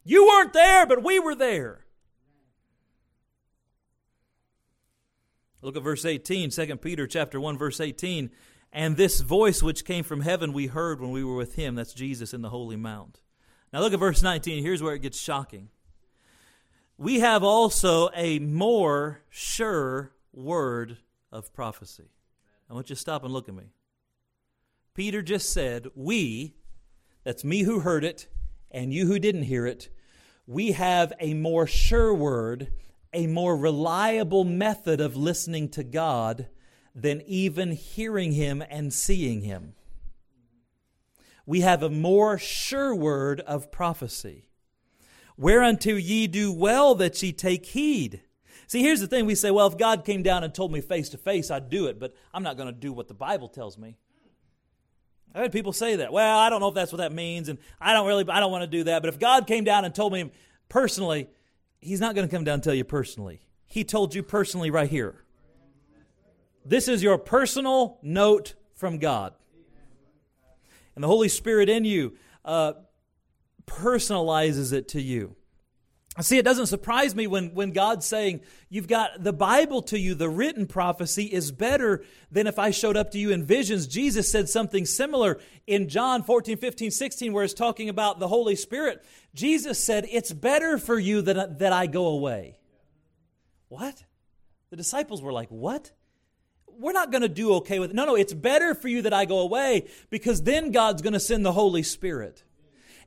You 0.03 0.27
weren't 0.27 0.53
there, 0.53 0.85
but 0.85 1.03
we 1.03 1.19
were 1.19 1.35
there. 1.35 1.85
Look 5.61 5.75
at 5.75 5.83
verse 5.83 6.05
18, 6.05 6.51
2 6.51 6.77
Peter 6.77 7.07
chapter 7.07 7.39
1, 7.39 7.57
verse 7.57 7.79
18. 7.79 8.29
And 8.71 8.97
this 8.97 9.21
voice 9.21 9.63
which 9.63 9.85
came 9.85 10.03
from 10.03 10.21
heaven 10.21 10.53
we 10.53 10.67
heard 10.67 10.99
when 10.99 11.09
we 11.09 11.23
were 11.23 11.35
with 11.35 11.55
him, 11.55 11.73
that's 11.73 11.93
Jesus 11.93 12.33
in 12.35 12.41
the 12.41 12.49
holy 12.49 12.75
mount. 12.75 13.19
Now 13.75 13.81
look 13.81 13.91
at 13.91 13.99
verse 13.99 14.23
19. 14.23 14.63
Here's 14.63 14.81
where 14.81 14.95
it 14.95 15.01
gets 15.01 15.19
shocking. 15.19 15.67
We 16.97 17.19
have 17.19 17.43
also 17.43 18.07
a 18.15 18.39
more 18.39 19.19
sure 19.29 20.13
word 20.31 20.99
of 21.29 21.53
prophecy. 21.53 22.07
I 22.69 22.73
want 22.73 22.89
you 22.89 22.95
to 22.95 23.01
stop 23.01 23.25
and 23.25 23.33
look 23.33 23.49
at 23.49 23.53
me. 23.53 23.65
Peter 24.93 25.21
just 25.21 25.51
said, 25.51 25.87
We, 25.93 26.55
that's 27.25 27.43
me 27.43 27.63
who 27.63 27.81
heard 27.81 28.05
it, 28.05 28.29
and 28.71 28.93
you 28.93 29.07
who 29.07 29.19
didn't 29.19 29.43
hear 29.43 29.65
it, 29.65 29.89
we 30.47 30.71
have 30.71 31.11
a 31.19 31.33
more 31.33 31.67
sure 31.67 32.13
word, 32.13 32.71
a 33.11 33.27
more 33.27 33.57
reliable 33.57 34.45
method 34.45 35.01
of 35.01 35.17
listening 35.17 35.67
to 35.71 35.83
God 35.83 36.47
than 36.95 37.21
even 37.25 37.71
hearing 37.71 38.31
Him 38.31 38.63
and 38.69 38.93
seeing 38.93 39.41
Him 39.41 39.73
we 41.45 41.61
have 41.61 41.83
a 41.83 41.89
more 41.89 42.37
sure 42.37 42.95
word 42.95 43.41
of 43.41 43.71
prophecy. 43.71 44.47
Whereunto 45.37 45.95
ye 45.95 46.27
do 46.27 46.51
well 46.51 46.95
that 46.95 47.21
ye 47.21 47.31
take 47.33 47.65
heed, 47.67 48.21
See, 48.67 48.81
here's 48.81 48.99
the 48.99 49.07
thing 49.07 49.25
we 49.25 49.35
say, 49.35 49.51
well, 49.51 49.67
if 49.67 49.77
God 49.77 50.05
came 50.05 50.23
down 50.23 50.43
and 50.43 50.53
told 50.53 50.71
me 50.71 50.81
face 50.81 51.09
to 51.09 51.17
face, 51.17 51.51
I'd 51.51 51.69
do 51.69 51.85
it, 51.85 51.99
but 51.99 52.15
I'm 52.33 52.43
not 52.43 52.57
going 52.57 52.67
to 52.67 52.79
do 52.79 52.91
what 52.91 53.07
the 53.07 53.13
Bible 53.13 53.47
tells 53.47 53.77
me. 53.77 53.97
I've 55.33 55.43
had 55.43 55.51
people 55.51 55.73
say 55.73 55.97
that. 55.97 56.13
Well, 56.13 56.39
I 56.39 56.49
don't 56.49 56.61
know 56.61 56.69
if 56.69 56.75
that's 56.75 56.91
what 56.91 56.99
that 56.99 57.11
means, 57.11 57.49
and 57.49 57.59
I 57.79 57.93
don't 57.93 58.07
really, 58.07 58.25
I 58.27 58.39
don't 58.39 58.51
want 58.51 58.63
to 58.63 58.67
do 58.67 58.85
that. 58.85 59.01
But 59.01 59.09
if 59.09 59.19
God 59.19 59.47
came 59.47 59.65
down 59.65 59.85
and 59.85 59.93
told 59.93 60.13
me 60.13 60.31
personally, 60.69 61.27
He's 61.79 61.99
not 61.99 62.15
going 62.15 62.27
to 62.27 62.35
come 62.35 62.43
down 62.43 62.55
and 62.55 62.63
tell 62.63 62.73
you 62.73 62.85
personally. 62.85 63.41
He 63.67 63.83
told 63.83 64.15
you 64.15 64.23
personally 64.23 64.71
right 64.71 64.89
here. 64.89 65.23
This 66.63 66.87
is 66.87 67.03
your 67.03 67.19
personal 67.19 67.99
note 68.01 68.55
from 68.73 68.97
God. 68.97 69.33
And 70.95 71.03
the 71.03 71.07
Holy 71.07 71.29
Spirit 71.29 71.69
in 71.69 71.85
you 71.85 72.15
uh, 72.43 72.73
personalizes 73.67 74.73
it 74.73 74.87
to 74.89 75.01
you. 75.01 75.35
See, 76.21 76.37
it 76.37 76.45
doesn't 76.45 76.67
surprise 76.67 77.13
me 77.13 77.27
when, 77.27 77.53
when 77.53 77.71
God's 77.71 78.05
saying, 78.05 78.39
You've 78.69 78.87
got 78.87 79.21
the 79.21 79.33
Bible 79.33 79.81
to 79.83 79.99
you, 79.99 80.15
the 80.15 80.29
written 80.29 80.65
prophecy 80.65 81.25
is 81.25 81.51
better 81.51 82.05
than 82.31 82.47
if 82.47 82.57
I 82.57 82.71
showed 82.71 82.95
up 82.95 83.11
to 83.11 83.19
you 83.19 83.31
in 83.31 83.43
visions. 83.43 83.85
Jesus 83.85 84.31
said 84.31 84.47
something 84.47 84.85
similar 84.85 85.41
in 85.67 85.89
John 85.89 86.23
14, 86.23 86.55
15, 86.55 86.91
16, 86.91 87.33
where 87.33 87.43
it's 87.43 87.53
talking 87.53 87.89
about 87.89 88.19
the 88.19 88.29
Holy 88.29 88.55
Spirit. 88.55 89.03
Jesus 89.33 89.83
said, 89.83 90.07
It's 90.09 90.31
better 90.31 90.77
for 90.77 90.97
you 90.97 91.21
that, 91.23 91.59
that 91.59 91.73
I 91.73 91.87
go 91.87 92.07
away. 92.07 92.59
What? 93.67 94.05
The 94.69 94.77
disciples 94.77 95.21
were 95.21 95.33
like, 95.33 95.49
What? 95.49 95.91
We're 96.79 96.93
not 96.93 97.11
going 97.11 97.21
to 97.21 97.29
do 97.29 97.53
okay 97.55 97.79
with 97.79 97.91
it. 97.91 97.95
No, 97.95 98.05
no, 98.05 98.15
it's 98.15 98.33
better 98.33 98.73
for 98.75 98.87
you 98.87 99.01
that 99.03 99.13
I 99.13 99.25
go 99.25 99.39
away 99.39 99.87
because 100.09 100.43
then 100.43 100.71
God's 100.71 101.01
going 101.01 101.13
to 101.13 101.19
send 101.19 101.45
the 101.45 101.53
Holy 101.53 101.83
Spirit 101.83 102.43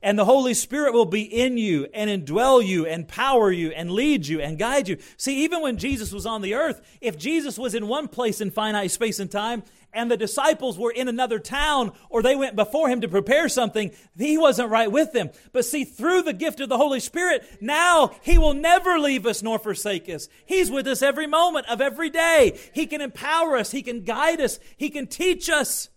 and 0.01 0.17
the 0.17 0.25
Holy 0.25 0.53
Spirit 0.53 0.93
will 0.93 1.05
be 1.05 1.21
in 1.23 1.57
you 1.57 1.87
and 1.93 2.09
indwell 2.09 2.65
you 2.65 2.85
and 2.85 3.07
power 3.07 3.51
you 3.51 3.71
and 3.71 3.91
lead 3.91 4.27
you 4.27 4.39
and 4.39 4.57
guide 4.57 4.87
you. 4.87 4.97
See, 5.17 5.43
even 5.43 5.61
when 5.61 5.77
Jesus 5.77 6.11
was 6.11 6.25
on 6.25 6.41
the 6.41 6.53
earth, 6.53 6.81
if 7.01 7.17
Jesus 7.17 7.57
was 7.57 7.75
in 7.75 7.87
one 7.87 8.07
place 8.07 8.39
in 8.39 8.51
finite 8.51 8.91
space 8.91 9.19
and 9.19 9.29
time 9.29 9.63
and 9.93 10.09
the 10.09 10.17
disciples 10.17 10.77
were 10.77 10.91
in 10.91 11.07
another 11.07 11.39
town 11.39 11.91
or 12.09 12.21
they 12.21 12.35
went 12.35 12.55
before 12.55 12.89
him 12.89 13.01
to 13.01 13.07
prepare 13.07 13.49
something, 13.49 13.91
he 14.17 14.37
wasn't 14.37 14.69
right 14.69 14.91
with 14.91 15.11
them. 15.13 15.29
But 15.51 15.65
see, 15.65 15.83
through 15.83 16.23
the 16.23 16.33
gift 16.33 16.59
of 16.59 16.69
the 16.69 16.77
Holy 16.77 16.99
Spirit, 16.99 17.43
now 17.61 18.11
he 18.21 18.37
will 18.37 18.53
never 18.53 18.99
leave 18.99 19.25
us 19.25 19.41
nor 19.41 19.59
forsake 19.59 20.09
us. 20.09 20.27
He's 20.45 20.71
with 20.71 20.87
us 20.87 21.01
every 21.01 21.27
moment 21.27 21.67
of 21.69 21.81
every 21.81 22.09
day. 22.09 22.57
He 22.73 22.85
can 22.85 23.01
empower 23.01 23.57
us. 23.57 23.71
He 23.71 23.81
can 23.81 24.03
guide 24.03 24.41
us. 24.41 24.59
He 24.77 24.89
can 24.89 25.07
teach 25.07 25.49
us. 25.49 25.89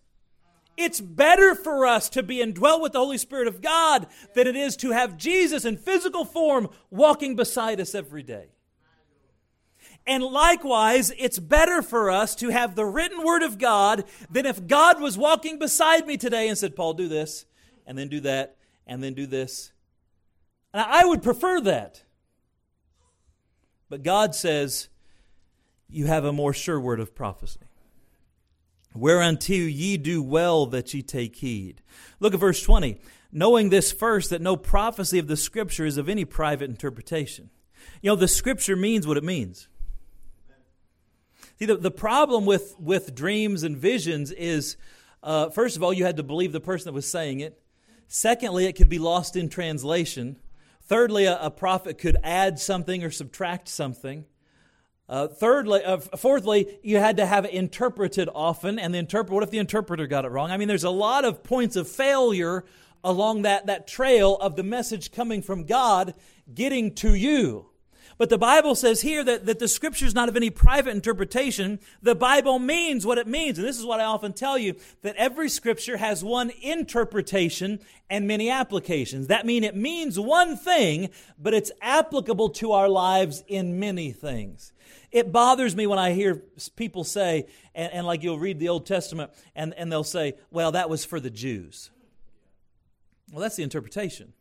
It's 0.76 1.00
better 1.00 1.54
for 1.54 1.86
us 1.86 2.08
to 2.10 2.22
be 2.22 2.40
indwelt 2.40 2.80
with 2.80 2.92
the 2.92 2.98
Holy 2.98 3.18
Spirit 3.18 3.46
of 3.46 3.60
God 3.60 4.06
than 4.34 4.46
it 4.46 4.56
is 4.56 4.76
to 4.78 4.92
have 4.92 5.18
Jesus 5.18 5.64
in 5.66 5.76
physical 5.76 6.24
form 6.24 6.68
walking 6.90 7.36
beside 7.36 7.78
us 7.78 7.94
every 7.94 8.22
day. 8.22 8.48
And 10.06 10.24
likewise, 10.24 11.12
it's 11.16 11.38
better 11.38 11.80
for 11.80 12.10
us 12.10 12.34
to 12.36 12.48
have 12.48 12.74
the 12.74 12.84
written 12.84 13.24
word 13.24 13.42
of 13.42 13.58
God 13.58 14.04
than 14.30 14.46
if 14.46 14.66
God 14.66 15.00
was 15.00 15.16
walking 15.16 15.58
beside 15.58 16.06
me 16.06 16.16
today 16.16 16.48
and 16.48 16.58
said, 16.58 16.74
Paul, 16.74 16.94
do 16.94 17.08
this, 17.08 17.46
and 17.86 17.96
then 17.96 18.08
do 18.08 18.20
that, 18.20 18.56
and 18.86 19.02
then 19.02 19.14
do 19.14 19.26
this. 19.26 19.72
And 20.74 20.82
I 20.82 21.04
would 21.04 21.22
prefer 21.22 21.60
that. 21.60 22.02
But 23.88 24.02
God 24.02 24.34
says, 24.34 24.88
you 25.88 26.06
have 26.06 26.24
a 26.24 26.32
more 26.32 26.52
sure 26.54 26.80
word 26.80 26.98
of 26.98 27.14
prophecy. 27.14 27.60
Whereunto 28.94 29.52
ye 29.52 29.96
do 29.96 30.22
well 30.22 30.66
that 30.66 30.92
ye 30.92 31.02
take 31.02 31.36
heed. 31.36 31.82
Look 32.18 32.34
at 32.34 32.40
verse 32.40 32.62
20. 32.62 32.98
Knowing 33.30 33.70
this 33.70 33.92
first, 33.92 34.30
that 34.30 34.42
no 34.42 34.56
prophecy 34.56 35.18
of 35.18 35.26
the 35.26 35.36
Scripture 35.36 35.86
is 35.86 35.96
of 35.96 36.08
any 36.08 36.24
private 36.24 36.68
interpretation. 36.68 37.50
You 38.02 38.10
know, 38.10 38.16
the 38.16 38.28
Scripture 38.28 38.76
means 38.76 39.06
what 39.06 39.16
it 39.16 39.24
means. 39.24 39.68
See, 41.62 41.66
the, 41.66 41.76
the 41.76 41.92
problem 41.92 42.44
with, 42.44 42.74
with 42.80 43.14
dreams 43.14 43.62
and 43.62 43.76
visions 43.76 44.32
is, 44.32 44.76
uh, 45.22 45.48
first 45.50 45.76
of 45.76 45.84
all, 45.84 45.92
you 45.92 46.04
had 46.04 46.16
to 46.16 46.24
believe 46.24 46.50
the 46.50 46.58
person 46.58 46.86
that 46.86 46.92
was 46.92 47.08
saying 47.08 47.38
it. 47.38 47.62
Secondly, 48.08 48.66
it 48.66 48.72
could 48.72 48.88
be 48.88 48.98
lost 48.98 49.36
in 49.36 49.48
translation. 49.48 50.40
Thirdly, 50.80 51.26
a, 51.26 51.38
a 51.40 51.52
prophet 51.52 51.98
could 51.98 52.16
add 52.24 52.58
something 52.58 53.04
or 53.04 53.12
subtract 53.12 53.68
something. 53.68 54.24
Uh, 55.08 55.28
thirdly, 55.28 55.84
uh, 55.84 55.98
fourthly, 55.98 56.80
you 56.82 56.98
had 56.98 57.18
to 57.18 57.26
have 57.26 57.44
it 57.44 57.52
interpreted 57.52 58.28
often, 58.34 58.80
and 58.80 58.92
the 58.92 58.98
interpret. 58.98 59.32
What 59.32 59.44
if 59.44 59.50
the 59.50 59.58
interpreter 59.58 60.08
got 60.08 60.24
it 60.24 60.32
wrong? 60.32 60.50
I 60.50 60.56
mean, 60.56 60.66
there's 60.66 60.82
a 60.82 60.90
lot 60.90 61.24
of 61.24 61.44
points 61.44 61.76
of 61.76 61.86
failure 61.86 62.64
along 63.04 63.42
that, 63.42 63.66
that 63.66 63.86
trail 63.86 64.34
of 64.34 64.56
the 64.56 64.64
message 64.64 65.12
coming 65.12 65.42
from 65.42 65.62
God 65.62 66.14
getting 66.52 66.92
to 66.96 67.14
you. 67.14 67.66
But 68.22 68.28
the 68.28 68.38
Bible 68.38 68.76
says 68.76 69.00
here 69.00 69.24
that, 69.24 69.46
that 69.46 69.58
the 69.58 69.66
scripture 69.66 70.06
is 70.06 70.14
not 70.14 70.28
of 70.28 70.36
any 70.36 70.48
private 70.48 70.92
interpretation. 70.92 71.80
The 72.02 72.14
Bible 72.14 72.60
means 72.60 73.04
what 73.04 73.18
it 73.18 73.26
means. 73.26 73.58
And 73.58 73.66
this 73.66 73.80
is 73.80 73.84
what 73.84 73.98
I 73.98 74.04
often 74.04 74.32
tell 74.32 74.56
you 74.56 74.76
that 75.00 75.16
every 75.16 75.48
scripture 75.48 75.96
has 75.96 76.22
one 76.22 76.52
interpretation 76.62 77.80
and 78.08 78.28
many 78.28 78.48
applications. 78.48 79.26
That 79.26 79.44
means 79.44 79.66
it 79.66 79.74
means 79.74 80.20
one 80.20 80.56
thing, 80.56 81.10
but 81.36 81.52
it's 81.52 81.72
applicable 81.80 82.50
to 82.50 82.70
our 82.70 82.88
lives 82.88 83.42
in 83.48 83.80
many 83.80 84.12
things. 84.12 84.72
It 85.10 85.32
bothers 85.32 85.74
me 85.74 85.88
when 85.88 85.98
I 85.98 86.12
hear 86.12 86.44
people 86.76 87.02
say, 87.02 87.46
and, 87.74 87.92
and 87.92 88.06
like 88.06 88.22
you'll 88.22 88.38
read 88.38 88.60
the 88.60 88.68
Old 88.68 88.86
Testament, 88.86 89.32
and, 89.56 89.74
and 89.74 89.90
they'll 89.90 90.04
say, 90.04 90.34
well, 90.52 90.70
that 90.70 90.88
was 90.88 91.04
for 91.04 91.18
the 91.18 91.28
Jews. 91.28 91.90
Well, 93.32 93.42
that's 93.42 93.56
the 93.56 93.64
interpretation. 93.64 94.32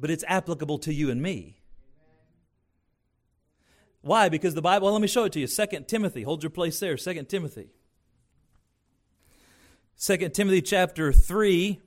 But 0.00 0.10
it's 0.10 0.24
applicable 0.26 0.78
to 0.78 0.92
you 0.92 1.10
and 1.10 1.22
me. 1.22 1.58
Why? 4.04 4.28
Because 4.28 4.54
the 4.54 4.60
Bible, 4.60 4.84
well, 4.84 4.92
let 4.92 5.00
me 5.00 5.08
show 5.08 5.24
it 5.24 5.32
to 5.32 5.40
you. 5.40 5.46
Second 5.46 5.88
Timothy, 5.88 6.22
hold 6.22 6.42
your 6.42 6.50
place 6.50 6.78
there. 6.78 6.98
Second 6.98 7.26
Timothy. 7.30 7.70
Second 9.96 10.34
Timothy 10.34 10.60
chapter 10.60 11.10
3 11.10 11.80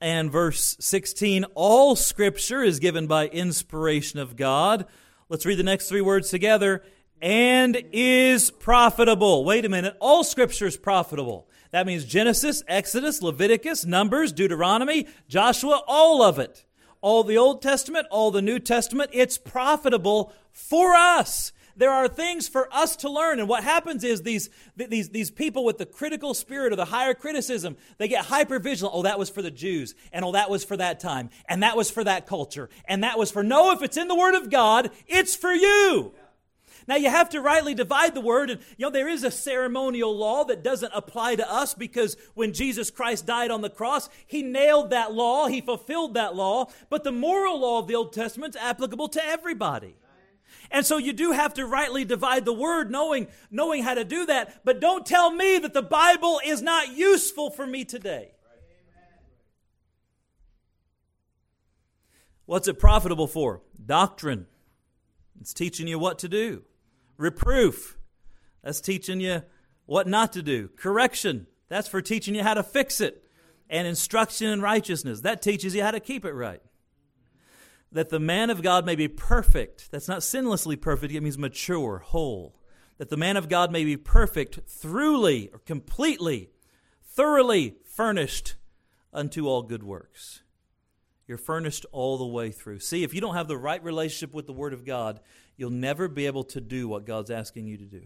and 0.00 0.30
verse 0.30 0.76
16 0.78 1.44
all 1.56 1.96
scripture 1.96 2.62
is 2.62 2.78
given 2.78 3.08
by 3.08 3.26
inspiration 3.26 4.20
of 4.20 4.36
God. 4.36 4.86
Let's 5.28 5.44
read 5.44 5.58
the 5.58 5.64
next 5.64 5.88
three 5.88 6.00
words 6.00 6.30
together. 6.30 6.84
And 7.20 7.82
is 7.92 8.50
profitable. 8.50 9.44
Wait 9.44 9.64
a 9.64 9.68
minute. 9.68 9.96
All 9.98 10.22
scripture 10.22 10.66
is 10.66 10.76
profitable. 10.76 11.48
That 11.72 11.86
means 11.86 12.04
Genesis, 12.04 12.62
Exodus, 12.68 13.22
Leviticus, 13.22 13.84
Numbers, 13.86 14.32
Deuteronomy, 14.32 15.08
Joshua, 15.26 15.82
all 15.88 16.22
of 16.22 16.38
it. 16.38 16.64
All 17.04 17.22
the 17.22 17.36
Old 17.36 17.60
Testament, 17.60 18.06
all 18.10 18.30
the 18.30 18.40
New 18.40 18.58
Testament, 18.58 19.10
it's 19.12 19.36
profitable 19.36 20.32
for 20.52 20.94
us 20.94 21.52
there 21.76 21.90
are 21.90 22.08
things 22.08 22.48
for 22.48 22.72
us 22.72 22.96
to 22.96 23.10
learn. 23.10 23.40
And 23.40 23.48
what 23.48 23.64
happens 23.64 24.04
is 24.04 24.22
these, 24.22 24.50
these, 24.76 25.10
these 25.10 25.30
people 25.30 25.64
with 25.64 25.78
the 25.78 25.86
critical 25.86 26.34
spirit 26.34 26.72
or 26.72 26.76
the 26.76 26.84
higher 26.84 27.14
criticism, 27.14 27.76
they 27.98 28.08
get 28.08 28.26
hyper 28.26 28.58
vigilant. 28.58 28.94
Oh, 28.94 29.02
that 29.02 29.18
was 29.18 29.30
for 29.30 29.42
the 29.42 29.50
Jews. 29.50 29.94
And 30.12 30.24
oh, 30.24 30.32
that 30.32 30.50
was 30.50 30.64
for 30.64 30.76
that 30.76 31.00
time. 31.00 31.30
And 31.48 31.62
that 31.62 31.76
was 31.76 31.90
for 31.90 32.04
that 32.04 32.26
culture. 32.26 32.68
And 32.86 33.02
that 33.02 33.18
was 33.18 33.30
for, 33.30 33.42
no, 33.42 33.72
if 33.72 33.82
it's 33.82 33.96
in 33.96 34.08
the 34.08 34.14
Word 34.14 34.34
of 34.34 34.50
God, 34.50 34.90
it's 35.06 35.34
for 35.34 35.52
you. 35.52 36.14
Now 36.86 36.96
you 36.96 37.08
have 37.08 37.30
to 37.30 37.40
rightly 37.40 37.74
divide 37.74 38.14
the 38.14 38.20
word, 38.20 38.50
and 38.50 38.60
you 38.76 38.86
know 38.86 38.90
there 38.90 39.08
is 39.08 39.24
a 39.24 39.30
ceremonial 39.30 40.16
law 40.16 40.44
that 40.44 40.62
doesn't 40.62 40.92
apply 40.94 41.36
to 41.36 41.50
us 41.50 41.74
because 41.74 42.16
when 42.34 42.52
Jesus 42.52 42.90
Christ 42.90 43.26
died 43.26 43.50
on 43.50 43.62
the 43.62 43.70
cross, 43.70 44.08
he 44.26 44.42
nailed 44.42 44.90
that 44.90 45.12
law, 45.12 45.46
he 45.46 45.60
fulfilled 45.60 46.14
that 46.14 46.36
law. 46.36 46.66
But 46.90 47.04
the 47.04 47.12
moral 47.12 47.60
law 47.60 47.78
of 47.78 47.86
the 47.86 47.94
Old 47.94 48.12
Testament 48.12 48.54
is 48.54 48.60
applicable 48.60 49.08
to 49.08 49.24
everybody. 49.24 49.96
And 50.70 50.84
so 50.84 50.96
you 50.96 51.12
do 51.12 51.32
have 51.32 51.54
to 51.54 51.66
rightly 51.66 52.04
divide 52.04 52.44
the 52.44 52.52
word, 52.52 52.90
knowing, 52.90 53.28
knowing 53.50 53.82
how 53.82 53.94
to 53.94 54.04
do 54.04 54.26
that. 54.26 54.64
But 54.64 54.80
don't 54.80 55.06
tell 55.06 55.30
me 55.30 55.58
that 55.58 55.72
the 55.72 55.82
Bible 55.82 56.40
is 56.44 56.62
not 56.62 56.96
useful 56.96 57.50
for 57.50 57.66
me 57.66 57.84
today. 57.84 58.32
What's 62.46 62.68
it 62.68 62.78
profitable 62.78 63.26
for? 63.26 63.62
Doctrine. 63.84 64.46
It's 65.40 65.54
teaching 65.54 65.86
you 65.86 65.98
what 65.98 66.18
to 66.20 66.28
do. 66.28 66.62
Reproof. 67.16 67.98
That's 68.62 68.80
teaching 68.80 69.20
you 69.20 69.42
what 69.86 70.06
not 70.06 70.32
to 70.34 70.42
do. 70.42 70.68
Correction. 70.76 71.46
That's 71.68 71.88
for 71.88 72.02
teaching 72.02 72.34
you 72.34 72.42
how 72.42 72.54
to 72.54 72.62
fix 72.62 73.00
it. 73.00 73.24
And 73.70 73.86
instruction 73.86 74.48
in 74.48 74.60
righteousness. 74.60 75.22
That 75.22 75.42
teaches 75.42 75.74
you 75.74 75.82
how 75.82 75.90
to 75.90 76.00
keep 76.00 76.24
it 76.24 76.32
right 76.32 76.60
that 77.94 78.10
the 78.10 78.20
man 78.20 78.50
of 78.50 78.60
God 78.60 78.84
may 78.84 78.96
be 78.96 79.08
perfect. 79.08 79.90
That's 79.90 80.08
not 80.08 80.18
sinlessly 80.18 80.78
perfect, 80.78 81.14
it 81.14 81.22
means 81.22 81.38
mature, 81.38 81.98
whole. 81.98 82.56
That 82.98 83.08
the 83.08 83.16
man 83.16 83.36
of 83.36 83.48
God 83.48 83.72
may 83.72 83.84
be 83.84 83.96
perfect, 83.96 84.60
throughly 84.68 85.48
or 85.52 85.60
completely, 85.60 86.50
thoroughly 87.02 87.76
furnished 87.84 88.56
unto 89.12 89.46
all 89.46 89.62
good 89.62 89.84
works. 89.84 90.42
You're 91.26 91.38
furnished 91.38 91.86
all 91.92 92.18
the 92.18 92.26
way 92.26 92.50
through. 92.50 92.80
See, 92.80 93.04
if 93.04 93.14
you 93.14 93.20
don't 93.20 93.36
have 93.36 93.48
the 93.48 93.56
right 93.56 93.82
relationship 93.82 94.34
with 94.34 94.46
the 94.46 94.52
Word 94.52 94.72
of 94.72 94.84
God, 94.84 95.20
you'll 95.56 95.70
never 95.70 96.08
be 96.08 96.26
able 96.26 96.44
to 96.44 96.60
do 96.60 96.88
what 96.88 97.06
God's 97.06 97.30
asking 97.30 97.66
you 97.66 97.76
to 97.78 97.84
do. 97.84 98.02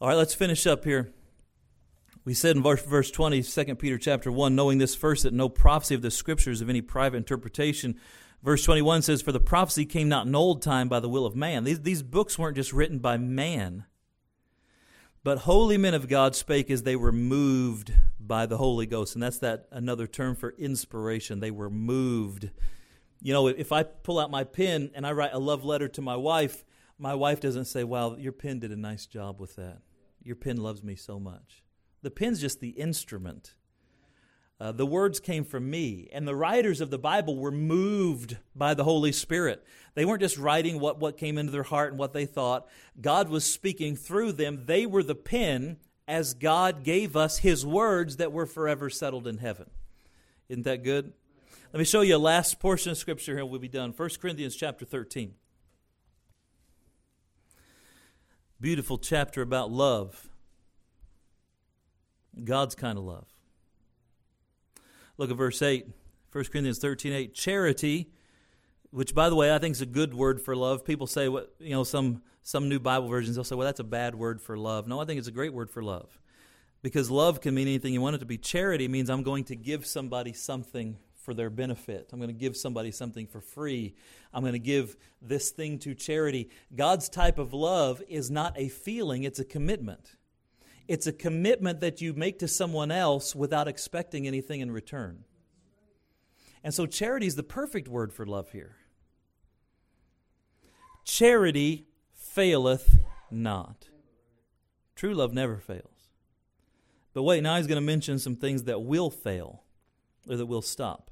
All 0.00 0.08
right, 0.08 0.16
let's 0.16 0.34
finish 0.34 0.66
up 0.66 0.84
here. 0.84 1.12
We 2.24 2.34
said 2.34 2.56
in 2.56 2.62
verse, 2.62 2.84
verse 2.84 3.10
20, 3.10 3.42
2 3.42 3.74
Peter 3.76 3.98
chapter 3.98 4.32
1, 4.32 4.54
knowing 4.54 4.78
this 4.78 4.94
first, 4.94 5.22
that 5.22 5.32
no 5.32 5.48
prophecy 5.48 5.94
of 5.94 6.02
the 6.02 6.10
Scriptures 6.10 6.60
of 6.60 6.68
any 6.68 6.80
private 6.80 7.18
interpretation 7.18 7.98
Verse 8.42 8.62
21 8.62 9.02
says, 9.02 9.22
For 9.22 9.32
the 9.32 9.40
prophecy 9.40 9.84
came 9.84 10.08
not 10.08 10.26
in 10.28 10.34
old 10.34 10.62
time 10.62 10.88
by 10.88 11.00
the 11.00 11.08
will 11.08 11.26
of 11.26 11.34
man. 11.34 11.64
These, 11.64 11.80
these 11.80 12.02
books 12.04 12.38
weren't 12.38 12.56
just 12.56 12.72
written 12.72 13.00
by 13.00 13.16
man, 13.16 13.86
but 15.24 15.38
holy 15.38 15.76
men 15.76 15.94
of 15.94 16.08
God 16.08 16.36
spake 16.36 16.70
as 16.70 16.84
they 16.84 16.94
were 16.96 17.10
moved 17.10 17.92
by 18.20 18.46
the 18.46 18.58
Holy 18.58 18.86
Ghost. 18.86 19.14
And 19.14 19.22
that's 19.22 19.40
that 19.40 19.66
another 19.72 20.06
term 20.06 20.36
for 20.36 20.54
inspiration. 20.58 21.40
They 21.40 21.50
were 21.50 21.70
moved. 21.70 22.50
You 23.22 23.32
know, 23.32 23.48
if 23.48 23.72
I 23.72 23.82
pull 23.82 24.18
out 24.18 24.30
my 24.30 24.44
pen 24.44 24.90
and 24.94 25.06
I 25.06 25.12
write 25.12 25.32
a 25.32 25.38
love 25.38 25.64
letter 25.64 25.88
to 25.88 26.02
my 26.02 26.16
wife, 26.16 26.64
my 26.98 27.14
wife 27.14 27.40
doesn't 27.40 27.64
say, 27.66 27.84
Wow, 27.84 28.16
your 28.16 28.32
pen 28.32 28.58
did 28.58 28.72
a 28.72 28.76
nice 28.76 29.06
job 29.06 29.40
with 29.40 29.56
that. 29.56 29.78
Your 30.22 30.36
pen 30.36 30.56
loves 30.56 30.82
me 30.82 30.96
so 30.96 31.18
much. 31.20 31.62
The 32.02 32.10
pen's 32.10 32.40
just 32.40 32.60
the 32.60 32.70
instrument. 32.70 33.54
Uh, 34.58 34.72
the 34.72 34.86
words 34.86 35.20
came 35.20 35.44
from 35.44 35.68
me, 35.68 36.08
and 36.12 36.26
the 36.26 36.34
writers 36.34 36.80
of 36.80 36.88
the 36.88 36.98
Bible 36.98 37.36
were 37.36 37.50
moved 37.50 38.38
by 38.54 38.72
the 38.72 38.84
Holy 38.84 39.12
Spirit. 39.12 39.62
They 39.94 40.06
weren't 40.06 40.22
just 40.22 40.38
writing 40.38 40.80
what, 40.80 40.98
what 40.98 41.18
came 41.18 41.36
into 41.36 41.52
their 41.52 41.62
heart 41.62 41.90
and 41.90 41.98
what 41.98 42.14
they 42.14 42.24
thought. 42.24 42.66
God 42.98 43.28
was 43.28 43.44
speaking 43.44 43.96
through 43.96 44.32
them. 44.32 44.62
They 44.64 44.86
were 44.86 45.02
the 45.02 45.14
pen 45.14 45.76
as 46.08 46.32
God 46.32 46.84
gave 46.84 47.16
us 47.16 47.38
His 47.38 47.66
words 47.66 48.16
that 48.16 48.32
were 48.32 48.46
forever 48.46 48.88
settled 48.88 49.26
in 49.26 49.38
heaven. 49.38 49.68
Isn't 50.48 50.64
that 50.64 50.84
good? 50.84 51.12
Let 51.76 51.80
me 51.80 51.84
show 51.84 52.00
you 52.00 52.16
a 52.16 52.18
last 52.18 52.58
portion 52.58 52.90
of 52.90 52.96
Scripture 52.96 53.32
here, 53.32 53.40
and 53.40 53.50
we'll 53.50 53.60
be 53.60 53.68
done. 53.68 53.92
1 53.94 54.08
Corinthians 54.18 54.56
chapter 54.56 54.86
13. 54.86 55.34
Beautiful 58.58 58.96
chapter 58.96 59.42
about 59.42 59.70
love. 59.70 60.30
God's 62.42 62.74
kind 62.74 62.96
of 62.96 63.04
love. 63.04 63.26
Look 65.18 65.30
at 65.30 65.36
verse 65.36 65.60
8, 65.60 65.86
1 66.32 66.44
Corinthians 66.44 66.78
13 66.78 67.12
8. 67.12 67.34
Charity, 67.34 68.10
which 68.88 69.14
by 69.14 69.28
the 69.28 69.36
way, 69.36 69.54
I 69.54 69.58
think 69.58 69.72
is 69.72 69.82
a 69.82 69.84
good 69.86 70.14
word 70.14 70.40
for 70.40 70.56
love. 70.56 70.82
People 70.82 71.06
say, 71.06 71.28
what, 71.28 71.54
you 71.58 71.72
know, 71.72 71.84
some, 71.84 72.22
some 72.40 72.70
new 72.70 72.80
Bible 72.80 73.08
versions, 73.08 73.36
they'll 73.36 73.44
say, 73.44 73.54
well, 73.54 73.66
that's 73.66 73.80
a 73.80 73.84
bad 73.84 74.14
word 74.14 74.40
for 74.40 74.56
love. 74.56 74.88
No, 74.88 74.98
I 74.98 75.04
think 75.04 75.18
it's 75.18 75.28
a 75.28 75.30
great 75.30 75.52
word 75.52 75.70
for 75.70 75.82
love. 75.82 76.18
Because 76.80 77.10
love 77.10 77.42
can 77.42 77.54
mean 77.54 77.68
anything 77.68 77.92
you 77.92 78.00
want 78.00 78.16
it 78.16 78.20
to 78.20 78.24
be. 78.24 78.38
Charity 78.38 78.88
means 78.88 79.10
I'm 79.10 79.22
going 79.22 79.44
to 79.44 79.56
give 79.56 79.84
somebody 79.84 80.32
something 80.32 80.96
for 81.26 81.34
their 81.34 81.50
benefit. 81.50 82.10
I'm 82.12 82.20
going 82.20 82.28
to 82.28 82.32
give 82.32 82.56
somebody 82.56 82.92
something 82.92 83.26
for 83.26 83.40
free. 83.40 83.96
I'm 84.32 84.42
going 84.42 84.52
to 84.52 84.60
give 84.60 84.96
this 85.20 85.50
thing 85.50 85.80
to 85.80 85.92
charity. 85.92 86.48
God's 86.74 87.08
type 87.08 87.38
of 87.38 87.52
love 87.52 88.00
is 88.08 88.30
not 88.30 88.54
a 88.56 88.68
feeling, 88.68 89.24
it's 89.24 89.40
a 89.40 89.44
commitment. 89.44 90.14
It's 90.86 91.08
a 91.08 91.12
commitment 91.12 91.80
that 91.80 92.00
you 92.00 92.14
make 92.14 92.38
to 92.38 92.46
someone 92.46 92.92
else 92.92 93.34
without 93.34 93.66
expecting 93.66 94.28
anything 94.28 94.60
in 94.60 94.70
return. 94.70 95.24
And 96.62 96.72
so 96.72 96.86
charity 96.86 97.26
is 97.26 97.34
the 97.34 97.42
perfect 97.42 97.88
word 97.88 98.12
for 98.12 98.24
love 98.24 98.52
here. 98.52 98.76
Charity 101.04 101.88
faileth 102.14 102.98
not. 103.32 103.88
True 104.94 105.12
love 105.12 105.34
never 105.34 105.56
fails. 105.56 106.08
But 107.12 107.24
wait, 107.24 107.42
now 107.42 107.56
he's 107.56 107.66
going 107.66 107.76
to 107.76 107.86
mention 107.86 108.20
some 108.20 108.36
things 108.36 108.64
that 108.64 108.82
will 108.82 109.10
fail 109.10 109.64
or 110.28 110.36
that 110.36 110.46
will 110.46 110.62
stop. 110.62 111.10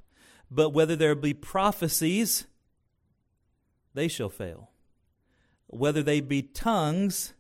But 0.55 0.71
whether 0.71 0.95
there 0.95 1.17
be 1.17 1.35
prophecies, 1.35 2.47
they 3.93 4.07
shall 4.07 4.29
fail. 4.29 4.71
Whether 5.67 6.01
they 6.01 6.21
be 6.21 6.43
tongues, 6.43 7.35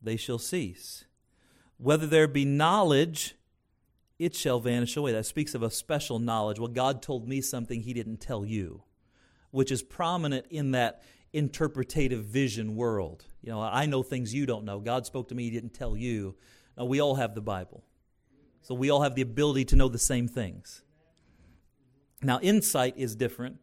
they 0.00 0.16
shall 0.16 0.38
cease. 0.38 1.04
Whether 1.78 2.06
there 2.06 2.28
be 2.28 2.44
knowledge, 2.44 3.34
it 4.20 4.36
shall 4.36 4.60
vanish 4.60 4.96
away. 4.96 5.10
That 5.10 5.26
speaks 5.26 5.56
of 5.56 5.64
a 5.64 5.70
special 5.70 6.20
knowledge. 6.20 6.60
Well, 6.60 6.68
God 6.68 7.02
told 7.02 7.28
me 7.28 7.40
something 7.40 7.82
he 7.82 7.92
didn't 7.92 8.20
tell 8.20 8.44
you, 8.44 8.84
which 9.50 9.72
is 9.72 9.82
prominent 9.82 10.46
in 10.48 10.70
that 10.72 11.02
interpretative 11.32 12.24
vision 12.24 12.76
world. 12.76 13.24
You 13.42 13.50
know, 13.50 13.60
I 13.60 13.86
know 13.86 14.04
things 14.04 14.32
you 14.32 14.46
don't 14.46 14.64
know. 14.64 14.78
God 14.78 15.06
spoke 15.06 15.28
to 15.30 15.34
me, 15.34 15.44
he 15.44 15.50
didn't 15.50 15.74
tell 15.74 15.96
you. 15.96 16.36
Now, 16.76 16.84
we 16.84 17.00
all 17.00 17.16
have 17.16 17.34
the 17.34 17.40
Bible. 17.40 17.82
So 18.62 18.76
we 18.76 18.90
all 18.90 19.02
have 19.02 19.16
the 19.16 19.22
ability 19.22 19.64
to 19.66 19.76
know 19.76 19.88
the 19.88 19.98
same 19.98 20.28
things. 20.28 20.84
Now, 22.22 22.40
insight 22.40 22.94
is 22.96 23.14
different, 23.14 23.58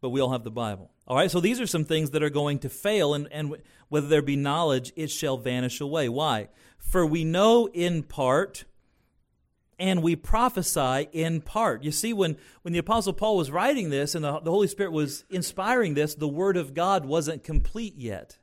but 0.00 0.10
we 0.10 0.20
all 0.20 0.32
have 0.32 0.44
the 0.44 0.50
Bible. 0.50 0.90
All 1.06 1.16
right, 1.16 1.30
so 1.30 1.40
these 1.40 1.60
are 1.60 1.66
some 1.66 1.84
things 1.84 2.10
that 2.10 2.22
are 2.22 2.30
going 2.30 2.58
to 2.60 2.68
fail, 2.68 3.14
and, 3.14 3.28
and 3.30 3.56
whether 3.88 4.08
there 4.08 4.22
be 4.22 4.36
knowledge, 4.36 4.92
it 4.96 5.10
shall 5.10 5.36
vanish 5.36 5.80
away. 5.80 6.08
Why? 6.08 6.48
For 6.78 7.06
we 7.06 7.24
know 7.24 7.66
in 7.68 8.02
part, 8.02 8.64
and 9.78 10.02
we 10.02 10.16
prophesy 10.16 11.08
in 11.12 11.40
part. 11.40 11.84
You 11.84 11.92
see, 11.92 12.12
when, 12.12 12.36
when 12.62 12.72
the 12.72 12.80
Apostle 12.80 13.12
Paul 13.12 13.36
was 13.36 13.50
writing 13.50 13.90
this 13.90 14.14
and 14.14 14.24
the, 14.24 14.40
the 14.40 14.50
Holy 14.50 14.66
Spirit 14.66 14.92
was 14.92 15.24
inspiring 15.30 15.94
this, 15.94 16.14
the 16.14 16.28
Word 16.28 16.56
of 16.56 16.74
God 16.74 17.04
wasn't 17.06 17.44
complete 17.44 17.94
yet. 17.96 18.38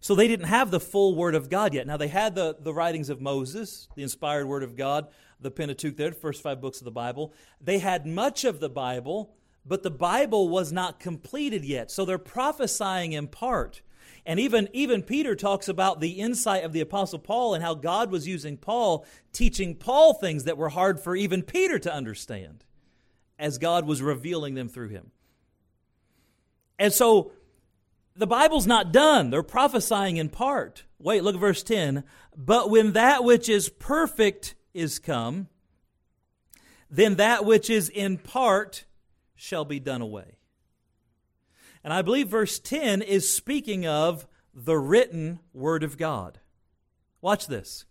So 0.00 0.14
they 0.14 0.28
didn't 0.28 0.46
have 0.46 0.70
the 0.70 0.80
full 0.80 1.14
Word 1.14 1.34
of 1.34 1.50
God 1.50 1.74
yet. 1.74 1.86
Now, 1.86 1.98
they 1.98 2.08
had 2.08 2.34
the, 2.34 2.56
the 2.58 2.72
writings 2.72 3.10
of 3.10 3.20
Moses, 3.20 3.86
the 3.94 4.02
inspired 4.02 4.46
Word 4.46 4.62
of 4.62 4.76
God, 4.76 5.08
the 5.40 5.50
Pentateuch 5.50 5.96
there, 5.96 6.10
the 6.10 6.16
first 6.16 6.42
five 6.42 6.60
books 6.60 6.78
of 6.78 6.84
the 6.84 6.90
Bible. 6.90 7.32
They 7.60 7.78
had 7.78 8.06
much 8.06 8.44
of 8.44 8.60
the 8.60 8.68
Bible, 8.68 9.34
but 9.64 9.82
the 9.82 9.90
Bible 9.90 10.48
was 10.48 10.72
not 10.72 11.00
completed 11.00 11.64
yet. 11.64 11.90
So 11.90 12.04
they're 12.04 12.18
prophesying 12.18 13.12
in 13.12 13.28
part. 13.28 13.82
And 14.26 14.38
even, 14.38 14.68
even 14.72 15.02
Peter 15.02 15.34
talks 15.34 15.68
about 15.68 16.00
the 16.00 16.12
insight 16.20 16.64
of 16.64 16.72
the 16.72 16.80
Apostle 16.80 17.18
Paul 17.18 17.54
and 17.54 17.64
how 17.64 17.74
God 17.74 18.10
was 18.10 18.28
using 18.28 18.56
Paul, 18.56 19.06
teaching 19.32 19.74
Paul 19.74 20.14
things 20.14 20.44
that 20.44 20.58
were 20.58 20.68
hard 20.68 21.00
for 21.00 21.16
even 21.16 21.42
Peter 21.42 21.78
to 21.78 21.92
understand 21.92 22.64
as 23.38 23.58
God 23.58 23.86
was 23.86 24.02
revealing 24.02 24.54
them 24.54 24.68
through 24.68 24.88
him. 24.88 25.10
And 26.78 26.92
so 26.92 27.32
the 28.14 28.26
Bible's 28.26 28.66
not 28.66 28.92
done. 28.92 29.30
They're 29.30 29.42
prophesying 29.42 30.18
in 30.18 30.28
part. 30.28 30.84
Wait, 30.98 31.24
look 31.24 31.34
at 31.34 31.40
verse 31.40 31.62
10. 31.62 32.04
But 32.36 32.70
when 32.70 32.92
that 32.92 33.24
which 33.24 33.48
is 33.48 33.68
perfect 33.68 34.54
is 34.74 34.98
come, 34.98 35.48
then 36.90 37.16
that 37.16 37.44
which 37.44 37.70
is 37.70 37.88
in 37.88 38.18
part 38.18 38.84
shall 39.34 39.64
be 39.64 39.80
done 39.80 40.02
away. 40.02 40.36
And 41.82 41.92
I 41.92 42.02
believe 42.02 42.28
verse 42.28 42.58
10 42.58 43.02
is 43.02 43.32
speaking 43.34 43.86
of 43.86 44.26
the 44.52 44.76
written 44.76 45.40
Word 45.54 45.82
of 45.82 45.96
God. 45.96 46.40
Watch 47.20 47.46
this. 47.46 47.84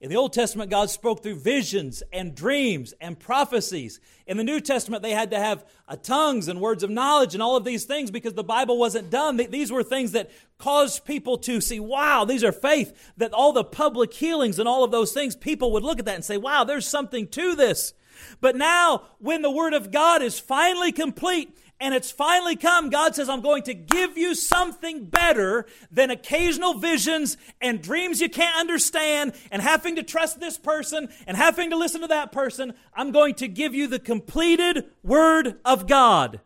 In 0.00 0.08
the 0.08 0.16
Old 0.16 0.32
Testament, 0.32 0.70
God 0.70 0.88
spoke 0.88 1.22
through 1.22 1.40
visions 1.40 2.02
and 2.10 2.34
dreams 2.34 2.94
and 3.02 3.20
prophecies. 3.20 4.00
In 4.26 4.38
the 4.38 4.44
New 4.44 4.58
Testament, 4.58 5.02
they 5.02 5.10
had 5.10 5.30
to 5.32 5.38
have 5.38 5.62
uh, 5.86 5.96
tongues 5.96 6.48
and 6.48 6.58
words 6.58 6.82
of 6.82 6.88
knowledge 6.88 7.34
and 7.34 7.42
all 7.42 7.54
of 7.54 7.64
these 7.64 7.84
things 7.84 8.10
because 8.10 8.32
the 8.32 8.42
Bible 8.42 8.78
wasn't 8.78 9.10
done. 9.10 9.36
These 9.36 9.70
were 9.70 9.82
things 9.82 10.12
that 10.12 10.30
caused 10.56 11.04
people 11.04 11.36
to 11.38 11.60
see, 11.60 11.80
wow, 11.80 12.24
these 12.24 12.42
are 12.42 12.52
faith. 12.52 13.12
That 13.18 13.34
all 13.34 13.52
the 13.52 13.62
public 13.62 14.14
healings 14.14 14.58
and 14.58 14.66
all 14.66 14.84
of 14.84 14.90
those 14.90 15.12
things, 15.12 15.36
people 15.36 15.72
would 15.72 15.82
look 15.82 15.98
at 15.98 16.06
that 16.06 16.14
and 16.14 16.24
say, 16.24 16.38
wow, 16.38 16.64
there's 16.64 16.86
something 16.86 17.28
to 17.28 17.54
this. 17.54 17.92
But 18.40 18.56
now, 18.56 19.02
when 19.18 19.42
the 19.42 19.50
Word 19.50 19.74
of 19.74 19.90
God 19.90 20.22
is 20.22 20.40
finally 20.40 20.92
complete 20.92 21.54
and 21.80 21.94
it's 21.94 22.10
finally 22.10 22.56
come, 22.56 22.90
God 22.90 23.14
says, 23.14 23.30
I'm 23.30 23.40
going 23.40 23.62
to 23.62 23.74
give 23.74 24.18
you 24.18 24.34
something 24.34 25.06
better 25.06 25.64
than 25.90 26.10
occasional 26.10 26.74
visions 26.74 27.38
and 27.60 27.80
dreams 27.80 28.20
you 28.20 28.28
can't 28.28 28.58
understand 28.58 29.32
and 29.50 29.62
having 29.62 29.96
to 29.96 30.02
trust 30.02 30.40
this 30.40 30.58
person 30.58 31.08
and 31.26 31.38
having 31.38 31.70
to 31.70 31.76
listen 31.76 32.02
to 32.02 32.08
that 32.08 32.32
person. 32.32 32.74
I'm 32.94 33.12
going 33.12 33.34
to 33.36 33.48
give 33.48 33.74
you 33.74 33.86
the 33.86 33.98
completed 33.98 34.84
Word 35.02 35.58
of 35.64 35.86
God. 35.86 36.40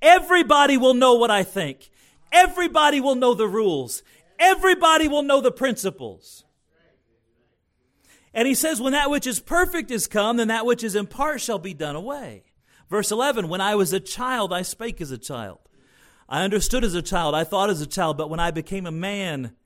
Everybody 0.00 0.78
will 0.78 0.94
know 0.94 1.14
what 1.14 1.30
I 1.30 1.42
think. 1.42 1.90
Everybody 2.32 3.02
will 3.02 3.16
know 3.16 3.34
the 3.34 3.46
rules. 3.46 4.02
Everybody 4.38 5.06
will 5.06 5.22
know 5.22 5.42
the 5.42 5.52
principles. 5.52 6.44
And 8.32 8.48
he 8.48 8.54
says, 8.54 8.80
When 8.80 8.94
that 8.94 9.10
which 9.10 9.26
is 9.26 9.38
perfect 9.38 9.90
is 9.90 10.06
come, 10.06 10.38
then 10.38 10.48
that 10.48 10.66
which 10.66 10.82
is 10.82 10.94
in 10.94 11.06
part 11.06 11.42
shall 11.42 11.58
be 11.58 11.74
done 11.74 11.94
away. 11.94 12.44
Verse 12.94 13.10
11 13.10 13.48
When 13.48 13.60
I 13.60 13.74
was 13.74 13.92
a 13.92 13.98
child, 13.98 14.52
I 14.52 14.62
spake 14.62 15.00
as 15.00 15.10
a 15.10 15.18
child. 15.18 15.58
I 16.28 16.44
understood 16.44 16.84
as 16.84 16.94
a 16.94 17.02
child. 17.02 17.34
I 17.34 17.42
thought 17.42 17.68
as 17.68 17.80
a 17.80 17.88
child. 17.88 18.16
But 18.16 18.30
when 18.30 18.38
I 18.38 18.52
became 18.52 18.86
a 18.86 18.92
man, 18.92 19.56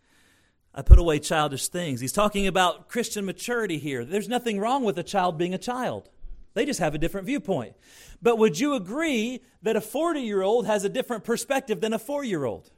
I 0.74 0.80
put 0.80 0.98
away 0.98 1.18
childish 1.18 1.68
things. 1.68 2.00
He's 2.00 2.10
talking 2.10 2.46
about 2.46 2.88
Christian 2.88 3.26
maturity 3.26 3.76
here. 3.76 4.02
There's 4.02 4.30
nothing 4.30 4.58
wrong 4.58 4.82
with 4.82 4.98
a 4.98 5.02
child 5.02 5.36
being 5.36 5.52
a 5.52 5.58
child, 5.58 6.08
they 6.54 6.64
just 6.64 6.80
have 6.80 6.94
a 6.94 6.98
different 6.98 7.26
viewpoint. 7.26 7.74
But 8.22 8.38
would 8.38 8.58
you 8.58 8.72
agree 8.72 9.42
that 9.60 9.76
a 9.76 9.82
40 9.82 10.22
year 10.22 10.40
old 10.40 10.64
has 10.66 10.84
a 10.84 10.88
different 10.88 11.24
perspective 11.24 11.82
than 11.82 11.92
a 11.92 11.98
four 11.98 12.24
year 12.24 12.46
old? 12.46 12.70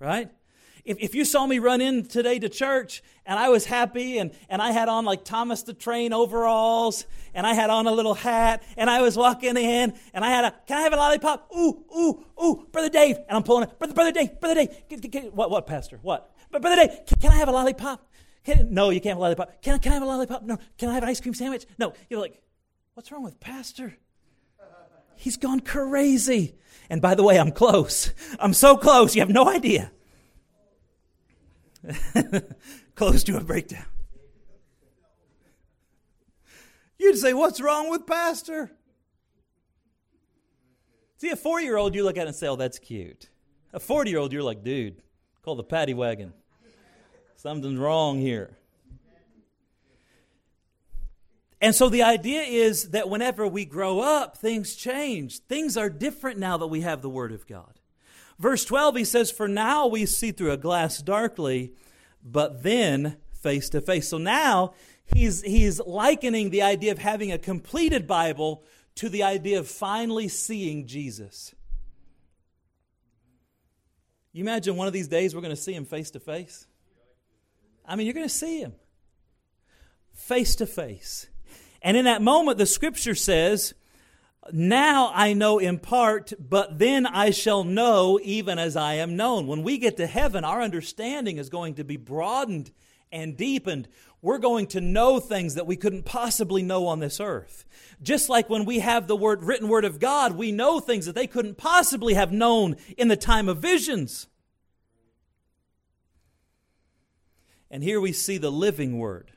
Right? 0.00 0.32
If, 0.84 0.98
if 0.98 1.14
you 1.14 1.24
saw 1.24 1.46
me 1.46 1.58
run 1.58 1.80
in 1.80 2.04
today 2.04 2.38
to 2.38 2.48
church 2.48 3.02
and 3.26 3.38
I 3.38 3.48
was 3.48 3.64
happy 3.64 4.18
and, 4.18 4.32
and 4.48 4.60
I 4.60 4.72
had 4.72 4.88
on 4.88 5.04
like 5.04 5.24
Thomas 5.24 5.62
the 5.62 5.74
Train 5.74 6.12
overalls 6.12 7.06
and 7.34 7.46
I 7.46 7.54
had 7.54 7.70
on 7.70 7.86
a 7.86 7.92
little 7.92 8.14
hat 8.14 8.62
and 8.76 8.88
I 8.90 9.00
was 9.00 9.16
walking 9.16 9.56
in 9.56 9.94
and 10.14 10.24
I 10.24 10.30
had 10.30 10.44
a, 10.44 10.54
can 10.66 10.78
I 10.78 10.82
have 10.82 10.92
a 10.92 10.96
lollipop? 10.96 11.50
Ooh, 11.56 11.84
ooh, 11.96 12.24
ooh, 12.42 12.66
Brother 12.72 12.88
Dave. 12.88 13.16
And 13.16 13.30
I'm 13.30 13.42
pulling 13.42 13.64
it, 13.64 13.78
Brother, 13.78 13.94
Brother 13.94 14.12
Dave, 14.12 14.40
Brother 14.40 14.54
Dave. 14.54 14.88
Can, 14.88 15.00
can, 15.00 15.22
what, 15.26 15.50
what, 15.50 15.66
Pastor? 15.66 15.98
What? 16.02 16.34
But 16.50 16.62
Brother 16.62 16.76
Dave, 16.76 17.06
can, 17.06 17.18
can 17.20 17.30
I 17.32 17.36
have 17.36 17.48
a 17.48 17.52
lollipop? 17.52 18.06
Can, 18.44 18.72
no, 18.72 18.90
you 18.90 19.00
can't 19.00 19.12
have 19.12 19.18
a 19.18 19.22
lollipop. 19.22 19.62
Can, 19.62 19.78
can 19.78 19.92
I 19.92 19.94
have 19.94 20.02
a 20.02 20.06
lollipop? 20.06 20.42
No. 20.42 20.58
Can 20.78 20.88
I 20.88 20.94
have 20.94 21.02
an 21.02 21.08
ice 21.08 21.20
cream 21.20 21.34
sandwich? 21.34 21.66
No. 21.78 21.92
You're 22.08 22.20
like, 22.20 22.42
What's 23.00 23.10
wrong 23.10 23.22
with 23.22 23.40
Pastor? 23.40 23.96
He's 25.16 25.38
gone 25.38 25.60
crazy. 25.60 26.54
And 26.90 27.00
by 27.00 27.14
the 27.14 27.22
way, 27.22 27.38
I'm 27.38 27.50
close. 27.50 28.12
I'm 28.38 28.52
so 28.52 28.76
close, 28.76 29.14
you 29.14 29.22
have 29.22 29.30
no 29.30 29.48
idea. 29.48 29.90
close 32.94 33.24
to 33.24 33.36
a 33.36 33.44
breakdown. 33.44 33.86
You'd 36.98 37.16
say, 37.16 37.32
What's 37.32 37.60
wrong 37.60 37.90
with 37.90 38.06
Pastor? 38.06 38.70
See, 41.16 41.30
a 41.30 41.36
four 41.36 41.60
year 41.60 41.76
old, 41.76 41.94
you 41.94 42.04
look 42.04 42.16
at 42.16 42.26
and 42.26 42.36
say, 42.36 42.48
Oh, 42.48 42.56
that's 42.56 42.78
cute. 42.78 43.28
A 43.72 43.80
40 43.80 44.10
year 44.10 44.18
old, 44.18 44.32
you're 44.32 44.42
like, 44.42 44.62
Dude, 44.62 45.02
call 45.42 45.54
the 45.54 45.64
paddy 45.64 45.94
wagon. 45.94 46.32
Something's 47.36 47.78
wrong 47.78 48.18
here. 48.20 48.58
And 51.62 51.74
so 51.74 51.88
the 51.88 52.02
idea 52.02 52.42
is 52.42 52.90
that 52.90 53.08
whenever 53.10 53.46
we 53.46 53.64
grow 53.66 54.00
up, 54.00 54.36
things 54.36 54.74
change. 54.74 55.40
Things 55.40 55.76
are 55.76 55.90
different 55.90 56.38
now 56.38 56.56
that 56.56 56.68
we 56.68 56.80
have 56.80 57.02
the 57.02 57.10
Word 57.10 57.32
of 57.32 57.46
God. 57.46 57.79
Verse 58.40 58.64
12, 58.64 58.96
he 58.96 59.04
says, 59.04 59.30
For 59.30 59.46
now 59.46 59.86
we 59.86 60.06
see 60.06 60.32
through 60.32 60.52
a 60.52 60.56
glass 60.56 61.02
darkly, 61.02 61.74
but 62.24 62.62
then 62.62 63.18
face 63.34 63.68
to 63.68 63.82
face. 63.82 64.08
So 64.08 64.16
now 64.16 64.72
he's, 65.04 65.42
he's 65.42 65.78
likening 65.78 66.48
the 66.48 66.62
idea 66.62 66.90
of 66.90 66.98
having 66.98 67.30
a 67.30 67.38
completed 67.38 68.06
Bible 68.06 68.64
to 68.96 69.10
the 69.10 69.22
idea 69.22 69.58
of 69.58 69.68
finally 69.68 70.26
seeing 70.26 70.86
Jesus. 70.86 71.54
You 74.32 74.42
imagine 74.42 74.74
one 74.74 74.86
of 74.86 74.94
these 74.94 75.08
days 75.08 75.34
we're 75.34 75.42
going 75.42 75.54
to 75.54 75.60
see 75.60 75.74
him 75.74 75.84
face 75.84 76.10
to 76.12 76.20
face? 76.20 76.66
I 77.84 77.94
mean, 77.94 78.06
you're 78.06 78.14
going 78.14 78.28
to 78.28 78.34
see 78.34 78.60
him 78.60 78.72
face 80.14 80.56
to 80.56 80.66
face. 80.66 81.26
And 81.82 81.94
in 81.94 82.06
that 82.06 82.22
moment, 82.22 82.56
the 82.56 82.66
scripture 82.66 83.14
says, 83.14 83.74
Now 84.52 85.12
I 85.14 85.32
know 85.32 85.58
in 85.58 85.78
part, 85.78 86.32
but 86.38 86.78
then 86.78 87.06
I 87.06 87.30
shall 87.30 87.64
know 87.64 88.18
even 88.22 88.58
as 88.58 88.76
I 88.76 88.94
am 88.94 89.16
known. 89.16 89.46
When 89.46 89.62
we 89.62 89.78
get 89.78 89.96
to 89.98 90.06
heaven, 90.06 90.44
our 90.44 90.62
understanding 90.62 91.38
is 91.38 91.48
going 91.48 91.74
to 91.74 91.84
be 91.84 91.96
broadened 91.96 92.70
and 93.12 93.36
deepened. 93.36 93.88
We're 94.22 94.38
going 94.38 94.66
to 94.68 94.80
know 94.80 95.18
things 95.18 95.54
that 95.54 95.66
we 95.66 95.76
couldn't 95.76 96.04
possibly 96.04 96.62
know 96.62 96.86
on 96.86 97.00
this 97.00 97.20
earth. 97.20 97.64
Just 98.02 98.28
like 98.28 98.50
when 98.50 98.64
we 98.64 98.80
have 98.80 99.06
the 99.06 99.16
word, 99.16 99.42
written 99.42 99.68
word 99.68 99.84
of 99.84 99.98
God, 99.98 100.36
we 100.36 100.52
know 100.52 100.78
things 100.78 101.06
that 101.06 101.14
they 101.14 101.26
couldn't 101.26 101.56
possibly 101.56 102.14
have 102.14 102.32
known 102.32 102.76
in 102.98 103.08
the 103.08 103.16
time 103.16 103.48
of 103.48 103.58
visions. 103.58 104.26
And 107.70 107.82
here 107.82 108.00
we 108.00 108.12
see 108.12 108.36
the 108.36 108.52
living 108.52 108.98
word. 108.98 109.32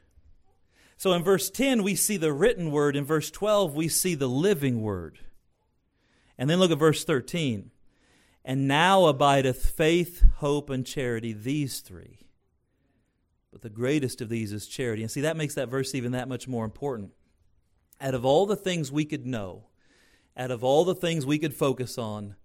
So 0.98 1.14
in 1.14 1.24
verse 1.24 1.50
10, 1.50 1.84
we 1.84 1.96
see 1.96 2.18
the 2.18 2.34
written 2.34 2.72
word. 2.72 2.96
In 2.96 3.06
verse 3.06 3.32
12, 3.32 3.76
we 3.76 3.88
see 3.88 4.16
the 4.16 4.28
living 4.28 4.82
word. 4.82 5.20
And 6.38 6.50
then 6.50 6.60
look 6.60 6.72
at 6.72 6.80
verse 6.80 7.04
13. 7.04 7.72
And 8.46 8.68
now 8.68 9.06
abideth 9.06 9.66
faith, 9.66 10.24
hope, 10.38 10.70
and 10.70 10.86
charity, 10.86 11.34
these 11.34 11.80
three. 11.80 12.20
But 13.52 13.62
the 13.62 13.70
greatest 13.70 14.20
of 14.20 14.30
these 14.30 14.52
is 14.52 14.68
charity. 14.68 15.04
And 15.04 15.12
see, 15.12 15.22
that 15.22 15.38
makes 15.38 15.56
that 15.56 15.70
verse 15.70 15.96
even 15.96 16.12
that 16.14 16.28
much 16.28 16.48
more 16.48 16.66
important. 16.66 17.12
Out 18.02 18.16
of 18.16 18.26
all 18.26 18.46
the 18.46 18.56
things 18.56 18.92
we 18.92 19.06
could 19.06 19.26
know, 19.26 19.68
out 20.36 20.52
of 20.52 20.64
all 20.64 20.84
the 20.84 20.96
things 20.96 21.26
we 21.26 21.40
could 21.40 21.54
focus 21.54 21.98
on, 21.98 22.36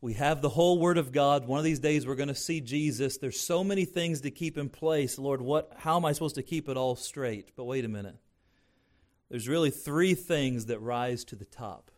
we 0.00 0.14
have 0.14 0.40
the 0.40 0.48
whole 0.48 0.78
Word 0.78 0.96
of 0.96 1.12
God. 1.12 1.46
One 1.46 1.58
of 1.58 1.64
these 1.64 1.78
days 1.78 2.06
we're 2.06 2.14
going 2.14 2.28
to 2.28 2.34
see 2.34 2.60
Jesus. 2.60 3.18
There's 3.18 3.38
so 3.38 3.62
many 3.62 3.84
things 3.84 4.22
to 4.22 4.30
keep 4.30 4.56
in 4.56 4.70
place. 4.70 5.18
Lord, 5.18 5.42
what, 5.42 5.72
how 5.76 5.96
am 5.96 6.04
I 6.04 6.12
supposed 6.12 6.36
to 6.36 6.42
keep 6.42 6.68
it 6.68 6.76
all 6.76 6.96
straight? 6.96 7.52
But 7.54 7.64
wait 7.64 7.84
a 7.84 7.88
minute. 7.88 8.16
There's 9.28 9.48
really 9.48 9.70
three 9.70 10.14
things 10.14 10.66
that 10.66 10.80
rise 10.80 11.24
to 11.26 11.36
the 11.36 11.44
top 11.44 11.90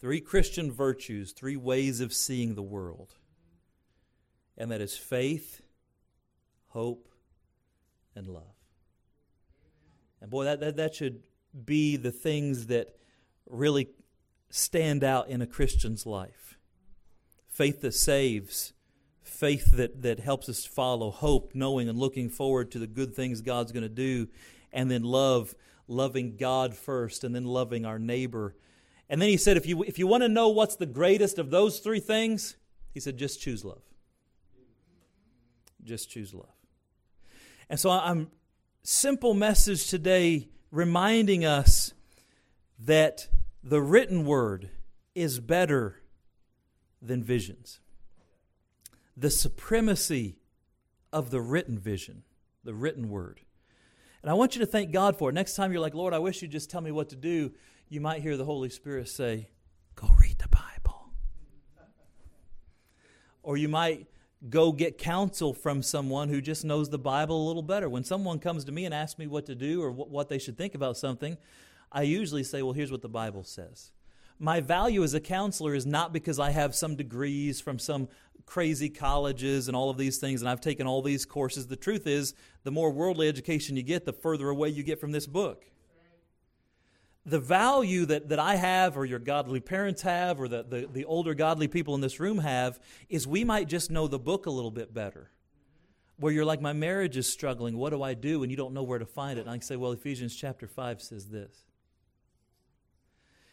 three 0.00 0.20
Christian 0.20 0.72
virtues, 0.72 1.32
three 1.32 1.56
ways 1.56 2.00
of 2.00 2.12
seeing 2.12 2.54
the 2.54 2.62
world. 2.62 3.14
And 4.56 4.70
that 4.70 4.80
is 4.80 4.96
faith, 4.96 5.60
hope, 6.68 7.08
and 8.16 8.26
love. 8.26 8.42
And 10.22 10.30
boy, 10.30 10.44
that, 10.44 10.60
that, 10.60 10.76
that 10.76 10.94
should 10.94 11.22
be 11.64 11.96
the 11.96 12.10
things 12.10 12.66
that 12.66 12.96
really 13.48 13.88
stand 14.50 15.02
out 15.02 15.28
in 15.28 15.40
a 15.40 15.46
Christian's 15.46 16.04
life. 16.04 16.58
Faith 17.48 17.80
that 17.80 17.94
saves, 17.94 18.72
faith 19.22 19.72
that, 19.72 20.02
that 20.02 20.20
helps 20.20 20.48
us 20.48 20.64
follow, 20.64 21.10
hope, 21.10 21.52
knowing 21.54 21.88
and 21.88 21.98
looking 21.98 22.28
forward 22.28 22.70
to 22.72 22.78
the 22.78 22.86
good 22.86 23.14
things 23.14 23.40
God's 23.40 23.72
going 23.72 23.82
to 23.82 23.88
do, 23.88 24.28
and 24.72 24.90
then 24.90 25.02
love, 25.02 25.54
loving 25.88 26.36
God 26.36 26.74
first, 26.74 27.24
and 27.24 27.34
then 27.34 27.44
loving 27.44 27.86
our 27.86 27.98
neighbor. 27.98 28.54
And 29.08 29.20
then 29.20 29.28
he 29.28 29.36
said, 29.36 29.56
if 29.56 29.66
you, 29.66 29.82
if 29.84 29.98
you 29.98 30.06
want 30.06 30.22
to 30.22 30.28
know 30.28 30.48
what's 30.48 30.76
the 30.76 30.86
greatest 30.86 31.38
of 31.38 31.50
those 31.50 31.80
three 31.80 32.00
things, 32.00 32.56
he 32.92 33.00
said, 33.00 33.16
just 33.16 33.40
choose 33.40 33.64
love. 33.64 33.82
Just 35.82 36.10
choose 36.10 36.34
love. 36.34 36.54
And 37.68 37.78
so 37.78 37.90
I'm 37.90 38.30
simple 38.82 39.34
message 39.34 39.88
today 39.88 40.48
reminding 40.70 41.44
us 41.44 41.92
that 42.80 43.28
the 43.62 43.80
written 43.80 44.24
word 44.24 44.70
is 45.14 45.38
better 45.40 45.96
than 47.02 47.22
visions. 47.22 47.80
The 49.16 49.30
supremacy 49.30 50.38
of 51.12 51.30
the 51.30 51.40
written 51.40 51.78
vision, 51.78 52.22
the 52.64 52.74
written 52.74 53.10
word. 53.10 53.40
And 54.22 54.30
I 54.30 54.34
want 54.34 54.54
you 54.54 54.60
to 54.60 54.66
thank 54.66 54.92
God 54.92 55.16
for 55.16 55.30
it. 55.30 55.32
Next 55.32 55.56
time 55.56 55.72
you're 55.72 55.80
like, 55.80 55.94
Lord, 55.94 56.14
I 56.14 56.18
wish 56.18 56.42
you'd 56.42 56.50
just 56.50 56.70
tell 56.70 56.80
me 56.80 56.92
what 56.92 57.08
to 57.10 57.16
do, 57.16 57.52
you 57.88 58.00
might 58.00 58.22
hear 58.22 58.36
the 58.36 58.44
Holy 58.44 58.68
Spirit 58.68 59.08
say, 59.08 59.48
Go 59.96 60.08
read 60.18 60.38
the 60.38 60.48
Bible. 60.48 61.10
Or 63.42 63.56
you 63.56 63.68
might 63.68 64.06
go 64.48 64.72
get 64.72 64.96
counsel 64.96 65.52
from 65.52 65.82
someone 65.82 66.28
who 66.28 66.40
just 66.40 66.64
knows 66.64 66.88
the 66.88 66.98
Bible 66.98 67.44
a 67.44 67.46
little 67.46 67.62
better. 67.62 67.88
When 67.88 68.04
someone 68.04 68.38
comes 68.38 68.64
to 68.64 68.72
me 68.72 68.84
and 68.86 68.94
asks 68.94 69.18
me 69.18 69.26
what 69.26 69.46
to 69.46 69.54
do 69.54 69.82
or 69.82 69.90
what 69.90 70.28
they 70.28 70.38
should 70.38 70.56
think 70.56 70.74
about 70.74 70.96
something, 70.96 71.36
I 71.92 72.02
usually 72.02 72.44
say, 72.44 72.62
well, 72.62 72.72
here's 72.72 72.92
what 72.92 73.02
the 73.02 73.08
Bible 73.08 73.44
says. 73.44 73.92
My 74.38 74.60
value 74.60 75.02
as 75.02 75.12
a 75.12 75.20
counselor 75.20 75.74
is 75.74 75.84
not 75.84 76.12
because 76.12 76.38
I 76.38 76.50
have 76.50 76.74
some 76.74 76.96
degrees 76.96 77.60
from 77.60 77.78
some 77.78 78.08
crazy 78.46 78.88
colleges 78.88 79.68
and 79.68 79.76
all 79.76 79.90
of 79.90 79.98
these 79.98 80.18
things, 80.18 80.40
and 80.40 80.48
I've 80.48 80.60
taken 80.60 80.86
all 80.86 81.02
these 81.02 81.26
courses. 81.26 81.66
The 81.66 81.76
truth 81.76 82.06
is, 82.06 82.34
the 82.64 82.70
more 82.70 82.90
worldly 82.90 83.28
education 83.28 83.76
you 83.76 83.82
get, 83.82 84.06
the 84.06 84.12
further 84.12 84.48
away 84.48 84.70
you 84.70 84.82
get 84.82 84.98
from 84.98 85.12
this 85.12 85.26
book. 85.26 85.66
The 87.26 87.38
value 87.38 88.06
that, 88.06 88.30
that 88.30 88.38
I 88.38 88.56
have, 88.56 88.96
or 88.96 89.04
your 89.04 89.18
godly 89.18 89.60
parents 89.60 90.02
have, 90.02 90.40
or 90.40 90.48
the, 90.48 90.62
the, 90.62 90.88
the 90.90 91.04
older 91.04 91.34
godly 91.34 91.68
people 91.68 91.94
in 91.94 92.00
this 92.00 92.18
room 92.18 92.38
have, 92.38 92.80
is 93.10 93.26
we 93.26 93.44
might 93.44 93.68
just 93.68 93.90
know 93.90 94.08
the 94.08 94.18
book 94.18 94.46
a 94.46 94.50
little 94.50 94.70
bit 94.70 94.94
better 94.94 95.30
where 96.16 96.32
you're 96.32 96.44
like, 96.44 96.60
my 96.60 96.72
marriage 96.72 97.16
is 97.16 97.26
struggling. 97.26 97.76
What 97.76 97.90
do 97.90 98.02
I 98.02 98.14
do? 98.14 98.42
And 98.42 98.50
you 98.50 98.56
don't 98.56 98.74
know 98.74 98.82
where 98.82 98.98
to 98.98 99.06
find 99.06 99.38
it. 99.38 99.42
And 99.42 99.50
I 99.50 99.54
can 99.54 99.62
say, 99.62 99.76
well, 99.76 99.92
Ephesians 99.92 100.34
chapter 100.36 100.66
5 100.66 101.02
says 101.02 101.26
this 101.26 101.64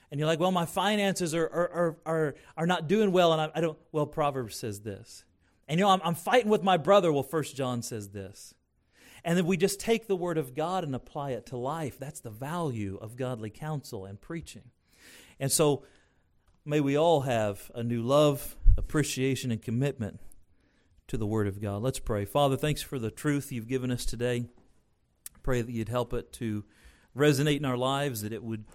and 0.09 0.19
you're 0.19 0.27
like, 0.27 0.39
well, 0.39 0.51
my 0.51 0.65
finances 0.65 1.35
are, 1.35 1.45
are, 1.45 1.69
are, 1.69 1.97
are, 2.05 2.35
are 2.55 2.67
not 2.67 2.87
doing 2.87 3.11
well, 3.11 3.33
and 3.33 3.41
I, 3.41 3.51
I, 3.55 3.61
don't, 3.61 3.77
well, 3.91 4.05
Proverbs 4.05 4.55
says 4.55 4.81
this. 4.81 5.25
And 5.67 5.79
you 5.79 5.85
know, 5.85 5.91
I'm, 5.91 6.01
I'm 6.03 6.15
fighting 6.15 6.49
with 6.49 6.63
my 6.63 6.77
brother, 6.77 7.11
well, 7.11 7.23
First 7.23 7.55
John 7.55 7.81
says 7.81 8.09
this. 8.09 8.53
And 9.25 9.37
then 9.37 9.45
we 9.45 9.57
just 9.57 9.79
take 9.79 10.07
the 10.07 10.15
Word 10.15 10.37
of 10.37 10.55
God 10.55 10.85
and 10.85 10.95
apply 10.95 11.31
it 11.31 11.47
to 11.47 11.57
life. 11.57 11.99
That's 11.99 12.21
the 12.21 12.29
value 12.29 12.97
of 13.01 13.17
godly 13.17 13.49
counsel 13.49 14.05
and 14.05 14.21
preaching. 14.21 14.63
And 15.39 15.51
so, 15.51 15.83
may 16.65 16.79
we 16.79 16.97
all 16.97 17.21
have 17.21 17.69
a 17.75 17.83
new 17.83 18.01
love, 18.01 18.55
appreciation, 18.77 19.51
and 19.51 19.61
commitment 19.61 20.21
to 21.07 21.17
the 21.17 21.27
Word 21.27 21.47
of 21.47 21.61
God. 21.61 21.81
Let's 21.81 21.99
pray. 21.99 22.23
Father, 22.23 22.55
thanks 22.55 22.81
for 22.81 22.99
the 22.99 23.11
truth 23.11 23.51
you've 23.51 23.67
given 23.67 23.91
us 23.91 24.05
today. 24.05 24.45
Pray 25.43 25.61
that 25.61 25.71
you'd 25.71 25.89
help 25.89 26.13
it 26.13 26.31
to 26.33 26.63
resonate 27.15 27.57
in 27.57 27.65
our 27.65 27.77
lives, 27.77 28.21
that 28.21 28.31
it 28.31 28.43
would 28.43 28.65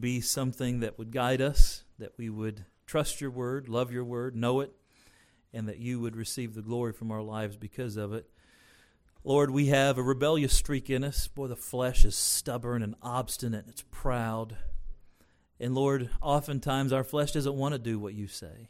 be 0.00 0.20
something 0.20 0.80
that 0.80 0.98
would 0.98 1.10
guide 1.10 1.40
us, 1.40 1.84
that 1.98 2.12
we 2.16 2.28
would 2.28 2.64
trust 2.86 3.20
your 3.20 3.30
word, 3.30 3.68
love 3.68 3.92
your 3.92 4.04
word, 4.04 4.34
know 4.34 4.60
it, 4.60 4.72
and 5.52 5.68
that 5.68 5.78
you 5.78 6.00
would 6.00 6.16
receive 6.16 6.54
the 6.54 6.62
glory 6.62 6.92
from 6.92 7.10
our 7.10 7.22
lives 7.22 7.56
because 7.56 7.96
of 7.96 8.12
it. 8.12 8.28
Lord, 9.24 9.50
we 9.50 9.66
have 9.66 9.98
a 9.98 10.02
rebellious 10.02 10.54
streak 10.54 10.88
in 10.88 11.04
us. 11.04 11.28
Boy, 11.28 11.48
the 11.48 11.56
flesh 11.56 12.04
is 12.04 12.16
stubborn 12.16 12.82
and 12.82 12.94
obstinate, 13.02 13.66
it's 13.68 13.84
proud. 13.90 14.56
And 15.60 15.74
Lord, 15.74 16.08
oftentimes 16.22 16.92
our 16.92 17.04
flesh 17.04 17.32
doesn't 17.32 17.54
want 17.54 17.72
to 17.72 17.78
do 17.78 17.98
what 17.98 18.14
you 18.14 18.28
say. 18.28 18.68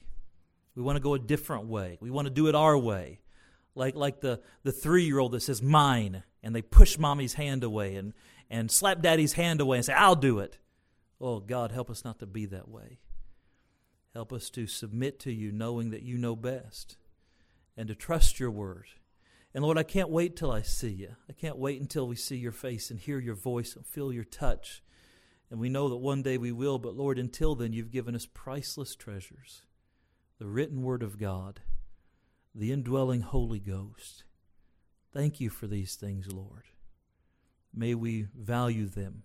We 0.75 0.83
want 0.83 0.97
to 0.97 1.03
go 1.03 1.15
a 1.15 1.19
different 1.19 1.67
way. 1.67 1.99
We 2.01 2.11
want 2.11 2.27
to 2.27 2.35
do 2.35 2.47
it 2.47 2.55
our 2.55 2.79
way. 2.79 3.21
Like, 3.75 3.95
like 3.95 4.21
the, 4.21 4.41
the 4.63 4.73
three 4.73 5.05
year 5.05 5.19
old 5.19 5.33
that 5.33 5.41
says, 5.41 5.63
mine, 5.63 6.23
and 6.43 6.55
they 6.55 6.63
push 6.63 6.99
mommy's 6.99 7.35
hand 7.35 7.63
away 7.63 7.97
and, 7.97 8.15
and 8.49 8.71
slap 8.71 9.03
daddy's 9.03 9.35
hand 9.35 9.61
away 9.61 9.77
and 9.77 9.87
say, 9.87 9.93
I'll 9.93 10.17
do 10.17 10.39
it. 10.39 10.59
Oh, 11.21 11.41
God, 11.41 11.73
help 11.73 11.91
us 11.91 12.05
not 12.05 12.19
to 12.21 12.27
be 12.27 12.47
that 12.47 12.69
way. 12.69 12.99
Help 14.15 14.33
us 14.33 14.51
to 14.51 14.67
submit 14.67 15.19
to 15.21 15.33
you, 15.33 15.53
knowing 15.53 15.91
that 15.91 16.03
you 16.03 16.17
know 16.17 16.37
best, 16.37 16.97
and 17.77 17.89
to 17.89 17.95
trust 17.95 18.41
your 18.41 18.51
word, 18.51 18.87
And 19.55 19.65
Lord, 19.65 19.79
I 19.79 19.83
can't 19.83 20.11
wait 20.11 20.37
till 20.37 20.51
I 20.51 20.63
see 20.63 20.91
you. 20.91 21.17
I 21.29 21.33
can't 21.33 21.57
wait 21.57 21.81
until 21.81 22.07
we 22.07 22.17
see 22.17 22.37
your 22.37 22.53
face 22.53 22.91
and 22.91 23.01
hear 23.01 23.19
your 23.19 23.35
voice 23.35 23.75
and 23.75 23.87
feel 23.87 24.13
your 24.13 24.25
touch. 24.25 24.83
And 25.51 25.59
we 25.59 25.71
know 25.71 25.89
that 25.89 25.97
one 25.97 26.23
day 26.23 26.37
we 26.37 26.53
will, 26.53 26.79
but 26.79 26.95
Lord, 26.95 27.19
until 27.19 27.55
then, 27.55 27.73
you've 27.73 27.91
given 27.91 28.15
us 28.15 28.27
priceless 28.27 28.95
treasures 28.95 29.63
the 30.39 30.47
written 30.47 30.83
word 30.83 31.03
of 31.03 31.19
God, 31.19 31.61
the 32.55 32.71
indwelling 32.71 33.23
Holy 33.23 33.59
Ghost. 33.59 34.23
Thank 35.13 35.41
you 35.41 35.51
for 35.51 35.67
these 35.67 35.97
things, 35.97 36.33
Lord. 36.33 36.67
May 37.75 37.95
we 37.95 38.29
value 38.37 38.87
them 38.87 39.25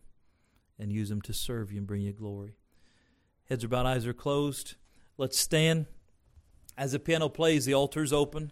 and 0.83 0.91
use 0.91 1.07
them 1.07 1.21
to 1.21 1.33
serve 1.33 1.71
you 1.71 1.77
and 1.77 1.87
bring 1.87 2.01
you 2.01 2.11
glory. 2.11 2.57
Heads 3.47 3.63
are 3.63 3.69
bowed, 3.69 3.85
eyes 3.85 4.05
are 4.05 4.13
closed. 4.13 4.75
Let's 5.17 5.39
stand. 5.39 5.85
As 6.77 6.91
the 6.91 6.99
piano 6.99 7.29
plays, 7.29 7.63
the 7.63 7.73
altar's 7.73 8.11
open. 8.11 8.51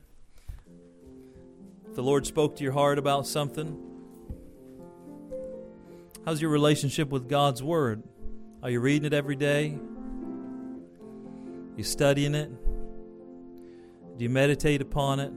If 1.89 1.95
the 1.95 2.01
Lord 2.01 2.25
spoke 2.25 2.55
to 2.55 2.63
your 2.63 2.71
heart 2.71 2.97
about 2.97 3.27
something, 3.27 3.77
how's 6.23 6.41
your 6.41 6.51
relationship 6.51 7.09
with 7.09 7.27
God's 7.27 7.61
Word? 7.61 8.01
Are 8.63 8.69
you 8.69 8.79
reading 8.79 9.05
it 9.05 9.13
every 9.13 9.35
day? 9.35 9.77
You 11.75 11.83
studying 11.83 12.33
it? 12.33 12.49
Do 14.17 14.23
you 14.23 14.29
meditate 14.29 14.81
upon 14.81 15.19
it? 15.19 15.33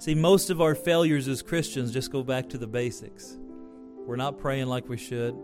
See, 0.00 0.14
most 0.14 0.50
of 0.50 0.60
our 0.60 0.74
failures 0.74 1.28
as 1.28 1.40
Christians 1.40 1.92
just 1.92 2.12
go 2.12 2.22
back 2.22 2.50
to 2.50 2.58
the 2.58 2.66
basics. 2.66 3.38
We're 4.06 4.14
not 4.14 4.38
praying 4.38 4.66
like 4.66 4.88
we 4.88 4.96
should. 4.96 5.36